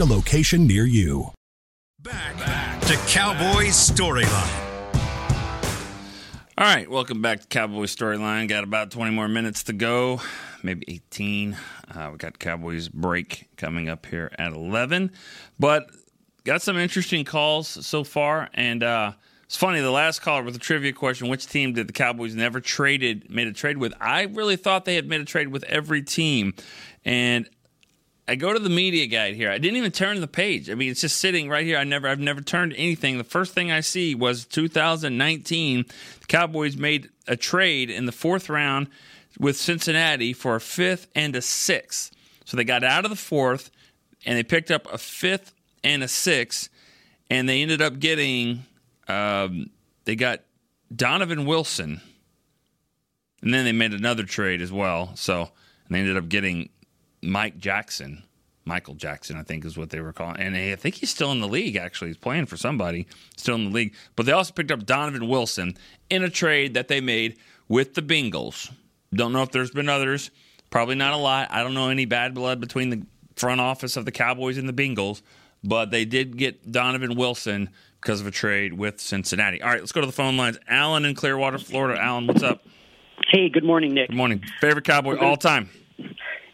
a 0.00 0.04
location 0.04 0.66
near 0.66 0.84
you. 0.84 1.30
Back 2.00 2.80
to 2.82 2.96
Cowboys 3.08 3.74
Storyline. 3.74 4.64
All 6.56 6.66
right, 6.66 6.88
welcome 6.88 7.20
back 7.20 7.40
to 7.40 7.46
Cowboys 7.48 7.94
Storyline. 7.94 8.48
Got 8.48 8.62
about 8.62 8.90
20 8.90 9.10
more 9.10 9.26
minutes 9.26 9.64
to 9.64 9.72
go, 9.72 10.20
maybe 10.62 10.84
18. 10.86 11.56
Uh, 11.92 12.10
we 12.12 12.18
got 12.18 12.38
Cowboys 12.38 12.88
break 12.88 13.48
coming 13.56 13.88
up 13.88 14.06
here 14.06 14.30
at 14.38 14.52
11. 14.52 15.10
But 15.58 15.86
got 16.44 16.62
some 16.62 16.76
interesting 16.76 17.24
calls 17.24 17.66
so 17.66 18.04
far. 18.04 18.50
And 18.54 18.82
uh, 18.82 19.12
it's 19.44 19.56
funny, 19.56 19.80
the 19.80 19.90
last 19.90 20.20
caller 20.20 20.42
with 20.42 20.54
a 20.54 20.60
trivia 20.60 20.92
question 20.92 21.28
which 21.28 21.46
team 21.46 21.72
did 21.72 21.88
the 21.88 21.92
Cowboys 21.92 22.34
never 22.34 22.60
traded, 22.60 23.30
made 23.30 23.48
a 23.48 23.52
trade 23.52 23.78
with? 23.78 23.92
I 24.00 24.22
really 24.22 24.56
thought 24.56 24.84
they 24.84 24.94
had 24.94 25.08
made 25.08 25.20
a 25.20 25.24
trade 25.24 25.48
with 25.48 25.64
every 25.64 26.02
team. 26.02 26.54
And 27.04 27.48
I 28.26 28.36
go 28.36 28.52
to 28.52 28.58
the 28.58 28.70
media 28.70 29.06
guide 29.06 29.34
here. 29.34 29.50
I 29.50 29.58
didn't 29.58 29.76
even 29.76 29.92
turn 29.92 30.20
the 30.20 30.26
page. 30.26 30.70
I 30.70 30.74
mean, 30.74 30.90
it's 30.90 31.02
just 31.02 31.18
sitting 31.18 31.48
right 31.48 31.64
here. 31.64 31.76
I 31.76 31.84
never, 31.84 32.08
I've 32.08 32.18
never 32.20 32.40
turned 32.40 32.72
anything. 32.72 33.18
The 33.18 33.24
first 33.24 33.52
thing 33.52 33.70
I 33.70 33.80
see 33.80 34.14
was 34.14 34.46
2019. 34.46 35.84
The 36.20 36.26
Cowboys 36.26 36.76
made 36.76 37.10
a 37.28 37.36
trade 37.36 37.90
in 37.90 38.06
the 38.06 38.12
fourth 38.12 38.48
round 38.48 38.88
with 39.38 39.56
Cincinnati 39.56 40.32
for 40.32 40.56
a 40.56 40.60
fifth 40.60 41.06
and 41.14 41.36
a 41.36 41.42
sixth. 41.42 42.12
So 42.46 42.56
they 42.56 42.64
got 42.64 42.82
out 42.82 43.04
of 43.04 43.10
the 43.10 43.16
fourth 43.16 43.70
and 44.24 44.38
they 44.38 44.42
picked 44.42 44.70
up 44.70 44.90
a 44.90 44.96
fifth 44.96 45.52
and 45.82 46.02
a 46.02 46.08
sixth, 46.08 46.70
and 47.28 47.46
they 47.46 47.60
ended 47.60 47.82
up 47.82 47.98
getting, 47.98 48.64
um, 49.06 49.68
they 50.06 50.16
got 50.16 50.40
Donovan 50.94 51.44
Wilson, 51.44 52.00
and 53.42 53.52
then 53.52 53.66
they 53.66 53.72
made 53.72 53.92
another 53.92 54.22
trade 54.22 54.62
as 54.62 54.72
well. 54.72 55.12
So 55.14 55.50
and 55.86 55.94
they 55.94 56.00
ended 56.00 56.16
up 56.16 56.28
getting 56.28 56.70
Mike 57.24 57.58
Jackson. 57.58 58.22
Michael 58.66 58.94
Jackson, 58.94 59.36
I 59.36 59.42
think, 59.42 59.64
is 59.64 59.76
what 59.76 59.90
they 59.90 60.00
were 60.00 60.12
calling. 60.12 60.38
And 60.38 60.56
I 60.56 60.74
think 60.76 60.94
he's 60.94 61.10
still 61.10 61.30
in 61.32 61.40
the 61.40 61.48
league, 61.48 61.76
actually. 61.76 62.08
He's 62.08 62.16
playing 62.16 62.46
for 62.46 62.56
somebody, 62.56 63.06
still 63.36 63.56
in 63.56 63.64
the 63.64 63.70
league. 63.70 63.94
But 64.16 64.24
they 64.24 64.32
also 64.32 64.54
picked 64.54 64.70
up 64.70 64.86
Donovan 64.86 65.28
Wilson 65.28 65.76
in 66.08 66.22
a 66.22 66.30
trade 66.30 66.74
that 66.74 66.88
they 66.88 67.00
made 67.00 67.38
with 67.68 67.94
the 67.94 68.00
Bengals. 68.00 68.72
Don't 69.12 69.32
know 69.32 69.42
if 69.42 69.50
there's 69.50 69.70
been 69.70 69.88
others. 69.88 70.30
Probably 70.70 70.94
not 70.94 71.12
a 71.12 71.18
lot. 71.18 71.48
I 71.50 71.62
don't 71.62 71.74
know 71.74 71.90
any 71.90 72.06
bad 72.06 72.34
blood 72.34 72.58
between 72.58 72.88
the 72.88 73.02
front 73.36 73.60
office 73.60 73.96
of 73.96 74.06
the 74.06 74.12
Cowboys 74.12 74.56
and 74.56 74.68
the 74.68 74.72
Bengals. 74.72 75.20
But 75.62 75.90
they 75.90 76.04
did 76.04 76.36
get 76.36 76.72
Donovan 76.72 77.16
Wilson 77.16 77.70
because 78.00 78.20
of 78.20 78.26
a 78.26 78.30
trade 78.30 78.72
with 78.74 79.00
Cincinnati. 79.00 79.62
All 79.62 79.70
right, 79.70 79.80
let's 79.80 79.92
go 79.92 80.00
to 80.00 80.06
the 80.06 80.12
phone 80.12 80.36
lines. 80.36 80.58
Alan 80.68 81.04
in 81.04 81.14
Clearwater, 81.14 81.58
Florida. 81.58 82.00
Alan, 82.00 82.26
what's 82.26 82.42
up? 82.42 82.66
Hey, 83.30 83.48
good 83.48 83.64
morning, 83.64 83.94
Nick. 83.94 84.08
Good 84.08 84.16
morning. 84.16 84.42
Favorite 84.60 84.84
Cowboy 84.84 85.18
all 85.18 85.36
time? 85.36 85.70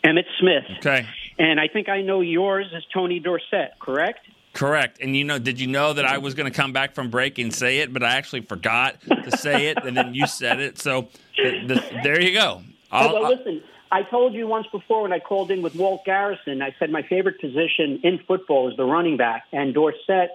Emmitt 0.05 0.27
Smith. 0.39 0.65
Okay. 0.79 1.07
And 1.39 1.59
I 1.59 1.69
think 1.69 1.89
I 1.89 2.03
know 2.03 2.21
yours 2.21 2.67
is 2.75 2.85
Tony 2.93 3.19
Dorsett, 3.19 3.79
correct? 3.79 4.27
Correct. 4.53 4.99
And 5.01 5.17
you 5.17 5.25
know, 5.25 5.39
did 5.39 5.61
you 5.61 5.67
know 5.67 5.93
that 5.93 6.05
I 6.05 6.19
was 6.19 6.35
going 6.35 6.51
to 6.51 6.57
come 6.57 6.73
back 6.73 6.95
from 6.95 7.09
break 7.09 7.39
and 7.39 7.55
say 7.55 7.79
it, 7.79 7.93
but 7.93 8.03
I 8.03 8.17
actually 8.17 8.43
forgot 8.43 9.01
to 9.03 9.37
say 9.37 9.69
it, 9.69 9.79
and 9.85 9.97
then 9.97 10.13
you 10.13 10.27
said 10.27 10.61
it. 10.61 10.79
So 10.79 11.09
the, 11.37 11.61
the, 11.67 12.01
there 12.03 12.21
you 12.21 12.33
go. 12.33 12.63
Oh, 12.91 13.15
well, 13.15 13.31
listen, 13.31 13.63
I 13.93 14.03
told 14.03 14.35
you 14.35 14.49
once 14.49 14.67
before 14.73 15.03
when 15.03 15.13
I 15.13 15.21
called 15.21 15.51
in 15.51 15.63
with 15.63 15.77
Walt 15.77 16.05
Garrison, 16.05 16.63
I 16.63 16.75
said 16.79 16.91
my 16.91 17.03
favorite 17.03 17.41
position 17.41 18.01
in 18.03 18.19
football 18.27 18.69
is 18.69 18.77
the 18.77 18.85
running 18.85 19.17
back, 19.17 19.45
and 19.53 19.73
Dorsett 19.73 20.31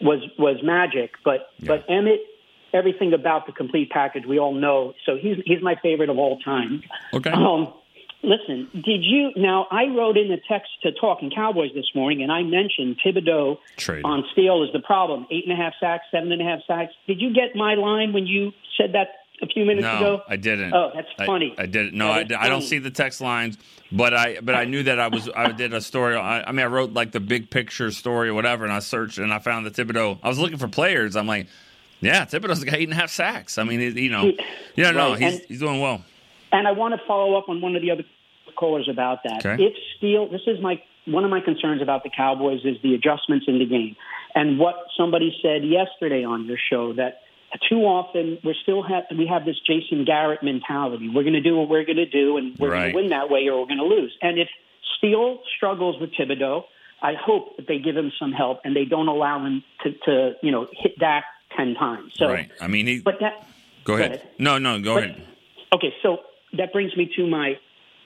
was 0.00 0.20
was 0.38 0.56
magic, 0.64 1.14
but 1.24 1.50
yeah. 1.58 1.68
but 1.68 1.88
Emmitt, 1.88 2.18
everything 2.72 3.12
about 3.12 3.46
the 3.46 3.52
complete 3.52 3.90
package 3.90 4.26
we 4.26 4.40
all 4.40 4.54
know. 4.54 4.94
So 5.06 5.16
he's 5.16 5.36
he's 5.46 5.62
my 5.62 5.76
favorite 5.76 6.10
of 6.10 6.18
all 6.18 6.40
time. 6.40 6.82
Okay. 7.14 7.30
Um, 7.30 7.72
Listen, 8.24 8.68
did 8.72 9.02
you 9.02 9.32
now? 9.34 9.66
I 9.70 9.86
wrote 9.86 10.16
in 10.16 10.28
the 10.28 10.38
text 10.48 10.70
to 10.84 10.92
Talking 10.92 11.30
Cowboys 11.34 11.70
this 11.74 11.90
morning, 11.92 12.22
and 12.22 12.30
I 12.30 12.42
mentioned 12.42 13.00
Thibodeaux 13.04 13.58
Trade. 13.76 14.04
on 14.04 14.24
Steele 14.32 14.62
is 14.62 14.70
the 14.72 14.78
problem. 14.78 15.26
Eight 15.32 15.44
and 15.44 15.52
a 15.52 15.56
half 15.56 15.72
sacks, 15.80 16.04
seven 16.12 16.30
and 16.30 16.40
a 16.40 16.44
half 16.44 16.60
sacks. 16.68 16.92
Did 17.08 17.20
you 17.20 17.34
get 17.34 17.56
my 17.56 17.74
line 17.74 18.12
when 18.12 18.28
you 18.28 18.52
said 18.78 18.92
that 18.94 19.08
a 19.42 19.46
few 19.46 19.64
minutes 19.64 19.82
no, 19.82 19.96
ago? 19.96 20.22
I 20.28 20.36
didn't. 20.36 20.72
Oh, 20.72 20.92
that's 20.94 21.08
funny. 21.26 21.52
I, 21.58 21.62
I 21.62 21.66
didn't. 21.66 21.94
No, 21.94 22.12
I, 22.12 22.24
I, 22.38 22.48
don't 22.48 22.62
see 22.62 22.78
the 22.78 22.92
text 22.92 23.20
lines, 23.20 23.58
but 23.90 24.14
I 24.14 24.38
but 24.40 24.54
I 24.54 24.66
knew 24.66 24.84
that 24.84 25.00
I 25.00 25.08
was 25.08 25.28
I 25.34 25.50
did 25.50 25.74
a 25.74 25.80
story. 25.80 26.14
I, 26.14 26.44
I 26.44 26.52
mean, 26.52 26.64
I 26.64 26.68
wrote 26.68 26.92
like 26.92 27.10
the 27.10 27.20
big 27.20 27.50
picture 27.50 27.90
story 27.90 28.28
or 28.28 28.34
whatever, 28.34 28.62
and 28.62 28.72
I 28.72 28.78
searched 28.78 29.18
and 29.18 29.34
I 29.34 29.40
found 29.40 29.66
the 29.66 29.70
Thibodeaux. 29.70 30.20
I 30.22 30.28
was 30.28 30.38
looking 30.38 30.58
for 30.58 30.68
players. 30.68 31.16
I'm 31.16 31.26
like, 31.26 31.48
yeah, 32.00 32.24
Thibodeaux's 32.24 32.62
got 32.62 32.74
eight 32.74 32.84
and 32.84 32.92
a 32.92 33.00
half 33.00 33.10
sacks. 33.10 33.58
I 33.58 33.64
mean, 33.64 33.80
you 33.80 34.10
know, 34.10 34.30
yeah, 34.76 34.92
no, 34.92 35.10
Right, 35.10 35.22
he's 35.22 35.34
and- 35.34 35.44
he's 35.48 35.58
doing 35.58 35.80
well. 35.80 36.04
And 36.52 36.68
I 36.68 36.72
want 36.72 36.94
to 36.94 37.00
follow 37.06 37.36
up 37.36 37.48
on 37.48 37.60
one 37.60 37.74
of 37.76 37.82
the 37.82 37.90
other 37.90 38.04
callers 38.56 38.88
about 38.90 39.20
that. 39.24 39.44
Okay. 39.44 39.62
If 39.62 39.74
Steele, 39.96 40.28
this 40.28 40.42
is 40.46 40.60
my 40.60 40.82
one 41.06 41.24
of 41.24 41.30
my 41.30 41.40
concerns 41.40 41.82
about 41.82 42.04
the 42.04 42.10
Cowboys 42.16 42.60
is 42.64 42.76
the 42.82 42.94
adjustments 42.94 43.46
in 43.48 43.58
the 43.58 43.66
game, 43.66 43.96
and 44.34 44.58
what 44.58 44.76
somebody 44.96 45.34
said 45.42 45.64
yesterday 45.64 46.22
on 46.24 46.44
your 46.46 46.58
show 46.70 46.92
that 46.94 47.20
too 47.68 47.80
often 47.80 48.38
we're 48.44 48.54
still 48.62 48.82
have 48.82 49.04
we 49.18 49.26
have 49.26 49.44
this 49.44 49.56
Jason 49.66 50.04
Garrett 50.04 50.42
mentality. 50.42 51.08
We're 51.08 51.22
going 51.24 51.32
to 51.34 51.40
do 51.40 51.56
what 51.56 51.68
we're 51.68 51.84
going 51.84 51.96
to 51.96 52.06
do, 52.06 52.36
and 52.36 52.56
we're 52.58 52.70
Right. 52.70 52.92
going 52.92 52.92
to 52.92 52.96
win 52.96 53.08
that 53.10 53.30
way, 53.30 53.48
or 53.48 53.60
we're 53.60 53.66
going 53.66 53.78
to 53.78 53.84
lose. 53.84 54.16
And 54.22 54.38
if 54.38 54.48
Steele 54.98 55.40
struggles 55.56 56.00
with 56.00 56.10
Thibodeaux, 56.14 56.64
I 57.02 57.14
hope 57.14 57.56
that 57.56 57.66
they 57.66 57.78
give 57.78 57.96
him 57.96 58.12
some 58.18 58.30
help 58.32 58.60
and 58.64 58.76
they 58.76 58.84
don't 58.84 59.08
allow 59.08 59.44
him 59.44 59.64
to, 59.82 59.92
to 60.06 60.32
you 60.42 60.52
know 60.52 60.66
hit 60.72 60.98
Dak 60.98 61.24
ten 61.56 61.74
times. 61.74 62.12
So, 62.16 62.28
right. 62.28 62.50
I 62.60 62.68
mean, 62.68 62.86
he. 62.86 63.00
but 63.00 63.14
that 63.20 63.46
go 63.84 63.94
ahead. 63.94 64.12
ahead. 64.12 64.28
No, 64.38 64.58
no, 64.58 64.80
go 64.80 64.94
But- 64.94 65.04
ahead. 65.04 65.26
Okay, 65.74 65.92
so 66.02 66.18
that 66.56 66.72
brings 66.72 66.96
me 66.96 67.10
to 67.16 67.26
my 67.26 67.54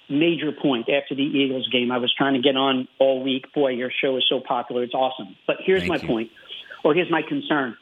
major 0.09 0.53
point 0.53 0.89
after 0.89 1.15
the 1.15 1.23
Eagles 1.23 1.69
game. 1.69 1.91
I 1.91 1.99
was 1.99 2.13
trying 2.17 2.35
to 2.35 2.41
get 2.41 2.57
on 2.57 2.87
all 2.99 3.23
week. 3.23 3.53
Boy, 3.53 3.71
your 3.71 3.91
show 4.03 4.17
is 4.17 4.25
so 4.29 4.41
popular. 4.41 4.85
It's 4.85 4.95
awesome. 4.95 5.37
But 5.47 5.57
here's 5.65 5.81
Thank 5.81 5.91
my 5.91 5.97
you. 5.97 6.07
point, 6.07 6.31
or 6.85 6.95
here's 6.95 7.11
my 7.11 7.23
concern. 7.23 7.77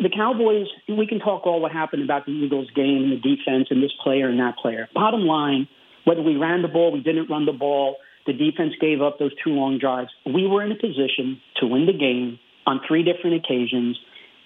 The 0.00 0.10
Cowboys, 0.10 0.66
we 0.88 1.06
can 1.06 1.18
talk 1.18 1.46
all 1.46 1.60
what 1.60 1.72
happened 1.72 2.04
about 2.04 2.24
the 2.24 2.32
Eagles 2.32 2.68
game 2.74 3.02
and 3.04 3.12
the 3.12 3.16
defense 3.16 3.68
and 3.70 3.82
this 3.82 3.92
player 4.02 4.28
and 4.28 4.38
that 4.38 4.56
player. 4.56 4.88
Bottom 4.94 5.22
line, 5.22 5.66
whether 6.04 6.22
we 6.22 6.36
ran 6.36 6.62
the 6.62 6.68
ball, 6.68 6.92
we 6.92 7.00
didn't 7.00 7.28
run 7.28 7.46
the 7.46 7.52
ball, 7.52 7.96
the 8.26 8.32
defense 8.32 8.74
gave 8.80 9.02
up 9.02 9.18
those 9.18 9.32
two 9.42 9.50
long 9.50 9.78
drives. 9.78 10.10
We 10.24 10.46
were 10.46 10.62
in 10.62 10.70
a 10.70 10.76
position 10.76 11.40
to 11.56 11.66
win 11.66 11.86
the 11.86 11.92
game 11.92 12.38
on 12.66 12.80
three 12.86 13.02
different 13.02 13.36
occasions, 13.36 13.98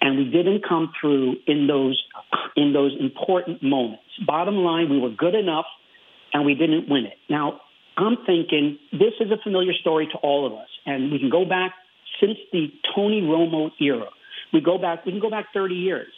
and 0.03 0.17
we 0.17 0.25
didn't 0.25 0.67
come 0.67 0.91
through 0.99 1.37
in 1.47 1.65
those 1.65 2.03
in 2.57 2.73
those 2.73 2.91
important 2.99 3.63
moments. 3.63 4.03
Bottom 4.27 4.57
line, 4.57 4.89
we 4.89 4.99
were 4.99 5.09
good 5.09 5.33
enough, 5.33 5.65
and 6.33 6.45
we 6.45 6.55
didn't 6.55 6.89
win 6.89 7.05
it. 7.05 7.17
Now, 7.29 7.61
I'm 7.97 8.17
thinking 8.25 8.77
this 8.91 9.13
is 9.21 9.31
a 9.31 9.37
familiar 9.41 9.71
story 9.73 10.07
to 10.11 10.17
all 10.17 10.45
of 10.45 10.53
us, 10.53 10.67
and 10.85 11.09
we 11.11 11.19
can 11.19 11.29
go 11.29 11.45
back 11.45 11.73
since 12.19 12.37
the 12.51 12.67
Tony 12.93 13.21
Romo 13.21 13.71
era. 13.79 14.09
We 14.51 14.59
go 14.59 14.77
back. 14.77 15.05
We 15.05 15.13
can 15.13 15.21
go 15.21 15.29
back 15.29 15.47
30 15.53 15.75
years. 15.75 16.11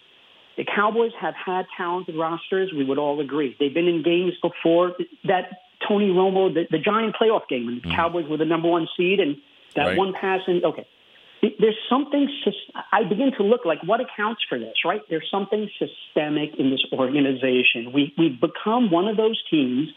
The 0.58 0.66
Cowboys 0.66 1.12
have 1.20 1.36
had 1.36 1.66
talented 1.78 2.16
rosters. 2.16 2.72
We 2.76 2.86
would 2.86 2.98
all 2.98 3.20
agree. 3.20 3.56
They've 3.60 3.74
been 3.74 3.88
in 3.88 4.04
games 4.04 4.34
before 4.42 4.96
that 5.26 5.50
Tony 5.88 6.10
Romo, 6.10 6.52
the, 6.52 6.66
the 6.72 6.80
giant 6.80 7.16
playoff 7.22 7.48
game, 7.48 7.66
when 7.66 7.76
the 7.76 7.82
mm-hmm. 7.82 7.96
Cowboys 7.96 8.28
were 8.28 8.38
the 8.38 8.46
number 8.46 8.68
one 8.70 8.88
seed, 8.98 9.20
and 9.20 9.38
that 9.76 9.88
Right. 9.88 9.98
one 9.98 10.14
pass. 10.14 10.42
And 10.48 10.64
okay, 10.64 10.88
there's 11.60 11.78
something. 11.90 12.30
I 12.92 13.04
begin 13.04 13.32
to 13.38 13.44
look 13.44 13.66
like 13.66 13.80
what 13.84 14.00
accounts 14.02 14.42
for 14.48 14.58
this, 14.58 14.74
right? 14.86 15.02
There's 15.10 15.28
something 15.30 15.70
systemic 15.80 16.52
in 16.58 16.72
this 16.72 16.84
organization. 16.94 17.92
We 17.94 18.14
we've 18.18 18.40
become 18.40 18.92
one 18.92 19.08
of 19.08 19.18
those 19.18 19.42
teams 19.50 19.90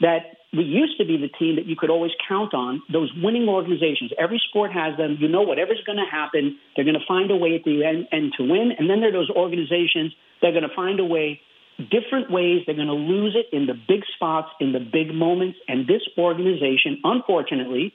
that 0.00 0.38
we 0.52 0.62
used 0.62 0.98
to 0.98 1.04
be 1.04 1.16
the 1.16 1.28
team 1.28 1.56
that 1.56 1.66
you 1.66 1.76
could 1.76 1.90
always 1.90 2.12
count 2.28 2.54
on. 2.54 2.82
Those 2.92 3.12
winning 3.16 3.48
organizations. 3.48 4.12
Every 4.18 4.40
sport 4.48 4.72
has 4.72 4.96
them. 4.96 5.16
You 5.18 5.28
know 5.28 5.42
whatever's 5.42 5.82
going 5.84 5.98
to 5.98 6.10
happen, 6.10 6.58
they're 6.74 6.84
going 6.84 6.98
to 6.98 7.06
find 7.06 7.30
a 7.30 7.36
way 7.36 7.54
at 7.56 7.64
the 7.64 7.84
end, 7.84 8.06
end 8.12 8.32
to 8.38 8.44
win. 8.44 8.72
And 8.78 8.88
then 8.88 9.00
there 9.00 9.10
are 9.10 9.12
those 9.12 9.30
organizations 9.30 10.14
that 10.40 10.48
are 10.48 10.52
going 10.52 10.68
to 10.68 10.74
find 10.74 11.00
a 11.00 11.04
way. 11.04 11.40
Different 11.78 12.30
ways 12.30 12.62
they're 12.66 12.76
going 12.76 12.86
to 12.86 12.94
lose 12.94 13.34
it 13.34 13.54
in 13.54 13.66
the 13.66 13.74
big 13.74 14.02
spots, 14.14 14.48
in 14.60 14.72
the 14.72 14.78
big 14.78 15.12
moments. 15.12 15.58
And 15.66 15.88
this 15.88 16.02
organization, 16.16 17.00
unfortunately, 17.02 17.92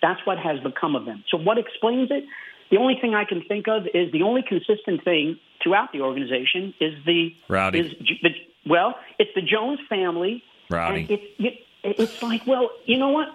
that's 0.00 0.20
what 0.24 0.38
has 0.38 0.60
become 0.60 0.96
of 0.96 1.04
them. 1.04 1.24
So 1.30 1.38
what 1.38 1.58
explains 1.58 2.10
it? 2.10 2.24
The 2.70 2.76
only 2.76 2.96
thing 3.00 3.14
I 3.14 3.24
can 3.24 3.42
think 3.42 3.66
of 3.68 3.86
is 3.94 4.12
the 4.12 4.22
only 4.22 4.42
consistent 4.46 5.02
thing 5.04 5.38
throughout 5.62 5.92
the 5.92 6.00
organization 6.02 6.74
is 6.80 6.94
the 7.06 7.34
Rowdy. 7.48 7.80
is 7.80 7.92
the, 8.22 8.30
well, 8.66 8.94
it's 9.18 9.30
the 9.34 9.42
Jones 9.42 9.80
family. 9.88 10.42
Rowdy. 10.70 11.00
And 11.00 11.10
it's 11.10 11.24
it, 11.38 11.54
it's 11.82 12.22
like, 12.22 12.46
well, 12.46 12.70
you 12.84 12.98
know 12.98 13.10
what? 13.10 13.28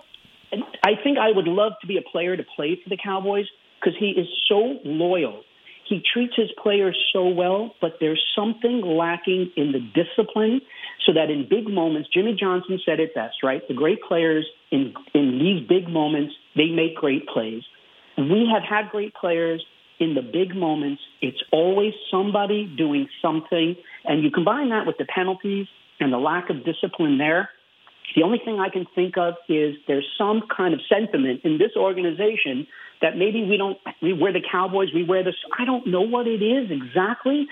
I 0.84 0.91
think 1.03 1.18
I 1.18 1.32
would 1.32 1.47
love 1.47 1.74
to 1.82 1.88
be 1.88 1.97
a 1.97 2.01
player 2.01 2.38
to 2.38 2.43
play 2.55 2.80
for 2.82 2.89
the 2.89 2.97
Cowboys 2.97 3.47
because 3.80 3.97
he 3.99 4.11
is 4.11 4.28
so 4.47 4.80
loyal. 4.84 5.43
He 5.88 6.01
treats 6.13 6.34
his 6.36 6.49
players 6.61 6.97
so 7.11 7.27
well, 7.27 7.75
but 7.81 7.97
there's 7.99 8.23
something 8.36 8.81
lacking 8.81 9.51
in 9.57 9.73
the 9.73 9.79
discipline 9.79 10.61
so 11.05 11.13
that 11.13 11.29
in 11.29 11.47
big 11.49 11.67
moments, 11.67 12.09
Jimmy 12.13 12.36
Johnson 12.39 12.79
said 12.86 12.99
it 12.99 13.13
best, 13.13 13.43
right? 13.43 13.67
The 13.67 13.73
great 13.73 14.01
players 14.01 14.45
in, 14.71 14.93
in 15.13 15.39
these 15.39 15.67
big 15.67 15.89
moments, 15.89 16.34
they 16.55 16.67
make 16.67 16.95
great 16.95 17.27
plays. 17.27 17.63
We 18.17 18.49
have 18.53 18.63
had 18.63 18.91
great 18.91 19.13
players 19.13 19.63
in 19.99 20.15
the 20.15 20.21
big 20.21 20.55
moments. 20.55 21.01
It's 21.21 21.41
always 21.51 21.93
somebody 22.09 22.65
doing 22.65 23.07
something. 23.21 23.75
And 24.05 24.23
you 24.23 24.31
combine 24.31 24.69
that 24.69 24.86
with 24.86 24.97
the 24.97 25.05
penalties 25.05 25.67
and 25.99 26.13
the 26.13 26.17
lack 26.17 26.49
of 26.49 26.63
discipline 26.63 27.17
there. 27.17 27.49
The 28.15 28.23
only 28.23 28.39
thing 28.43 28.59
I 28.59 28.69
can 28.69 28.86
think 28.93 29.17
of 29.17 29.36
is 29.49 29.75
there's 29.88 30.07
some 30.17 30.43
kind 30.55 30.73
of 30.73 30.81
sentiment 30.88 31.41
in 31.43 31.57
this 31.57 31.71
organization 31.75 32.67
that 33.03 33.17
maybe 33.17 33.43
we 33.43 33.57
don't, 33.57 33.77
we 34.01 34.13
wear 34.13 34.33
the 34.33 34.41
Cowboys, 34.49 34.87
we 34.95 35.03
wear 35.03 35.23
this. 35.23 35.35
I 35.59 35.65
don't 35.65 35.85
know 35.85 36.01
what 36.01 36.25
it 36.25 36.41
is 36.41 36.71
exactly, 36.71 37.47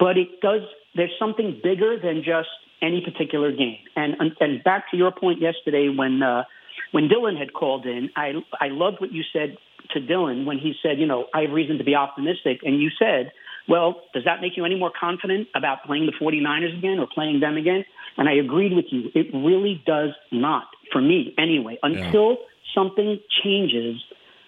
but 0.00 0.16
it 0.16 0.40
does, 0.40 0.62
there's 0.96 1.12
something 1.18 1.60
bigger 1.62 2.00
than 2.02 2.24
just 2.24 2.48
any 2.82 3.02
particular 3.04 3.52
game. 3.52 3.78
And, 3.94 4.16
and, 4.18 4.32
and 4.40 4.64
back 4.64 4.90
to 4.90 4.96
your 4.96 5.12
point 5.12 5.40
yesterday 5.40 5.88
when, 5.94 6.22
uh, 6.22 6.44
when 6.92 7.08
Dylan 7.08 7.38
had 7.38 7.52
called 7.52 7.86
in, 7.86 8.10
I, 8.16 8.32
I 8.58 8.68
loved 8.68 9.00
what 9.00 9.12
you 9.12 9.22
said 9.30 9.58
to 9.90 10.00
Dylan 10.00 10.46
when 10.46 10.58
he 10.58 10.72
said, 10.82 10.98
you 10.98 11.06
know, 11.06 11.26
I 11.34 11.42
have 11.42 11.50
reason 11.50 11.78
to 11.78 11.84
be 11.84 11.94
optimistic. 11.94 12.60
And 12.64 12.80
you 12.80 12.90
said, 12.98 13.30
well, 13.68 14.00
does 14.14 14.24
that 14.24 14.40
make 14.40 14.56
you 14.56 14.64
any 14.64 14.78
more 14.78 14.90
confident 14.98 15.48
about 15.54 15.84
playing 15.84 16.06
the 16.06 16.12
49ers 16.12 16.78
again 16.78 16.98
or 16.98 17.06
playing 17.06 17.40
them 17.40 17.56
again? 17.58 17.84
And 18.16 18.28
I 18.28 18.34
agreed 18.34 18.74
with 18.74 18.86
you. 18.90 19.10
It 19.14 19.34
really 19.34 19.82
does 19.86 20.10
not, 20.32 20.64
for 20.92 21.02
me 21.02 21.34
anyway. 21.36 21.78
Until 21.82 22.38
something 22.74 23.18
changes, 23.42 24.02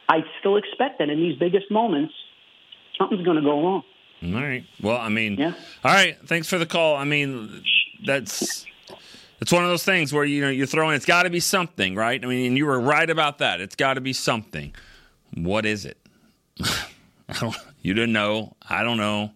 I 0.08 0.20
still 0.40 0.56
expect 0.56 0.98
that 0.98 1.10
in 1.10 1.18
these 1.18 1.38
biggest 1.38 1.70
moments, 1.70 2.14
something's 2.98 3.24
going 3.24 3.36
to 3.36 3.42
go 3.42 3.62
wrong. 3.62 3.82
All 4.24 4.32
right. 4.32 4.64
Well, 4.80 4.96
I 4.96 5.08
mean, 5.08 5.34
yeah. 5.34 5.52
all 5.84 5.92
right. 5.92 6.16
Thanks 6.26 6.48
for 6.48 6.58
the 6.58 6.66
call. 6.66 6.96
I 6.96 7.04
mean, 7.04 7.62
that's 8.04 8.64
it's 9.40 9.52
one 9.52 9.62
of 9.62 9.70
those 9.70 9.84
things 9.84 10.12
where 10.12 10.24
you 10.24 10.40
know 10.40 10.48
you're 10.48 10.66
throwing. 10.66 10.96
It's 10.96 11.04
got 11.04 11.24
to 11.24 11.30
be 11.30 11.40
something, 11.40 11.94
right? 11.94 12.22
I 12.22 12.26
mean, 12.26 12.46
and 12.46 12.56
you 12.56 12.66
were 12.66 12.80
right 12.80 13.08
about 13.08 13.38
that. 13.38 13.60
It's 13.60 13.76
got 13.76 13.94
to 13.94 14.00
be 14.00 14.12
something. 14.12 14.74
What 15.34 15.66
is 15.66 15.84
it? 15.84 15.98
I 16.60 17.38
don't. 17.40 17.56
You 17.82 17.94
didn't 17.94 18.14
know. 18.14 18.56
I 18.68 18.82
don't 18.82 18.96
know. 18.96 19.32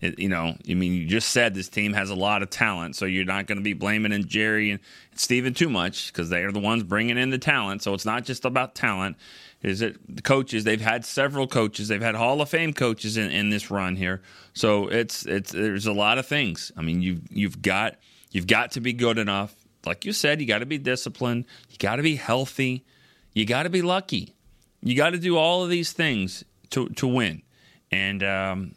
It, 0.00 0.18
you 0.18 0.28
know, 0.28 0.56
I 0.68 0.74
mean, 0.74 0.92
you 0.92 1.06
just 1.06 1.30
said 1.30 1.54
this 1.54 1.68
team 1.68 1.92
has 1.92 2.10
a 2.10 2.14
lot 2.14 2.42
of 2.42 2.50
talent, 2.50 2.96
so 2.96 3.04
you're 3.04 3.24
not 3.24 3.46
going 3.46 3.58
to 3.58 3.64
be 3.64 3.72
blaming 3.72 4.12
in 4.12 4.26
Jerry 4.26 4.70
and 4.70 4.80
Steven 5.14 5.54
too 5.54 5.70
much 5.70 6.12
because 6.12 6.28
they 6.28 6.42
are 6.42 6.52
the 6.52 6.60
ones 6.60 6.82
bringing 6.82 7.16
in 7.16 7.30
the 7.30 7.38
talent. 7.38 7.82
So 7.82 7.94
it's 7.94 8.04
not 8.04 8.24
just 8.24 8.44
about 8.44 8.74
talent. 8.74 9.16
Is 9.64 9.80
it 9.80 9.96
the 10.14 10.22
coaches? 10.22 10.64
They've 10.64 10.80
had 10.80 11.04
several 11.04 11.48
coaches. 11.48 11.88
They've 11.88 12.02
had 12.02 12.14
Hall 12.14 12.40
of 12.40 12.50
Fame 12.50 12.74
coaches 12.74 13.16
in, 13.16 13.30
in 13.30 13.48
this 13.48 13.70
run 13.70 13.96
here. 13.96 14.22
So 14.52 14.88
it's 14.88 15.24
it's 15.24 15.52
there's 15.52 15.86
a 15.86 15.92
lot 15.92 16.18
of 16.18 16.26
things. 16.26 16.70
I 16.76 16.82
mean, 16.82 17.00
you 17.00 17.22
you've 17.30 17.62
got 17.62 17.96
you've 18.30 18.46
got 18.46 18.72
to 18.72 18.80
be 18.80 18.92
good 18.92 19.18
enough. 19.18 19.54
Like 19.86 20.04
you 20.04 20.12
said, 20.12 20.40
you 20.40 20.46
got 20.46 20.58
to 20.58 20.66
be 20.66 20.78
disciplined. 20.78 21.46
You 21.70 21.78
got 21.78 21.96
to 21.96 22.02
be 22.02 22.16
healthy. 22.16 22.84
You 23.32 23.46
got 23.46 23.64
to 23.64 23.70
be 23.70 23.82
lucky. 23.82 24.34
You 24.82 24.96
got 24.96 25.10
to 25.10 25.18
do 25.18 25.36
all 25.36 25.64
of 25.64 25.70
these 25.70 25.92
things 25.92 26.44
to 26.70 26.88
to 26.90 27.06
win. 27.06 27.42
And 27.90 28.22
um, 28.22 28.74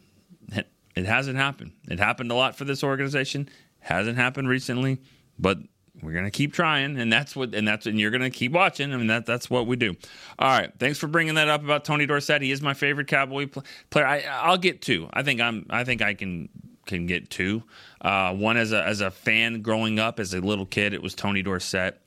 it 0.98 1.06
hasn't 1.06 1.36
happened. 1.36 1.72
It 1.88 2.00
happened 2.00 2.32
a 2.32 2.34
lot 2.34 2.56
for 2.56 2.64
this 2.64 2.82
organization. 2.82 3.48
Hasn't 3.78 4.16
happened 4.16 4.48
recently, 4.48 4.98
but 5.38 5.58
we're 6.02 6.12
gonna 6.12 6.30
keep 6.30 6.52
trying, 6.52 6.98
and 6.98 7.12
that's 7.12 7.34
what, 7.34 7.54
and 7.54 7.66
that's, 7.66 7.86
and 7.86 7.98
you're 7.98 8.10
gonna 8.10 8.30
keep 8.30 8.52
watching. 8.52 8.92
I 8.92 8.96
mean, 8.96 9.08
that 9.08 9.26
that's 9.26 9.50
what 9.50 9.66
we 9.66 9.76
do. 9.76 9.96
All 10.38 10.48
right, 10.48 10.72
thanks 10.78 10.98
for 10.98 11.06
bringing 11.06 11.34
that 11.34 11.48
up 11.48 11.64
about 11.64 11.84
Tony 11.84 12.06
Dorsett. 12.06 12.42
He 12.42 12.50
is 12.50 12.62
my 12.62 12.74
favorite 12.74 13.08
Cowboy 13.08 13.46
pl- 13.46 13.64
player. 13.90 14.06
I, 14.06 14.24
I'll 14.30 14.58
get 14.58 14.80
two. 14.80 15.08
I 15.12 15.22
think 15.22 15.40
I'm. 15.40 15.66
I 15.70 15.84
think 15.84 16.02
I 16.02 16.14
can 16.14 16.48
can 16.86 17.06
get 17.06 17.30
two. 17.30 17.62
Uh, 18.00 18.34
one 18.34 18.56
as 18.56 18.72
a 18.72 18.84
as 18.84 19.00
a 19.00 19.10
fan 19.10 19.62
growing 19.62 19.98
up 19.98 20.20
as 20.20 20.34
a 20.34 20.40
little 20.40 20.66
kid, 20.66 20.94
it 20.94 21.02
was 21.02 21.14
Tony 21.14 21.42
Dorsett. 21.42 21.98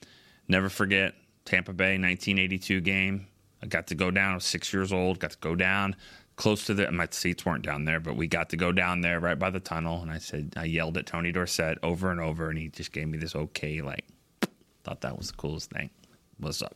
Never 0.47 0.69
forget 0.69 1.13
Tampa 1.45 1.73
Bay 1.73 1.97
1982 1.97 2.81
game. 2.81 3.27
I 3.63 3.67
got 3.67 3.87
to 3.87 3.95
go 3.95 4.09
down. 4.09 4.31
I 4.31 4.35
was 4.35 4.45
six 4.45 4.73
years 4.73 4.91
old. 4.91 5.19
Got 5.19 5.31
to 5.31 5.37
go 5.39 5.55
down 5.55 5.95
close 6.41 6.65
to 6.65 6.73
the. 6.73 6.91
My 6.91 7.07
seats 7.11 7.45
weren't 7.45 7.63
down 7.63 7.85
there, 7.85 7.99
but 7.99 8.15
we 8.15 8.25
got 8.25 8.49
to 8.49 8.57
go 8.57 8.71
down 8.71 9.01
there 9.01 9.19
right 9.19 9.37
by 9.37 9.51
the 9.51 9.59
tunnel. 9.59 10.01
And 10.01 10.09
I 10.09 10.17
said, 10.17 10.55
I 10.57 10.63
yelled 10.63 10.97
at 10.97 11.05
Tony 11.05 11.31
Dorsett 11.31 11.77
over 11.83 12.09
and 12.09 12.19
over, 12.19 12.49
and 12.49 12.57
he 12.57 12.69
just 12.69 12.91
gave 12.91 13.07
me 13.07 13.19
this 13.19 13.35
okay. 13.35 13.81
Like, 13.81 14.05
thought 14.83 15.01
that 15.01 15.19
was 15.19 15.27
the 15.27 15.37
coolest 15.37 15.69
thing. 15.69 15.91
What's 16.39 16.63
up? 16.63 16.75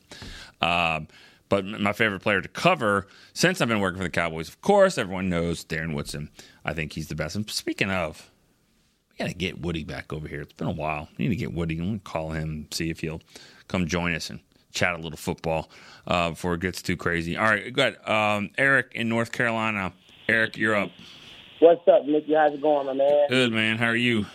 Um, 0.62 1.08
but 1.50 1.66
my 1.66 1.94
favorite 1.94 2.22
player 2.22 2.42
to 2.42 2.48
cover 2.48 3.08
since 3.34 3.60
I've 3.60 3.68
been 3.68 3.80
working 3.80 3.98
for 3.98 4.04
the 4.04 4.12
Cowboys, 4.12 4.50
of 4.50 4.62
course, 4.62 5.00
everyone 5.00 5.30
knows 5.30 5.66
Darren 5.66 5.96
Woodson. 5.96 6.30
I 6.64 6.74
think 6.76 6.94
he's 6.94 7.08
the 7.08 7.16
best. 7.16 7.36
And 7.36 7.50
speaking 7.50 7.90
of, 7.90 8.30
we 9.10 9.18
got 9.18 9.32
to 9.32 9.36
get 9.36 9.62
Woody 9.62 9.84
back 9.84 10.14
over 10.14 10.28
here. 10.28 10.42
It's 10.42 10.54
been 10.54 10.68
a 10.68 10.72
while. 10.74 11.10
We 11.18 11.28
need 11.28 11.30
to 11.30 11.38
get 11.38 11.54
Woody. 11.56 11.78
To 11.78 12.00
call 12.04 12.30
him, 12.34 12.68
see 12.70 12.92
if 12.92 13.00
he'll 13.00 13.22
come 13.68 13.88
join 13.88 14.14
us 14.14 14.30
and 14.30 14.42
chat 14.76 14.94
a 14.94 14.98
little 14.98 15.18
football 15.18 15.70
uh, 16.06 16.30
before 16.30 16.54
it 16.54 16.62
gets 16.62 16.82
too 16.82 16.98
crazy. 16.98 17.36
All 17.36 17.46
right, 17.46 17.74
good. 17.74 17.98
Um, 18.08 18.52
Eric 18.58 18.92
in 18.94 19.10
North 19.10 19.32
Carolina. 19.32 19.94
Eric, 20.30 20.58
you're 20.58 20.76
up. 20.76 20.92
What's 21.60 21.88
up, 21.88 22.06
Nicky? 22.06 22.34
How's 22.34 22.54
it 22.54 22.62
going, 22.62 22.86
my 22.86 22.94
man? 22.94 23.28
Good, 23.30 23.52
man. 23.52 23.78
How 23.78 23.88
are 23.88 23.96
you? 23.96 24.26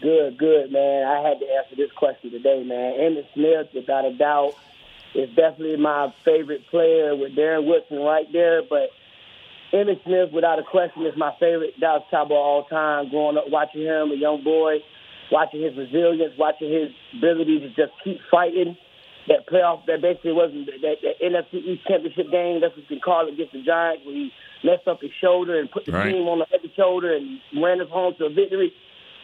Good, 0.00 0.38
good, 0.38 0.72
man. 0.72 1.06
I 1.06 1.20
had 1.28 1.40
to 1.40 1.46
answer 1.46 1.76
this 1.76 1.90
question 1.92 2.30
today, 2.30 2.62
man. 2.62 2.94
Emmitt 2.94 3.26
Smith, 3.34 3.66
without 3.74 4.06
a 4.06 4.16
doubt, 4.16 4.54
is 5.14 5.28
definitely 5.30 5.76
my 5.76 6.14
favorite 6.24 6.66
player 6.70 7.14
with 7.16 7.36
Darren 7.36 7.66
Woodson 7.66 7.98
right 7.98 8.26
there. 8.32 8.62
But 8.62 8.90
Emmitt 9.72 10.02
Smith, 10.04 10.30
without 10.32 10.58
a 10.58 10.62
question, 10.62 11.04
is 11.04 11.16
my 11.16 11.34
favorite 11.40 11.78
Dallas 11.80 12.04
Cowboy 12.10 12.34
of 12.34 12.40
all 12.40 12.64
time. 12.64 13.10
Growing 13.10 13.36
up 13.36 13.44
watching 13.48 13.82
him, 13.82 14.12
a 14.12 14.14
young 14.14 14.42
boy, 14.42 14.78
watching 15.30 15.60
his 15.60 15.76
resilience, 15.76 16.32
watching 16.38 16.72
his 16.72 16.90
ability 17.18 17.60
to 17.60 17.68
just 17.70 17.92
keep 18.04 18.20
fighting. 18.30 18.76
That 19.30 19.46
playoff, 19.46 19.86
that 19.86 20.02
basically 20.02 20.32
wasn't 20.32 20.66
that, 20.66 20.96
that 21.06 21.14
NFC 21.22 21.54
East 21.62 21.86
championship 21.86 22.30
game. 22.34 22.60
That's 22.60 22.74
what 22.76 22.90
you 22.90 22.98
call 22.98 23.28
it 23.28 23.34
against 23.34 23.52
the 23.54 23.62
Giants, 23.62 24.04
where 24.04 24.14
he 24.14 24.32
messed 24.64 24.88
up 24.88 25.00
his 25.00 25.12
shoulder 25.22 25.58
and 25.60 25.70
put 25.70 25.86
the 25.86 25.92
Right. 25.92 26.10
team 26.12 26.26
on 26.26 26.40
the 26.40 26.46
heavy 26.50 26.72
shoulder 26.76 27.14
and 27.14 27.38
ran 27.62 27.80
us 27.80 27.88
home 27.90 28.14
to 28.18 28.26
a 28.26 28.28
victory. 28.28 28.72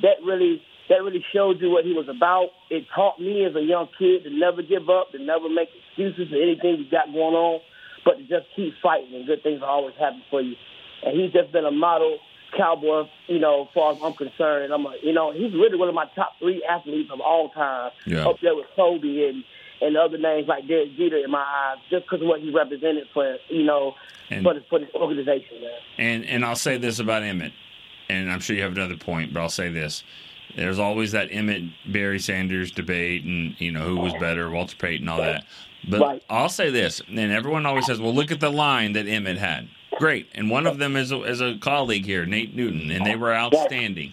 That 0.03 0.23
really, 0.25 0.63
that 0.89 1.03
really 1.03 1.25
showed 1.35 1.61
you 1.61 1.71
what 1.71 1.85
he 1.85 1.93
was 1.93 2.07
about. 2.09 2.51
It 2.71 2.87
taught 2.95 3.19
me 3.19 3.45
as 3.45 3.57
a 3.57 3.61
young 3.61 3.89
kid 3.99 4.23
to 4.25 4.31
never 4.31 4.63
give 4.63 4.89
up, 4.89 5.11
to 5.11 5.19
never 5.19 5.49
make 5.51 5.71
excuses 5.75 6.31
for 6.31 6.37
anything 6.41 6.79
you 6.79 6.89
got 6.89 7.13
going 7.13 7.35
on, 7.35 7.61
but 8.05 8.19
to 8.19 8.23
just 8.31 8.47
keep 8.55 8.75
fighting 8.81 9.13
and 9.13 9.27
good 9.27 9.43
things 9.43 9.59
will 9.61 9.69
always 9.69 9.97
happen 9.99 10.23
for 10.31 10.41
you. 10.41 10.55
And 11.03 11.19
he's 11.21 11.33
just 11.33 11.51
been 11.51 11.65
a 11.67 11.73
model 11.73 12.19
cowboy, 12.57 13.05
you 13.27 13.41
know, 13.41 13.63
as 13.63 13.69
far 13.75 13.93
as 13.93 13.99
I'm 14.03 14.15
concerned. 14.15 14.65
And 14.65 14.73
I'm, 14.73 14.87
a, 14.87 14.95
you 15.03 15.13
know, 15.13 15.33
he's 15.33 15.53
really 15.53 15.77
one 15.77 15.89
of 15.89 15.95
my 15.97 16.07
top 16.15 16.35
three 16.39 16.63
athletes 16.65 17.11
of 17.13 17.21
all 17.21 17.49
time, 17.51 17.91
Yeah. 18.07 18.29
up 18.29 18.39
there 18.41 18.55
with 18.55 18.67
Kobe 18.77 19.29
and 19.29 19.43
and 19.81 19.97
other 19.97 20.19
names 20.19 20.49
like 20.49 20.67
Derek 20.67 20.97
Jeter 20.97 21.19
in 21.19 21.31
my 21.31 21.41
eyes, 21.45 21.79
just 21.91 22.05
because 22.07 22.23
of 22.23 22.29
what 22.29 22.41
he 22.41 22.51
represented 22.51 23.09
for, 23.13 23.37
you 23.49 23.65
know, 23.65 23.95
And- 24.31 24.43
for 24.45 24.55
the, 24.55 24.61
for 24.71 24.79
the 24.79 24.93
organization, 24.95 25.61
man. 25.61 25.71
And 25.99 26.25
and 26.27 26.45
I'll 26.45 26.57
say 26.57 26.79
this 26.79 26.99
about 26.99 27.23
Emmitt, 27.23 27.53
and 28.09 28.31
I'm 28.31 28.41
sure 28.41 28.57
you 28.57 28.63
have 28.63 28.73
another 28.77 28.97
point, 28.97 29.33
but 29.35 29.41
I'll 29.41 29.49
say 29.49 29.69
this: 29.71 30.03
there's 30.57 30.79
always 30.79 31.13
that 31.13 31.31
Emmitt 31.31 31.71
Barry 31.93 32.19
Sanders 32.19 32.71
debate, 32.71 33.25
and 33.25 33.55
you 33.61 33.71
know 33.73 33.83
who 33.83 33.97
was 33.97 34.13
better, 34.15 34.49
Walter 34.51 34.77
Payton, 34.77 35.09
all 35.09 35.19
that. 35.19 35.45
But 35.89 36.01
Right. 36.01 36.23
I'll 36.29 36.49
say 36.49 36.71
this, 36.71 37.01
and 37.09 37.19
everyone 37.33 37.65
always 37.67 37.87
says, 37.87 38.01
"Well, 38.01 38.15
look 38.15 38.33
at 38.33 38.41
the 38.41 38.51
line 38.51 38.93
that 38.95 39.07
Emmitt 39.07 39.37
had." 39.37 39.69
Great, 39.99 40.29
and 40.35 40.51
one 40.51 40.67
of 40.67 40.77
them 40.79 40.95
is 40.97 41.11
a, 41.13 41.23
is 41.23 41.41
a 41.41 41.57
colleague 41.59 42.05
here, 42.05 42.27
Nate 42.27 42.55
Newton, 42.55 42.91
and 42.91 43.07
they 43.07 43.17
were 43.17 43.33
outstanding. 43.35 44.13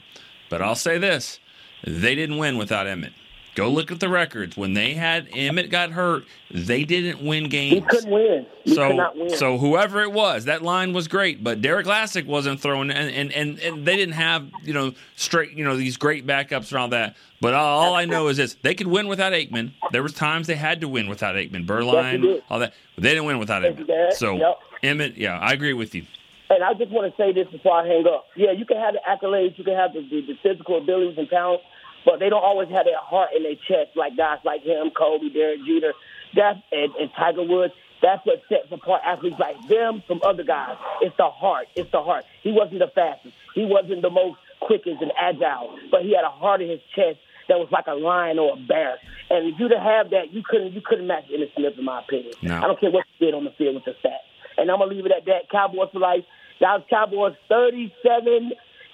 But 0.49 0.61
I'll 0.61 0.75
say 0.75 0.97
this: 0.97 1.39
they 1.85 2.13
didn't 2.15 2.37
win 2.37 2.57
without 2.57 2.85
Emmitt. 2.87 3.11
Go 3.55 3.69
look 3.69 3.91
at 3.91 3.99
the 3.99 4.09
records. 4.09 4.57
When 4.57 4.73
they 4.73 4.93
had 4.93 5.29
Emmitt 5.29 5.69
got 5.69 5.91
hurt, 5.91 6.23
they 6.51 6.83
didn't 6.83 7.23
win 7.23 7.49
games. 7.49 7.73
He 7.75 7.81
couldn't 7.81 8.09
win. 8.11 8.45
So, 8.65 8.87
could 8.87 8.95
not 8.95 9.15
win. 9.17 9.29
so 9.29 9.57
whoever 9.57 10.01
it 10.01 10.11
was, 10.11 10.45
that 10.45 10.63
line 10.63 10.93
was 10.93 11.07
great, 11.07 11.43
but 11.43 11.61
Derrick 11.61 11.85
Lassic 11.85 12.25
wasn't 12.25 12.59
throwing, 12.61 12.89
and, 12.89 13.13
and, 13.13 13.31
and, 13.31 13.59
and 13.59 13.85
they 13.85 13.95
didn't 13.95 14.15
have 14.15 14.49
you 14.63 14.73
know 14.73 14.93
straight 15.15 15.51
you 15.51 15.63
know 15.63 15.77
these 15.77 15.97
great 15.97 16.25
backups 16.25 16.69
and 16.71 16.79
all 16.79 16.87
that. 16.89 17.15
But 17.41 17.53
all, 17.53 17.79
all 17.83 17.95
I 17.95 18.05
know 18.05 18.27
is 18.29 18.37
this: 18.37 18.55
they 18.63 18.73
could 18.73 18.87
win 18.87 19.07
without 19.07 19.33
Aikman. 19.33 19.71
There 19.91 20.01
was 20.01 20.13
times 20.13 20.47
they 20.47 20.55
had 20.55 20.81
to 20.81 20.87
win 20.87 21.07
without 21.07 21.35
Aikman, 21.35 21.61
Yes, 21.61 21.69
Beuerlein, 21.69 22.21
did. 22.21 22.43
all 22.49 22.59
that. 22.59 22.73
But 22.95 23.03
they 23.03 23.09
didn't 23.09 23.25
win 23.25 23.37
without 23.39 23.61
Yes, 23.63 23.73
Aikman. 23.75 24.13
So 24.13 24.35
Yep. 24.37 24.59
Emmitt, 24.83 25.17
yeah, 25.17 25.37
I 25.39 25.53
agree 25.53 25.73
with 25.73 25.93
you. 25.93 26.05
And 26.49 26.63
I 26.63 26.73
just 26.73 26.91
want 26.91 27.09
to 27.09 27.17
say 27.21 27.31
this 27.33 27.47
before 27.51 27.81
I 27.81 27.87
hang 27.87 28.05
up. 28.07 28.25
Yeah, 28.35 28.51
you 28.51 28.65
can 28.65 28.77
have 28.77 28.93
the 28.93 28.99
accolades, 29.09 29.57
you 29.57 29.63
can 29.63 29.75
have 29.75 29.93
the, 29.93 30.01
the, 30.01 30.21
the 30.21 30.33
physical 30.43 30.77
abilities 30.77 31.17
and 31.17 31.27
talent, 31.29 31.61
but 32.05 32.19
they 32.19 32.29
don't 32.29 32.43
always 32.43 32.69
have 32.69 32.85
that 32.85 32.99
heart 32.99 33.29
in 33.35 33.43
their 33.43 33.55
chest 33.55 33.95
like 33.95 34.17
guys 34.17 34.39
like 34.43 34.63
him, 34.63 34.91
Kobe, 34.91 35.29
Derek 35.29 35.63
Jeter, 35.65 35.93
that's, 36.35 36.59
and, 36.71 36.93
and 36.95 37.09
Tiger 37.17 37.43
Woods. 37.43 37.73
That's 38.01 38.25
what 38.25 38.41
sets 38.49 38.67
apart 38.69 39.01
athletes 39.05 39.37
like 39.39 39.55
them 39.69 40.03
from 40.05 40.19
other 40.25 40.43
guys. 40.43 40.75
It's 41.01 41.15
the 41.15 41.29
heart. 41.29 41.67
It's 41.75 41.89
the 41.91 42.03
heart. 42.03 42.25
He 42.41 42.51
wasn't 42.51 42.79
the 42.79 42.91
fastest. 42.93 43.33
He 43.55 43.65
wasn't 43.65 44.01
the 44.01 44.09
most 44.09 44.37
quickest 44.59 45.01
and 45.01 45.11
agile, 45.17 45.77
but 45.89 46.01
he 46.03 46.13
had 46.13 46.25
a 46.25 46.29
heart 46.29 46.61
in 46.61 46.69
his 46.69 46.81
chest 46.95 47.19
that 47.47 47.59
was 47.59 47.69
like 47.71 47.87
a 47.87 47.93
lion 47.93 48.39
or 48.39 48.53
a 48.53 48.59
bear. 48.59 48.97
And 49.29 49.53
if 49.53 49.59
you 49.59 49.69
to 49.69 49.79
have 49.79 50.09
that, 50.11 50.33
you 50.33 50.43
couldn't 50.43 50.73
you 50.73 50.81
couldn't 50.83 51.07
match 51.07 51.25
Emmitt 51.31 51.55
Smith 51.55 51.73
in 51.77 51.85
my 51.85 52.01
opinion. 52.01 52.33
No. 52.41 52.57
I 52.57 52.61
don't 52.61 52.79
care 52.79 52.91
what 52.91 53.05
you 53.17 53.27
did 53.27 53.35
on 53.35 53.45
the 53.45 53.51
field 53.51 53.75
with 53.75 53.85
the 53.85 53.91
stats. 54.03 54.27
And 54.57 54.69
I'm 54.69 54.79
gonna 54.79 54.91
leave 54.91 55.05
it 55.05 55.11
at 55.11 55.25
that. 55.25 55.49
Cowboys 55.51 55.89
for 55.91 55.99
life. 55.99 56.23
Dallas 56.59 56.83
Cowboys 56.89 57.35
37 57.49 58.51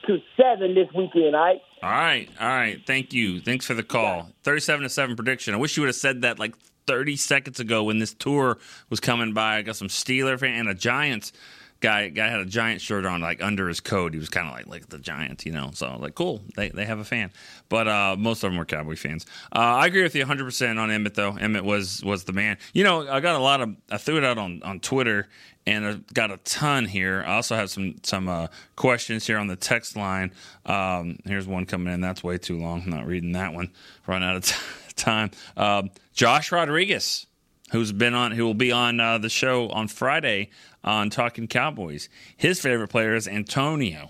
to 0.08 0.18
seven 0.38 0.76
this 0.76 0.88
weekend. 0.96 1.36
All 1.36 1.42
right. 1.42 1.62
All 1.82 1.90
right, 1.90 2.30
all 2.40 2.48
right. 2.48 2.86
Thank 2.86 3.14
you. 3.14 3.40
Thanks 3.40 3.66
for 3.66 3.74
the 3.74 3.84
call. 3.84 4.32
Thirty-seven 4.44 4.84
to 4.84 4.90
seven 4.90 5.16
prediction. 5.16 5.54
I 5.54 5.58
wish 5.58 5.78
you 5.78 5.82
would 5.82 5.88
have 5.88 5.96
said 5.96 6.24
that 6.24 6.38
like 6.38 6.56
thirty 6.86 7.16
seconds 7.16 7.60
ago 7.60 7.84
when 7.84 8.00
this 8.00 8.14
tour 8.14 8.58
was 8.90 9.00
coming 9.00 9.34
by. 9.34 9.58
I 9.58 9.62
got 9.62 9.78
some 9.78 9.88
Steeler 9.88 10.38
fan 10.38 10.60
and 10.60 10.70
a 10.70 10.74
Giants 10.74 11.32
guy. 11.80 12.10
Guy 12.10 12.28
had 12.28 12.40
a 12.40 12.46
Giant 12.46 12.82
shirt 12.82 13.06
on, 13.06 13.22
like 13.22 13.42
under 13.42 13.68
his 13.68 13.80
coat. 13.80 14.14
He 14.14 14.20
was 14.20 14.30
kind 14.30 14.48
of 14.48 14.54
like 14.54 14.68
like 14.68 14.90
the 14.90 15.00
Giants, 15.00 15.46
you 15.46 15.52
know. 15.52 15.72
So 15.74 15.88
I 15.88 15.96
like, 15.98 16.16
cool. 16.16 16.42
They 16.56 16.70
they 16.70 16.86
have 16.86 17.00
a 17.00 17.06
fan, 17.06 17.32
but 17.70 17.88
uh, 17.88 18.16
most 18.18 18.44
of 18.44 18.52
them 18.52 18.58
were 18.58 18.66
Cowboy 18.66 18.96
fans. 18.96 19.26
Uh, 19.54 19.60
I 19.60 19.88
agree 19.88 20.04
with 20.04 20.16
you 20.16 20.22
100 20.22 20.44
percent 20.44 20.80
on 20.80 20.90
Emmitt 20.90 21.16
though. 21.16 21.34
Emmitt 21.34 21.64
was 21.64 22.04
was 22.04 22.24
the 22.24 22.34
man. 22.34 22.58
You 22.74 22.84
know, 22.84 23.08
I 23.08 23.20
got 23.20 23.36
a 23.36 23.40
lot 23.40 23.62
of. 23.62 23.76
I 23.92 23.98
threw 23.98 24.18
it 24.18 24.24
out 24.24 24.38
on 24.38 24.62
on 24.64 24.80
Twitter 24.80 25.28
and 25.70 25.86
I've 25.86 26.14
got 26.14 26.32
a 26.32 26.38
ton 26.38 26.86
here. 26.86 27.24
I 27.26 27.36
also 27.36 27.56
have 27.56 27.70
some 27.70 27.96
some 28.04 28.28
uh, 28.28 28.48
questions 28.76 29.28
here 29.28 29.38
on 29.38 29.48
the 29.48 29.56
text 29.56 29.96
line. 29.96 30.32
Um, 30.66 31.20
here's 31.26 31.48
one 31.48 31.66
coming 31.66 31.94
in. 31.94 32.02
That's 32.02 32.24
way 32.24 32.38
too 32.38 32.58
long. 32.58 32.84
I'm 32.84 32.90
not 32.90 33.06
reading 33.06 33.34
that 33.34 33.54
one. 33.54 33.72
Run 34.08 34.24
out 34.24 34.36
of 34.36 34.46
t- 34.46 34.56
time. 34.96 35.32
Um, 35.56 35.92
Josh 36.14 36.52
Rodriguez, 36.52 37.28
who's 37.72 37.92
been 37.92 38.14
on, 38.14 38.32
who 38.32 38.46
will 38.46 38.56
be 38.56 38.72
on 38.72 39.00
uh, 39.00 39.20
the 39.20 39.30
show 39.30 39.70
on 39.70 39.88
Friday 39.88 40.50
on 40.84 41.10
Talking 41.10 41.48
Cowboys. 41.48 42.10
His 42.36 42.60
favorite 42.60 42.90
player 42.90 43.16
is 43.16 43.28
Antonio. 43.28 44.10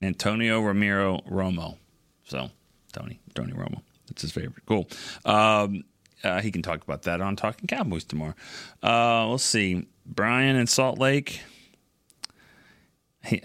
Antonio 0.00 0.60
Ramiro 0.60 1.20
Romo. 1.30 1.76
So 2.24 2.50
Tony, 2.92 3.20
Tony 3.34 3.52
Romo. 3.52 3.82
That's 4.08 4.22
his 4.22 4.32
favorite. 4.32 4.64
Cool. 4.66 4.88
Um, 5.24 5.84
uh, 6.24 6.40
he 6.40 6.50
can 6.50 6.62
talk 6.62 6.82
about 6.82 7.02
that 7.02 7.20
on 7.20 7.36
Talking 7.36 7.66
Cowboys 7.66 8.04
tomorrow. 8.04 8.34
Uh, 8.82 9.28
let's 9.28 9.44
see. 9.44 9.86
Brian 10.06 10.56
in 10.56 10.66
Salt 10.66 10.98
Lake. 10.98 11.42
He, 13.24 13.42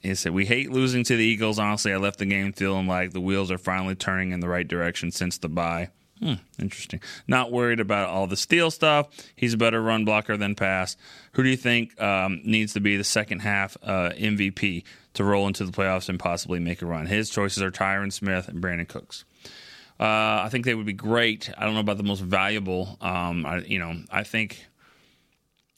he 0.00 0.14
said, 0.14 0.32
We 0.32 0.46
hate 0.46 0.70
losing 0.70 1.04
to 1.04 1.16
the 1.16 1.24
Eagles. 1.24 1.58
Honestly, 1.58 1.92
I 1.92 1.96
left 1.96 2.18
the 2.18 2.26
game 2.26 2.52
feeling 2.52 2.86
like 2.86 3.12
the 3.12 3.20
wheels 3.20 3.50
are 3.50 3.58
finally 3.58 3.94
turning 3.94 4.32
in 4.32 4.40
the 4.40 4.48
right 4.48 4.66
direction 4.66 5.10
since 5.10 5.38
the 5.38 5.48
bye. 5.48 5.90
Hmm, 6.20 6.34
interesting. 6.58 7.00
Not 7.26 7.52
worried 7.52 7.80
about 7.80 8.08
all 8.08 8.26
the 8.26 8.36
Steele 8.36 8.70
stuff. 8.70 9.08
He's 9.36 9.54
a 9.54 9.56
better 9.56 9.80
run 9.80 10.04
blocker 10.04 10.36
than 10.36 10.54
pass. 10.54 10.96
Who 11.32 11.42
do 11.44 11.48
you 11.48 11.56
think 11.56 12.00
um, 12.00 12.40
needs 12.44 12.72
to 12.72 12.80
be 12.80 12.96
the 12.96 13.04
second 13.04 13.40
half 13.40 13.76
uh, 13.82 14.10
MVP 14.16 14.82
to 15.14 15.24
roll 15.24 15.46
into 15.46 15.64
the 15.64 15.72
playoffs 15.72 16.08
and 16.08 16.18
possibly 16.18 16.58
make 16.58 16.82
a 16.82 16.86
run? 16.86 17.06
His 17.06 17.30
choices 17.30 17.62
are 17.62 17.70
Tyron 17.70 18.12
Smith 18.12 18.48
and 18.48 18.60
Brandin 18.62 18.88
Cooks. 18.88 19.24
Uh, 20.00 20.42
I 20.44 20.48
think 20.50 20.64
they 20.64 20.74
would 20.74 20.86
be 20.86 20.92
great. 20.92 21.50
I 21.56 21.64
don't 21.64 21.74
know 21.74 21.80
about 21.80 21.96
the 21.96 22.04
most 22.04 22.20
valuable. 22.20 22.96
Um, 23.00 23.44
I, 23.46 23.58
you 23.58 23.78
know, 23.78 23.94
I 24.10 24.24
think. 24.24 24.64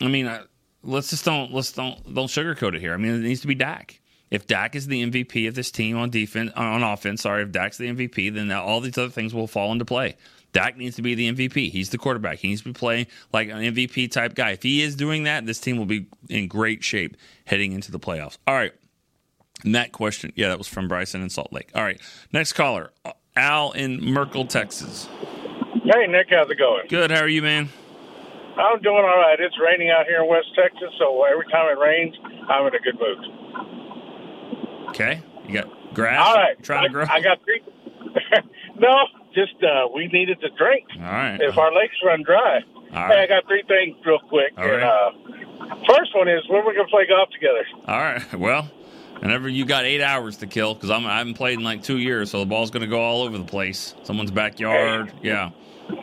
I 0.00 0.08
mean, 0.08 0.26
uh, 0.26 0.44
let's 0.82 1.10
just 1.10 1.24
don't 1.24 1.52
let's 1.52 1.72
don't 1.72 2.14
don't 2.14 2.26
sugarcoat 2.26 2.74
it 2.74 2.80
here. 2.80 2.94
I 2.94 2.96
mean, 2.96 3.14
it 3.14 3.18
needs 3.20 3.42
to 3.42 3.46
be 3.46 3.54
Dak. 3.54 3.99
If 4.30 4.46
Dak 4.46 4.76
is 4.76 4.86
the 4.86 5.04
MVP 5.04 5.48
of 5.48 5.54
this 5.54 5.70
team 5.70 5.96
on 5.96 6.10
defense 6.10 6.52
uh, 6.56 6.60
on 6.60 6.82
offense, 6.82 7.22
sorry, 7.22 7.42
if 7.42 7.50
Dak's 7.50 7.78
the 7.78 7.88
MVP, 7.88 8.32
then 8.32 8.50
all 8.52 8.80
these 8.80 8.96
other 8.96 9.10
things 9.10 9.34
will 9.34 9.46
fall 9.46 9.72
into 9.72 9.84
play. 9.84 10.16
Dak 10.52 10.76
needs 10.76 10.96
to 10.96 11.02
be 11.02 11.14
the 11.14 11.32
MVP. 11.32 11.70
He's 11.70 11.90
the 11.90 11.98
quarterback. 11.98 12.38
He 12.38 12.48
needs 12.48 12.62
to 12.62 12.68
be 12.68 12.72
playing 12.72 13.06
like 13.32 13.48
an 13.48 13.58
MVP 13.58 14.10
type 14.10 14.34
guy. 14.34 14.50
If 14.50 14.62
he 14.62 14.82
is 14.82 14.96
doing 14.96 15.24
that, 15.24 15.46
this 15.46 15.60
team 15.60 15.76
will 15.76 15.86
be 15.86 16.06
in 16.28 16.48
great 16.48 16.82
shape 16.82 17.16
heading 17.46 17.72
into 17.72 17.92
the 17.92 18.00
playoffs. 18.00 18.38
All 18.46 18.54
right. 18.54 18.72
And 19.64 19.74
that 19.74 19.92
question, 19.92 20.32
yeah, 20.36 20.48
that 20.48 20.58
was 20.58 20.66
from 20.66 20.88
Bryson 20.88 21.22
in 21.22 21.30
Salt 21.30 21.52
Lake. 21.52 21.70
All 21.74 21.82
right. 21.82 22.00
Next 22.32 22.54
caller, 22.54 22.92
uh, 23.04 23.12
Al 23.36 23.72
in 23.72 24.02
Merkel, 24.02 24.46
Texas. 24.46 25.08
Hey, 25.84 26.06
Nick, 26.08 26.28
how's 26.30 26.50
it 26.50 26.58
going? 26.58 26.86
Good. 26.88 27.10
How 27.10 27.20
are 27.20 27.28
you, 27.28 27.42
man? 27.42 27.68
I'm 28.56 28.80
doing 28.82 28.96
all 28.96 29.18
right. 29.18 29.38
It's 29.38 29.54
raining 29.62 29.90
out 29.90 30.06
here 30.06 30.22
in 30.22 30.28
West 30.28 30.48
Texas, 30.56 30.90
so 30.98 31.24
every 31.24 31.46
time 31.46 31.68
it 31.70 31.78
rains, 31.78 32.14
I'm 32.48 32.66
in 32.66 32.74
a 32.74 32.80
good 32.80 32.98
mood. 32.98 33.79
Okay. 34.90 35.22
You 35.46 35.54
got 35.54 35.94
grass 35.94 36.26
All 36.26 36.34
right. 36.34 36.62
trying 36.62 36.84
I, 36.84 36.86
to 36.86 36.92
grow? 36.92 37.04
I 37.08 37.20
got 37.20 37.38
three. 37.44 37.62
no, 38.78 38.94
just 39.34 39.54
uh, 39.62 39.88
we 39.94 40.06
needed 40.08 40.40
to 40.40 40.48
drink. 40.50 40.86
All 40.96 41.02
right. 41.02 41.38
If 41.40 41.56
our 41.58 41.74
lakes 41.74 41.94
run 42.04 42.22
dry. 42.22 42.60
All 42.92 43.06
Hey, 43.06 43.22
I 43.22 43.26
got 43.26 43.46
three 43.46 43.62
things 43.68 43.96
real 44.04 44.18
quick. 44.28 44.52
All 44.58 44.64
And, 44.64 44.72
right. 44.82 44.82
uh, 44.82 45.76
first 45.88 46.14
one 46.14 46.28
is 46.28 46.42
when 46.48 46.64
we're 46.64 46.74
going 46.74 46.86
to 46.86 46.90
play 46.90 47.06
golf 47.06 47.28
together. 47.30 47.64
All 47.86 47.98
right. 47.98 48.22
Well, 48.38 48.68
whenever 49.20 49.48
you 49.48 49.64
got 49.64 49.84
eight 49.84 50.02
hours 50.02 50.38
to 50.38 50.46
kill, 50.46 50.74
because 50.74 50.90
I 50.90 50.98
haven't 51.00 51.34
played 51.34 51.58
in 51.58 51.64
like 51.64 51.82
two 51.82 51.98
years, 51.98 52.30
so 52.30 52.40
the 52.40 52.46
ball's 52.46 52.70
going 52.70 52.82
to 52.82 52.88
go 52.88 53.00
all 53.00 53.22
over 53.22 53.36
the 53.38 53.44
place. 53.44 53.94
Someone's 54.02 54.30
backyard. 54.30 55.12
Yeah. 55.22 55.50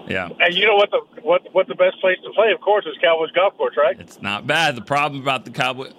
Yeah. 0.07 0.29
And 0.39 0.53
you 0.55 0.65
know 0.65 0.75
what 0.75 0.91
the 0.91 1.01
what 1.21 1.41
what 1.53 1.67
the 1.67 1.75
best 1.75 1.99
place 2.01 2.17
to 2.23 2.29
play, 2.31 2.51
of 2.51 2.61
course, 2.61 2.85
is 2.85 2.95
Cowboys 3.01 3.31
Golf 3.31 3.57
Course, 3.57 3.75
right? 3.77 3.99
It's 3.99 4.21
not 4.21 4.47
bad. 4.47 4.75
The 4.75 4.81
problem 4.81 5.21
about 5.21 5.45
the 5.45 5.51
Cowboy, 5.51 5.91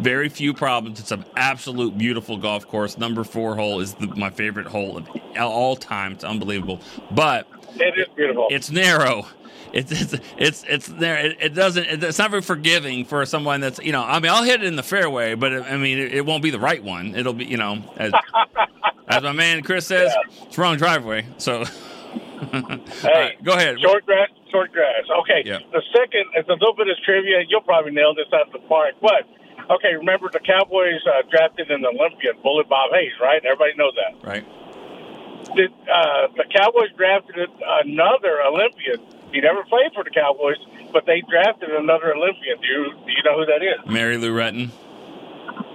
very 0.00 0.28
few 0.28 0.54
problems. 0.54 1.00
It's 1.00 1.12
an 1.12 1.24
absolute 1.36 1.96
beautiful 1.96 2.36
golf 2.38 2.66
course. 2.66 2.98
Number 2.98 3.24
four 3.24 3.54
hole 3.56 3.80
is 3.80 3.94
the, 3.94 4.08
my 4.08 4.30
favorite 4.30 4.66
hole 4.66 4.96
of 4.98 5.08
all 5.38 5.76
time. 5.76 6.12
It's 6.12 6.24
unbelievable, 6.24 6.80
but 7.10 7.46
It 7.76 7.98
is 7.98 8.06
beautiful. 8.16 8.48
it's 8.50 8.70
narrow. 8.70 9.26
It's 9.72 9.90
it's 9.90 10.14
it's 10.36 10.64
it's 10.68 10.86
there. 10.88 11.16
It, 11.26 11.38
it 11.40 11.54
doesn't. 11.54 11.86
It's 12.04 12.18
not 12.18 12.30
very 12.30 12.42
forgiving 12.42 13.04
for 13.06 13.24
someone 13.24 13.60
that's 13.62 13.78
you 13.78 13.92
know. 13.92 14.02
I 14.02 14.18
mean, 14.20 14.30
I'll 14.30 14.42
hit 14.44 14.62
it 14.62 14.66
in 14.66 14.76
the 14.76 14.82
fairway, 14.82 15.34
but 15.34 15.52
I 15.52 15.76
mean, 15.78 15.98
it, 15.98 16.12
it 16.12 16.26
won't 16.26 16.42
be 16.42 16.50
the 16.50 16.58
right 16.60 16.82
one. 16.82 17.14
It'll 17.14 17.32
be 17.32 17.46
you 17.46 17.56
know, 17.56 17.82
as, 17.96 18.12
as 19.08 19.22
my 19.22 19.32
man 19.32 19.62
Chris 19.62 19.86
says, 19.86 20.12
it's 20.42 20.58
wrong 20.58 20.76
driveway. 20.76 21.24
So, 21.38 21.64
All 22.42 23.10
right, 23.10 23.38
go 23.44 23.52
ahead. 23.54 23.78
Short 23.80 24.04
grass, 24.06 24.28
short 24.50 24.72
grass. 24.72 25.04
Okay. 25.22 25.42
Yeah. 25.44 25.58
The 25.72 25.82
second 25.94 26.26
is 26.36 26.46
a 26.48 26.52
little 26.58 26.74
bit 26.74 26.88
of 26.88 26.96
trivia. 27.04 27.42
You'll 27.48 27.62
probably 27.62 27.92
nail 27.92 28.14
this 28.14 28.26
out 28.34 28.46
of 28.48 28.52
the 28.52 28.66
park. 28.68 28.94
But 29.00 29.24
okay, 29.70 29.94
remember 29.94 30.28
the 30.32 30.40
Cowboys 30.40 31.00
uh, 31.06 31.22
drafted 31.30 31.70
an 31.70 31.84
Olympian, 31.86 32.34
Bullet 32.42 32.68
Bob 32.68 32.90
Hayes, 32.92 33.12
right? 33.20 33.42
Everybody 33.44 33.72
knows 33.78 33.94
that. 33.94 34.26
Right. 34.26 34.44
Did 35.56 35.70
uh, 35.86 36.28
the 36.36 36.44
Cowboys 36.54 36.90
drafted 36.96 37.36
another 37.84 38.42
Olympian? 38.42 38.98
He 39.32 39.40
never 39.40 39.64
played 39.64 39.92
for 39.94 40.04
the 40.04 40.10
Cowboys, 40.10 40.56
but 40.92 41.06
they 41.06 41.22
drafted 41.28 41.70
another 41.70 42.14
Olympian. 42.14 42.60
Do 42.60 42.66
you 42.66 42.84
do 43.06 43.12
you 43.12 43.22
know 43.24 43.38
who 43.38 43.46
that 43.46 43.62
is? 43.62 43.90
Mary 43.90 44.18
Lou 44.18 44.32
Retton. 44.34 44.70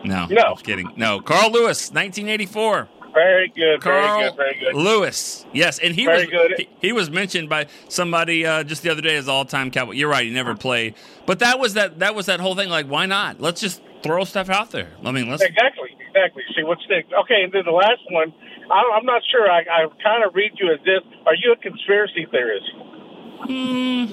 No, 0.03 0.27
No. 0.29 0.41
I'm 0.55 0.57
kidding. 0.57 0.91
No, 0.95 1.19
Carl 1.19 1.51
Lewis, 1.51 1.89
1984. 1.91 2.87
Very 3.17 3.47
good. 3.49 3.81
Carl 3.81 4.19
very 4.19 4.29
good. 4.29 4.37
Very 4.37 4.59
good. 4.59 4.75
Lewis. 4.75 5.45
Yes, 5.51 5.79
and 5.79 5.95
he 5.95 6.05
Very 6.05 6.25
was 6.25 6.29
good. 6.29 6.53
He, 6.57 6.69
he 6.79 6.91
was 6.91 7.09
mentioned 7.09 7.49
by 7.49 7.65
somebody 7.89 8.45
uh, 8.45 8.63
just 8.63 8.83
the 8.83 8.91
other 8.91 9.01
day 9.01 9.15
as 9.15 9.27
all-time 9.27 9.71
Cowboy. 9.71 9.93
You're 9.93 10.09
right, 10.09 10.23
he 10.25 10.31
never 10.31 10.55
played, 10.55 10.93
but 11.25 11.39
that 11.39 11.57
was 11.57 11.73
that 11.73 11.97
that 11.97 12.13
was 12.13 12.27
that 12.27 12.39
whole 12.39 12.53
thing. 12.53 12.69
Like, 12.69 12.85
why 12.85 13.07
not? 13.07 13.41
Let's 13.41 13.59
just 13.59 13.81
throw 14.03 14.23
stuff 14.23 14.49
out 14.49 14.69
there. 14.69 14.89
I 15.03 15.11
mean, 15.11 15.29
let's. 15.31 15.41
Exactly, 15.41 15.97
exactly. 16.07 16.43
See 16.55 16.63
what 16.63 16.77
sticks. 16.85 17.09
Okay, 17.21 17.41
and 17.43 17.51
then 17.51 17.63
the 17.65 17.71
last 17.71 18.01
one. 18.11 18.33
I, 18.69 18.97
I'm 18.97 19.05
not 19.05 19.23
sure. 19.31 19.49
I, 19.49 19.61
I 19.61 19.87
kind 20.03 20.23
of 20.23 20.35
read 20.35 20.51
you 20.59 20.71
as 20.71 20.79
this. 20.85 21.01
Are 21.25 21.33
you 21.33 21.53
a 21.53 21.55
conspiracy 21.55 22.27
theorist? 22.29 22.71
Hmm. 23.47 24.05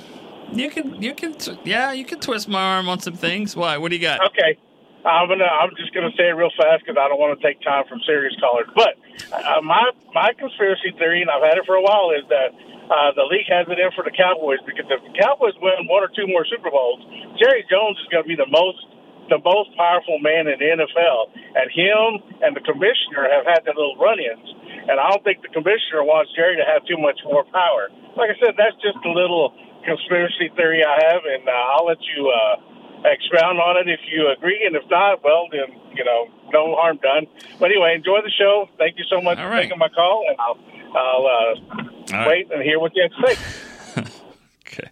You 0.56 0.70
can 0.70 1.02
you 1.02 1.14
can 1.14 1.34
yeah 1.64 1.92
you 1.92 2.06
can 2.06 2.20
twist 2.20 2.48
my 2.48 2.62
arm 2.76 2.88
on 2.88 3.00
some 3.00 3.14
things. 3.14 3.54
Why? 3.54 3.76
What 3.76 3.90
do 3.90 3.96
you 3.96 4.02
got? 4.02 4.24
Okay. 4.28 4.56
I'm 5.04 5.28
gonna. 5.28 5.44
I'm 5.44 5.76
just 5.76 5.92
gonna 5.92 6.12
say 6.16 6.32
it 6.32 6.36
real 6.36 6.52
fast 6.56 6.80
because 6.80 6.96
I 6.96 7.12
don't 7.12 7.20
want 7.20 7.36
to 7.36 7.42
take 7.44 7.60
time 7.60 7.84
from 7.84 8.00
serious 8.08 8.32
callers. 8.40 8.72
But 8.72 8.96
uh, 9.28 9.60
my 9.60 9.92
my 10.16 10.32
conspiracy 10.32 10.96
theory, 10.96 11.20
and 11.20 11.28
I've 11.28 11.44
had 11.44 11.60
it 11.60 11.68
for 11.68 11.76
a 11.76 11.84
while, 11.84 12.16
is 12.16 12.24
that 12.32 12.56
uh, 12.88 13.12
the 13.12 13.28
league 13.28 13.44
has 13.52 13.68
it 13.68 13.76
in 13.76 13.92
for 13.92 14.00
the 14.00 14.12
Cowboys 14.16 14.64
because 14.64 14.88
if 14.88 15.04
the 15.04 15.12
Cowboys 15.12 15.52
win 15.60 15.84
one 15.92 16.00
or 16.00 16.08
two 16.08 16.24
more 16.24 16.48
Super 16.48 16.72
Bowls, 16.72 17.04
Jerry 17.36 17.68
Jones 17.68 18.00
is 18.00 18.08
going 18.08 18.24
to 18.24 18.28
be 18.28 18.36
the 18.36 18.48
most 18.48 18.80
the 19.28 19.40
most 19.40 19.72
powerful 19.76 20.20
man 20.20 20.48
in 20.48 20.60
the 20.60 20.68
NFL, 20.84 21.32
and 21.56 21.72
him 21.72 22.20
and 22.44 22.52
the 22.52 22.60
commissioner 22.60 23.24
have 23.24 23.48
had 23.48 23.64
their 23.64 23.72
little 23.72 23.96
run-ins, 23.96 24.48
and 24.84 25.00
I 25.00 25.08
don't 25.08 25.24
think 25.24 25.40
the 25.40 25.48
commissioner 25.48 26.04
wants 26.04 26.28
Jerry 26.36 26.60
to 26.60 26.66
have 26.68 26.84
too 26.84 27.00
much 27.00 27.16
more 27.24 27.44
power. 27.48 27.88
Like 28.20 28.28
I 28.28 28.36
said, 28.36 28.52
that's 28.60 28.76
just 28.84 29.00
a 29.00 29.12
little 29.12 29.56
conspiracy 29.88 30.52
theory 30.52 30.84
I 30.84 30.96
have, 31.08 31.24
and 31.24 31.44
uh, 31.48 31.72
I'll 31.76 31.88
let 31.88 32.00
you. 32.04 32.28
Uh, 32.28 32.73
expound 33.04 33.58
on 33.58 33.76
it 33.76 33.88
if 33.88 34.00
you 34.10 34.28
agree, 34.30 34.64
and 34.66 34.76
if 34.76 34.88
not, 34.90 35.22
well, 35.22 35.46
then 35.50 35.76
you 35.94 36.04
know, 36.04 36.28
no 36.52 36.74
harm 36.76 36.98
done. 37.02 37.26
But 37.58 37.70
anyway, 37.70 37.94
enjoy 37.94 38.20
the 38.22 38.30
show. 38.30 38.68
Thank 38.78 38.98
you 38.98 39.04
so 39.08 39.20
much 39.20 39.38
for 39.38 39.50
taking 39.50 39.78
my 39.78 39.88
call, 39.88 40.24
and 40.28 40.36
I'll 40.40 40.58
I'll 40.96 41.26
uh, 41.26 42.16
right. 42.16 42.28
wait 42.28 42.52
and 42.52 42.62
hear 42.62 42.78
what 42.78 42.92
you 42.94 43.02
have 43.02 43.12
to 43.12 43.36
say. 43.36 44.02
okay. 44.66 44.90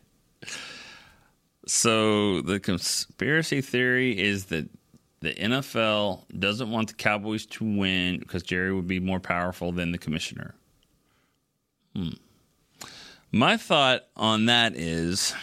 So 1.66 2.42
the 2.42 2.60
conspiracy 2.60 3.60
theory 3.60 4.18
is 4.18 4.46
that 4.46 4.68
the 5.20 5.34
NFL 5.34 6.24
doesn't 6.38 6.70
want 6.70 6.88
the 6.88 6.94
Cowboys 6.94 7.46
to 7.46 7.64
win 7.64 8.18
because 8.18 8.42
Jerry 8.42 8.74
would 8.74 8.88
be 8.88 8.98
more 8.98 9.20
powerful 9.20 9.70
than 9.70 9.92
the 9.92 9.98
commissioner. 9.98 10.54
Hmm. 11.94 12.10
My 13.30 13.56
thought 13.56 14.02
on 14.16 14.46
that 14.46 14.74
is 14.74 15.34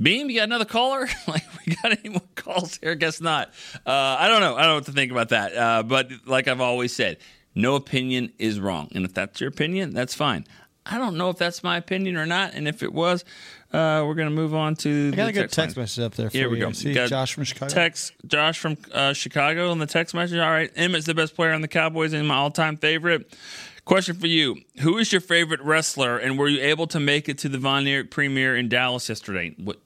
Beam, 0.00 0.28
you 0.28 0.36
got 0.40 0.44
another 0.44 0.64
caller? 0.64 1.08
like, 1.26 1.44
we 1.66 1.74
got 1.74 1.98
any 1.98 2.10
more 2.10 2.22
calls 2.34 2.78
here? 2.82 2.94
Guess 2.94 3.20
not. 3.20 3.48
Uh, 3.86 3.90
I 3.90 4.28
don't 4.28 4.40
know. 4.40 4.54
I 4.56 4.62
don't 4.62 4.70
know 4.70 4.74
what 4.76 4.84
to 4.86 4.92
think 4.92 5.10
about 5.10 5.30
that. 5.30 5.56
Uh, 5.56 5.82
but 5.82 6.10
like 6.26 6.48
I've 6.48 6.60
always 6.60 6.94
said, 6.94 7.18
no 7.54 7.74
opinion 7.76 8.32
is 8.38 8.60
wrong. 8.60 8.88
And 8.94 9.04
if 9.04 9.14
that's 9.14 9.40
your 9.40 9.48
opinion, 9.48 9.90
that's 9.94 10.14
fine. 10.14 10.46
I 10.84 10.98
don't 10.98 11.16
know 11.16 11.30
if 11.30 11.38
that's 11.38 11.64
my 11.64 11.78
opinion 11.78 12.16
or 12.16 12.26
not. 12.26 12.54
And 12.54 12.68
if 12.68 12.82
it 12.82 12.92
was, 12.92 13.24
uh, 13.72 14.04
we're 14.06 14.14
going 14.14 14.28
to 14.28 14.34
move 14.34 14.54
on 14.54 14.76
to. 14.76 15.10
I 15.12 15.16
got 15.16 15.24
the 15.24 15.28
a 15.28 15.32
good 15.32 15.52
text 15.52 15.76
line. 15.76 15.82
message 15.82 16.04
up 16.04 16.14
there 16.14 16.30
for 16.30 16.36
Here 16.36 16.48
we 16.48 16.58
you. 16.58 16.66
go. 16.66 16.72
See 16.72 16.94
Josh 16.94 17.34
from 17.34 17.44
Chicago? 17.44 17.72
Text 17.74 18.12
Josh 18.26 18.58
from 18.58 18.76
uh, 18.92 19.12
Chicago 19.12 19.70
on 19.70 19.78
the 19.78 19.86
text 19.86 20.14
message. 20.14 20.38
All 20.38 20.50
right, 20.50 20.70
Emmitt's 20.76 21.06
the 21.06 21.14
best 21.14 21.34
player 21.34 21.52
on 21.52 21.60
the 21.60 21.68
Cowboys 21.68 22.12
and 22.12 22.28
my 22.28 22.36
all-time 22.36 22.76
favorite. 22.76 23.36
Question 23.84 24.14
for 24.16 24.28
you: 24.28 24.56
Who 24.80 24.98
is 24.98 25.10
your 25.10 25.20
favorite 25.20 25.60
wrestler, 25.62 26.18
and 26.18 26.38
were 26.38 26.48
you 26.48 26.60
able 26.62 26.86
to 26.88 27.00
make 27.00 27.28
it 27.28 27.38
to 27.38 27.48
the 27.48 27.58
Von 27.58 27.86
Erich 27.86 28.10
premiere 28.10 28.56
in 28.56 28.68
Dallas 28.68 29.08
yesterday? 29.08 29.54
What? 29.58 29.78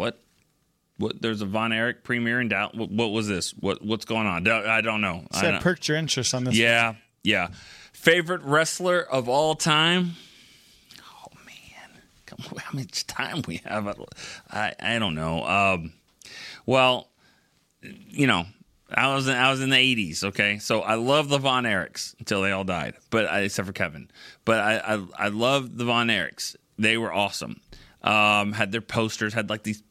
What? 0.00 0.18
What? 0.96 1.20
There's 1.20 1.42
a 1.42 1.46
Von 1.46 1.72
Erich 1.74 2.02
premiere 2.04 2.40
in 2.40 2.48
doubt. 2.48 2.74
What, 2.74 2.90
what 2.90 3.08
was 3.12 3.28
this? 3.28 3.50
What? 3.52 3.84
What's 3.84 4.06
going 4.06 4.26
on? 4.26 4.48
I 4.48 4.80
don't 4.80 5.02
know. 5.02 5.26
I 5.30 5.40
So 5.42 5.50
don't- 5.52 5.62
perked 5.62 5.88
your 5.88 5.98
interest 5.98 6.32
on 6.34 6.44
this. 6.44 6.56
yeah, 6.56 6.94
yeah. 7.22 7.48
Favorite 7.92 8.40
wrestler 8.42 9.00
of 9.02 9.28
all 9.28 9.54
time? 9.54 10.12
Oh 11.02 11.26
man, 11.44 12.00
Come 12.24 12.38
on, 12.50 12.58
how 12.58 12.78
much 12.78 13.06
time 13.06 13.42
we 13.46 13.56
have? 13.66 13.94
I 14.50 14.72
I 14.80 14.98
don't 14.98 15.14
know. 15.14 15.44
Um, 15.44 15.92
well, 16.64 17.10
you 17.82 18.26
know, 18.26 18.46
I 18.90 19.14
was 19.14 19.28
in, 19.28 19.36
I 19.36 19.50
was 19.50 19.60
in 19.60 19.68
the 19.68 19.76
'80s. 19.76 20.24
Okay, 20.24 20.58
so 20.60 20.80
I 20.80 20.94
love 20.94 21.28
the 21.28 21.36
Von 21.38 21.64
Erichs 21.64 22.14
until 22.18 22.40
they 22.40 22.52
all 22.52 22.64
died, 22.64 22.94
but 23.10 23.26
I, 23.26 23.40
except 23.40 23.66
for 23.66 23.74
Kevin. 23.74 24.10
But 24.46 24.60
I 24.60 24.94
I, 24.94 25.26
I 25.26 25.28
love 25.28 25.76
the 25.76 25.84
Von 25.84 26.08
Erichs. 26.08 26.56
They 26.78 26.96
were 26.96 27.12
awesome. 27.12 27.60
Um, 28.02 28.52
had 28.52 28.72
their 28.72 28.80
posters. 28.80 29.34
Had 29.34 29.50
like 29.50 29.62
these 29.62 29.82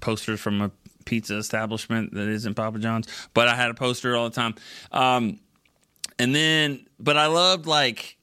posters 0.00 0.40
from 0.40 0.60
a 0.60 0.70
pizza 1.04 1.36
establishment 1.38 2.12
that 2.14 2.28
isn't 2.28 2.54
Papa 2.54 2.78
John's, 2.78 3.06
but 3.32 3.48
I 3.48 3.54
had 3.54 3.70
a 3.70 3.74
poster 3.74 4.14
all 4.16 4.28
the 4.28 4.34
time. 4.34 4.54
Um, 4.92 5.40
and 6.18 6.34
then, 6.34 6.86
but 6.98 7.16
I 7.16 7.26
loved 7.26 7.66
like, 7.66 8.16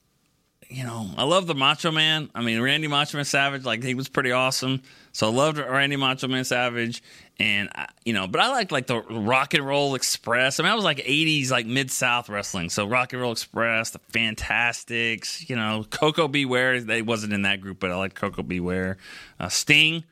you 0.68 0.84
know, 0.84 1.08
I 1.16 1.24
love 1.24 1.46
the 1.46 1.54
Macho 1.54 1.90
Man. 1.90 2.30
I 2.34 2.42
mean, 2.42 2.60
Randy 2.60 2.88
Macho 2.88 3.16
Man 3.16 3.24
Savage, 3.24 3.64
like 3.64 3.82
he 3.82 3.94
was 3.94 4.08
pretty 4.08 4.32
awesome. 4.32 4.82
So 5.12 5.28
I 5.28 5.30
loved 5.30 5.58
Randy 5.58 5.96
Macho 5.96 6.26
Man 6.26 6.44
Savage, 6.44 7.02
and 7.38 7.68
I, 7.74 7.86
you 8.04 8.12
know, 8.12 8.26
but 8.26 8.40
I 8.40 8.48
liked 8.50 8.72
like 8.72 8.88
the 8.88 9.00
Rock 9.00 9.54
and 9.54 9.64
Roll 9.64 9.94
Express. 9.94 10.58
I 10.58 10.64
mean, 10.64 10.72
I 10.72 10.74
was 10.74 10.84
like 10.84 10.98
'80s, 10.98 11.50
like 11.50 11.66
Mid 11.66 11.90
South 11.90 12.28
wrestling. 12.28 12.70
So 12.70 12.86
Rock 12.86 13.12
and 13.12 13.22
Roll 13.22 13.30
Express, 13.30 13.90
the 13.90 14.00
Fantastics, 14.10 15.48
you 15.48 15.54
know, 15.54 15.84
Koko 15.88 16.26
B. 16.26 16.44
Ware. 16.44 16.80
They 16.80 17.02
wasn't 17.02 17.32
in 17.32 17.42
that 17.42 17.60
group, 17.60 17.78
but 17.78 17.92
I 17.92 17.96
like 17.96 18.14
Koko 18.14 18.42
B. 18.42 18.58
Ware. 18.58 18.96
Uh, 19.38 19.48
Sting. 19.48 20.04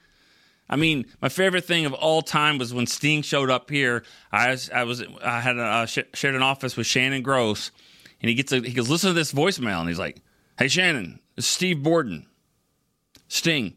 I 0.72 0.76
mean, 0.76 1.04
my 1.20 1.28
favorite 1.28 1.66
thing 1.66 1.84
of 1.84 1.92
all 1.92 2.22
time 2.22 2.56
was 2.56 2.72
when 2.72 2.86
Sting 2.86 3.20
showed 3.20 3.50
up 3.50 3.68
here. 3.68 4.04
I 4.32 4.52
was, 4.52 4.70
I 4.70 4.84
was, 4.84 5.04
I 5.22 5.38
had 5.40 5.58
a, 5.58 5.62
uh, 5.62 5.86
sh- 5.86 5.98
shared 6.14 6.34
an 6.34 6.42
office 6.42 6.78
with 6.78 6.86
Shannon 6.86 7.20
Gross, 7.20 7.70
and 8.22 8.30
he 8.30 8.34
gets 8.34 8.52
a, 8.52 8.60
he 8.60 8.72
goes, 8.72 8.88
listen 8.88 9.08
to 9.10 9.14
this 9.14 9.34
voicemail, 9.34 9.80
and 9.80 9.88
he's 9.90 9.98
like, 9.98 10.22
"Hey 10.58 10.68
Shannon, 10.68 11.20
it's 11.36 11.46
Steve 11.46 11.82
Borden, 11.82 12.24
Sting. 13.28 13.74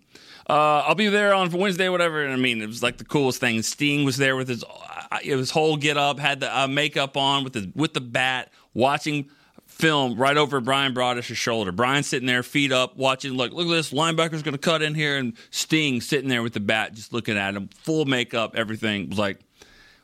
Uh, 0.49 0.83
I'll 0.87 0.95
be 0.95 1.09
there 1.09 1.33
on 1.33 1.51
Wednesday, 1.51 1.89
whatever." 1.89 2.23
And 2.23 2.31
I 2.31 2.37
mean, 2.37 2.61
it 2.61 2.67
was 2.67 2.81
like 2.81 2.97
the 2.97 3.03
coolest 3.03 3.41
thing. 3.41 3.61
Sting 3.61 4.05
was 4.05 4.15
there 4.15 4.37
with 4.37 4.47
his, 4.47 4.63
uh, 4.63 5.17
his 5.21 5.51
whole 5.51 5.75
get 5.75 5.97
up, 5.97 6.17
had 6.17 6.39
the 6.39 6.59
uh, 6.59 6.65
makeup 6.65 7.17
on 7.17 7.43
with 7.43 7.51
the 7.51 7.69
with 7.75 7.93
the 7.93 7.99
bat, 7.99 8.53
watching 8.73 9.29
film 9.75 10.15
right 10.15 10.37
over 10.37 10.61
Bryan 10.61 10.93
Broaddus's 10.93 11.37
shoulder. 11.37 11.73
Brian 11.73 12.03
sitting 12.03 12.27
there, 12.27 12.43
feet 12.43 12.71
up, 12.71 12.95
watching. 12.95 13.33
Look, 13.33 13.51
look 13.51 13.67
at 13.67 13.71
this. 13.71 13.91
Linebacker's 13.91 14.41
going 14.41 14.53
to 14.53 14.57
cut 14.57 14.81
in 14.81 14.95
here, 14.95 15.17
and 15.17 15.33
Sting 15.51 15.99
sitting 15.99 16.29
there 16.29 16.41
with 16.41 16.53
the 16.53 16.61
bat, 16.61 16.93
just 16.93 17.11
looking 17.11 17.37
at 17.37 17.55
him, 17.55 17.69
full 17.75 18.05
makeup, 18.05 18.55
everything. 18.55 19.09
Was 19.09 19.19
like, 19.19 19.39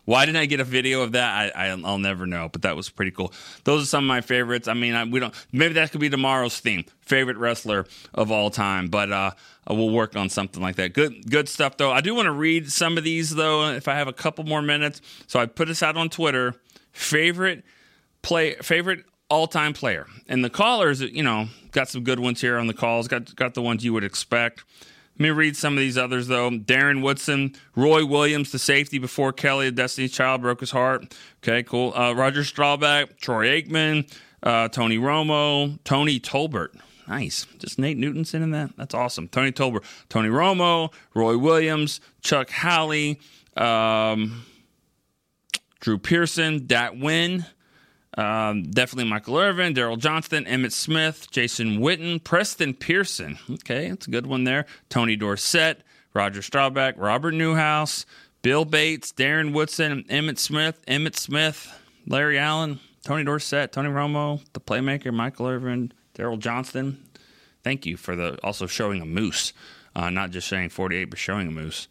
why 0.03 0.25
didn't 0.25 0.39
I 0.39 0.45
get 0.45 0.59
a 0.59 0.65
video 0.65 1.03
of 1.03 1.13
that? 1.13 1.55
I, 1.55 1.67
I 1.67 1.81
I'll 1.85 1.97
never 1.97 2.27
know, 2.27 2.49
but 2.49 2.63
that 2.63 2.75
was 2.75 2.89
pretty 2.89 3.11
cool. 3.11 3.31
Those 3.63 3.83
are 3.83 3.85
some 3.85 4.03
of 4.03 4.07
my 4.09 4.19
favorites. 4.19 4.67
I 4.67 4.73
mean, 4.73 4.93
I, 4.93 5.05
we 5.05 5.21
don't. 5.21 5.33
Maybe 5.53 5.75
that 5.75 5.91
could 5.91 6.01
be 6.01 6.09
tomorrow's 6.09 6.59
theme. 6.59 6.83
Favorite 6.99 7.37
wrestler 7.37 7.85
of 8.13 8.29
all 8.29 8.49
time, 8.49 8.89
but 8.89 9.09
uh, 9.09 9.31
we'll 9.69 9.89
work 9.89 10.17
on 10.17 10.27
something 10.27 10.61
like 10.61 10.75
that. 10.75 10.93
Good, 10.93 11.29
good 11.29 11.47
stuff 11.47 11.77
though. 11.77 11.91
I 11.93 12.01
do 12.01 12.13
want 12.13 12.25
to 12.25 12.33
read 12.33 12.69
some 12.69 12.97
of 12.97 13.05
these 13.05 13.33
though, 13.33 13.69
if 13.69 13.87
I 13.87 13.95
have 13.95 14.09
a 14.09 14.13
couple 14.13 14.43
more 14.43 14.61
minutes. 14.61 15.01
So 15.27 15.39
I 15.39 15.45
put 15.45 15.69
this 15.69 15.81
out 15.81 15.95
on 15.95 16.09
Twitter. 16.09 16.55
Favorite 16.91 17.63
play, 18.21 18.55
favorite 18.55 19.05
all-time 19.31 19.73
player, 19.73 20.05
and 20.27 20.43
the 20.43 20.49
callers, 20.49 20.99
you 21.01 21.23
know, 21.23 21.47
got 21.71 21.87
some 21.87 22.03
good 22.03 22.19
ones 22.19 22.41
here 22.41 22.57
on 22.57 22.67
the 22.67 22.73
calls. 22.73 23.07
Got 23.07 23.33
got 23.35 23.53
the 23.53 23.61
ones 23.61 23.83
you 23.83 23.93
would 23.93 24.03
expect. 24.03 24.63
Let 25.17 25.23
me 25.23 25.29
read 25.29 25.55
some 25.55 25.73
of 25.73 25.79
these 25.79 25.97
others, 25.97 26.27
though. 26.27 26.49
Darren 26.49 27.01
Woodson, 27.01 27.53
Roy 27.75 28.05
Williams, 28.05 28.51
the 28.51 28.59
safety 28.59 28.97
before 28.97 29.31
Kelly, 29.31 29.67
the 29.67 29.75
Destiny's 29.75 30.11
Child, 30.11 30.41
broke 30.41 30.59
his 30.59 30.71
heart. 30.71 31.15
Okay, 31.43 31.63
cool. 31.63 31.93
Uh, 31.93 32.13
Roger 32.13 32.43
Staubach, 32.43 33.17
Troy 33.17 33.61
Aikman, 33.61 34.11
uh, 34.43 34.67
Tony 34.67 34.97
Romo, 34.97 35.79
Tony 35.83 36.19
Tolbert. 36.19 36.69
Nice. 37.07 37.45
Just 37.59 37.77
Nate 37.77 37.97
Newton 37.97 38.25
sending 38.25 38.51
that? 38.51 38.75
That's 38.77 38.93
awesome. 38.93 39.27
Tony 39.27 39.51
Tolbert, 39.51 39.83
Tony 40.09 40.29
Romo, 40.29 40.93
Roy 41.13 41.37
Williams, 41.37 41.99
Chuck 42.21 42.49
Haley, 42.49 43.19
um, 43.55 44.43
Drew 45.81 45.97
Pearson, 45.97 46.65
Dat 46.67 46.93
Nguyen, 46.93 47.45
um, 48.17 48.63
definitely 48.63 49.09
Michael 49.09 49.37
Irvin, 49.37 49.73
Daryl 49.73 49.97
Johnston, 49.97 50.45
Emmitt 50.45 50.71
Smith, 50.71 51.29
Jason 51.31 51.79
Witten, 51.79 52.23
Preston 52.23 52.73
Pearson. 52.73 53.37
Okay, 53.49 53.89
that's 53.89 54.07
a 54.07 54.11
good 54.11 54.27
one 54.27 54.43
there. 54.43 54.65
Tony 54.89 55.15
Dorsett, 55.15 55.81
Roger 56.13 56.41
Staubach, 56.41 56.95
Robert 56.97 57.33
Newhouse, 57.33 58.05
Bill 58.41 58.65
Bates, 58.65 59.11
Darren 59.11 59.53
Woodson, 59.53 60.03
Emmitt 60.09 60.39
Smith, 60.39 60.83
Emmitt 60.87 61.15
Smith, 61.15 61.71
Larry 62.07 62.37
Allen, 62.37 62.79
Tony 63.03 63.23
Dorsett, 63.23 63.71
Tony 63.71 63.89
Romo, 63.89 64.41
the 64.53 64.59
playmaker, 64.59 65.13
Michael 65.13 65.47
Irvin, 65.47 65.91
Daryl 66.15 66.37
Johnston, 66.37 66.97
Thank 67.63 67.85
you 67.85 67.97
for 67.97 68.15
the 68.15 68.37
also 68.43 68.65
showing 68.65 69.01
a 69.01 69.05
moose, 69.05 69.53
uh, 69.95 70.09
not 70.09 70.31
just 70.31 70.47
saying 70.47 70.69
48, 70.69 71.05
but 71.05 71.19
showing 71.19 71.47
a 71.47 71.51
moose. 71.51 71.87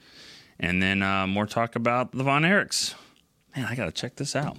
And 0.58 0.82
then 0.82 1.02
uh, 1.02 1.26
more 1.26 1.46
talk 1.46 1.76
about 1.76 2.12
the 2.12 2.24
Von 2.24 2.42
Erichs. 2.42 2.94
Man, 3.56 3.66
I 3.66 3.74
gotta 3.74 3.92
check 3.92 4.16
this 4.16 4.36
out. 4.36 4.56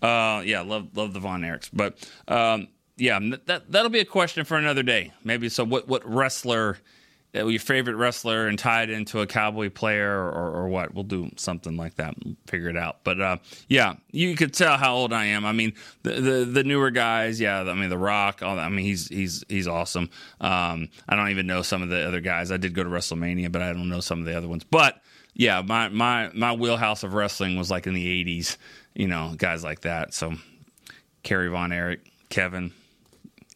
Uh, 0.00 0.42
yeah, 0.44 0.60
love 0.60 0.96
love 0.96 1.12
the 1.12 1.20
Von 1.20 1.42
Erichs, 1.42 1.70
but 1.72 2.08
um, 2.28 2.68
yeah, 2.96 3.18
that 3.46 3.70
that'll 3.70 3.90
be 3.90 4.00
a 4.00 4.04
question 4.04 4.44
for 4.44 4.56
another 4.56 4.82
day. 4.82 5.12
Maybe 5.24 5.48
so. 5.48 5.64
What 5.64 5.88
what 5.88 6.08
wrestler? 6.08 6.78
uh, 7.34 7.46
Your 7.46 7.60
favorite 7.60 7.96
wrestler 7.96 8.46
and 8.46 8.58
tie 8.58 8.82
it 8.84 8.90
into 8.90 9.20
a 9.20 9.26
cowboy 9.26 9.70
player 9.70 10.10
or, 10.10 10.50
or 10.54 10.68
what? 10.68 10.94
We'll 10.94 11.04
do 11.04 11.30
something 11.36 11.76
like 11.76 11.96
that. 11.96 12.14
Figure 12.46 12.68
it 12.70 12.76
out. 12.76 12.98
But 13.04 13.20
uh, 13.20 13.36
yeah, 13.68 13.96
you 14.12 14.34
could 14.36 14.54
tell 14.54 14.76
how 14.78 14.94
old 14.94 15.12
I 15.12 15.26
am. 15.26 15.44
I 15.44 15.52
mean, 15.52 15.74
the 16.04 16.12
the, 16.12 16.44
the 16.44 16.64
newer 16.64 16.90
guys, 16.90 17.40
yeah. 17.40 17.60
I 17.60 17.74
mean, 17.74 17.90
The 17.90 17.98
Rock. 17.98 18.42
All 18.42 18.56
that, 18.56 18.62
I 18.64 18.68
mean, 18.68 18.84
he's 18.84 19.08
he's 19.08 19.44
he's 19.48 19.66
awesome. 19.68 20.10
Um, 20.40 20.88
I 21.08 21.16
don't 21.16 21.30
even 21.30 21.46
know 21.46 21.62
some 21.62 21.82
of 21.82 21.88
the 21.88 22.06
other 22.06 22.20
guys. 22.20 22.50
I 22.52 22.56
did 22.56 22.74
go 22.74 22.84
to 22.84 22.90
WrestleMania, 22.90 23.50
but 23.50 23.62
I 23.62 23.72
don't 23.72 23.88
know 23.88 24.00
some 24.00 24.20
of 24.20 24.24
the 24.26 24.36
other 24.36 24.48
ones. 24.48 24.64
But 24.64 25.02
yeah, 25.34 25.62
my 25.62 25.88
my 25.88 26.30
my 26.34 26.52
wheelhouse 26.52 27.02
of 27.02 27.14
wrestling 27.14 27.56
was 27.56 27.70
like 27.70 27.86
in 27.86 27.94
the 27.94 28.24
'80s. 28.24 28.56
You 28.94 29.06
know, 29.06 29.34
guys 29.36 29.62
like 29.62 29.80
that. 29.82 30.14
So 30.14 30.34
Kerry 31.22 31.48
Von 31.48 31.72
Erich, 31.72 32.10
Kevin, 32.28 32.72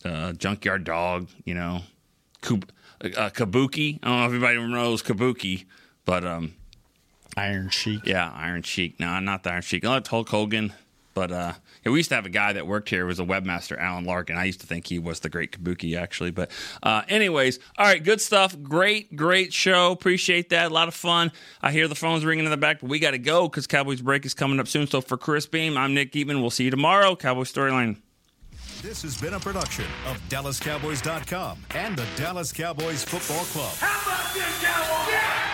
uh, 0.05 0.33
Junkyard 0.33 0.85
Dog. 0.85 1.29
You 1.45 1.55
know, 1.55 1.81
Kub- 2.43 2.69
uh, 3.03 3.31
Kabuki. 3.31 3.99
I 4.03 4.09
don't 4.09 4.19
know 4.19 4.27
if 4.27 4.33
anybody 4.33 4.73
knows 4.73 5.03
Kabuki, 5.03 5.65
but 6.05 6.25
um, 6.25 6.55
Iron 7.37 7.71
Sheik. 7.71 8.07
Yeah, 8.07 8.31
Iron 8.35 8.63
Sheik. 8.63 9.01
No, 9.01 9.19
not 9.21 9.43
the 9.43 9.53
Iron 9.53 9.63
Sheik. 9.63 9.85
I 9.85 9.89
like 9.89 10.07
Hulk 10.07 10.29
Hogan. 10.29 10.73
But 11.15 11.31
uh, 11.31 11.53
we 11.91 11.99
used 11.99 12.11
to 12.11 12.15
have 12.15 12.27
a 12.27 12.31
guy 12.31 12.53
that 12.53 12.67
worked 12.67 12.89
here. 12.89 13.03
It 13.03 13.07
was 13.07 13.21
a 13.21 13.25
webmaster, 13.25 13.79
Alan 13.79 14.05
Larkin. 14.05 14.37
I 14.37 14.45
used 14.45 14.61
to 14.61 14.67
think 14.67 14.87
he 14.87 14.99
was 14.99 15.21
the 15.21 15.29
great 15.29 15.53
Kabuki, 15.53 15.99
actually. 15.99 16.31
But, 16.31 16.51
uh, 16.83 17.03
anyways, 17.09 17.59
all 17.79 17.87
right, 17.87 18.03
good 18.03 18.21
stuff. 18.21 18.57
Great, 18.63 19.17
great 19.17 19.53
show. 19.53 19.93
Appreciate 19.93 20.51
that. 20.51 20.71
A 20.71 20.75
lot 20.75 20.89
of 20.89 20.95
fun. 20.95 21.33
I 21.61 21.73
hear 21.73 21.89
the 21.89 21.95
phones 21.95 22.25
ringing 22.25 22.45
in 22.45 22.51
the 22.51 22.57
back, 22.57 22.81
but 22.81 22.89
we 22.89 22.99
got 22.99 23.13
to 23.13 23.19
go 23.19 23.49
because 23.49 23.67
Cowboys 23.67 24.01
break 24.01 24.25
is 24.25 24.35
coming 24.35 24.61
up 24.61 24.69
soon. 24.69 24.87
So 24.87 25.01
for 25.01 25.17
Chris 25.17 25.47
Beam, 25.47 25.77
I'm 25.77 25.95
Nick 25.95 26.13
Eatman. 26.13 26.41
We'll 26.41 26.51
see 26.51 26.65
you 26.65 26.71
tomorrow. 26.71 27.17
Cowboy 27.17 27.43
Storyline. 27.43 27.97
This 28.83 29.03
has 29.03 29.21
been 29.21 29.35
a 29.35 29.41
production 29.41 29.85
of 30.07 30.21
DallasCowboys.com 30.29 31.59
and 31.77 31.97
the 31.97 32.07
Dallas 32.17 32.53
Cowboys 32.53 33.05
Football 33.05 33.45
Club. 33.45 33.73
How 33.77 34.01
about 34.03 34.35
this, 34.35 34.63
Cowboys? 34.63 35.13
Yeah! 35.13 35.52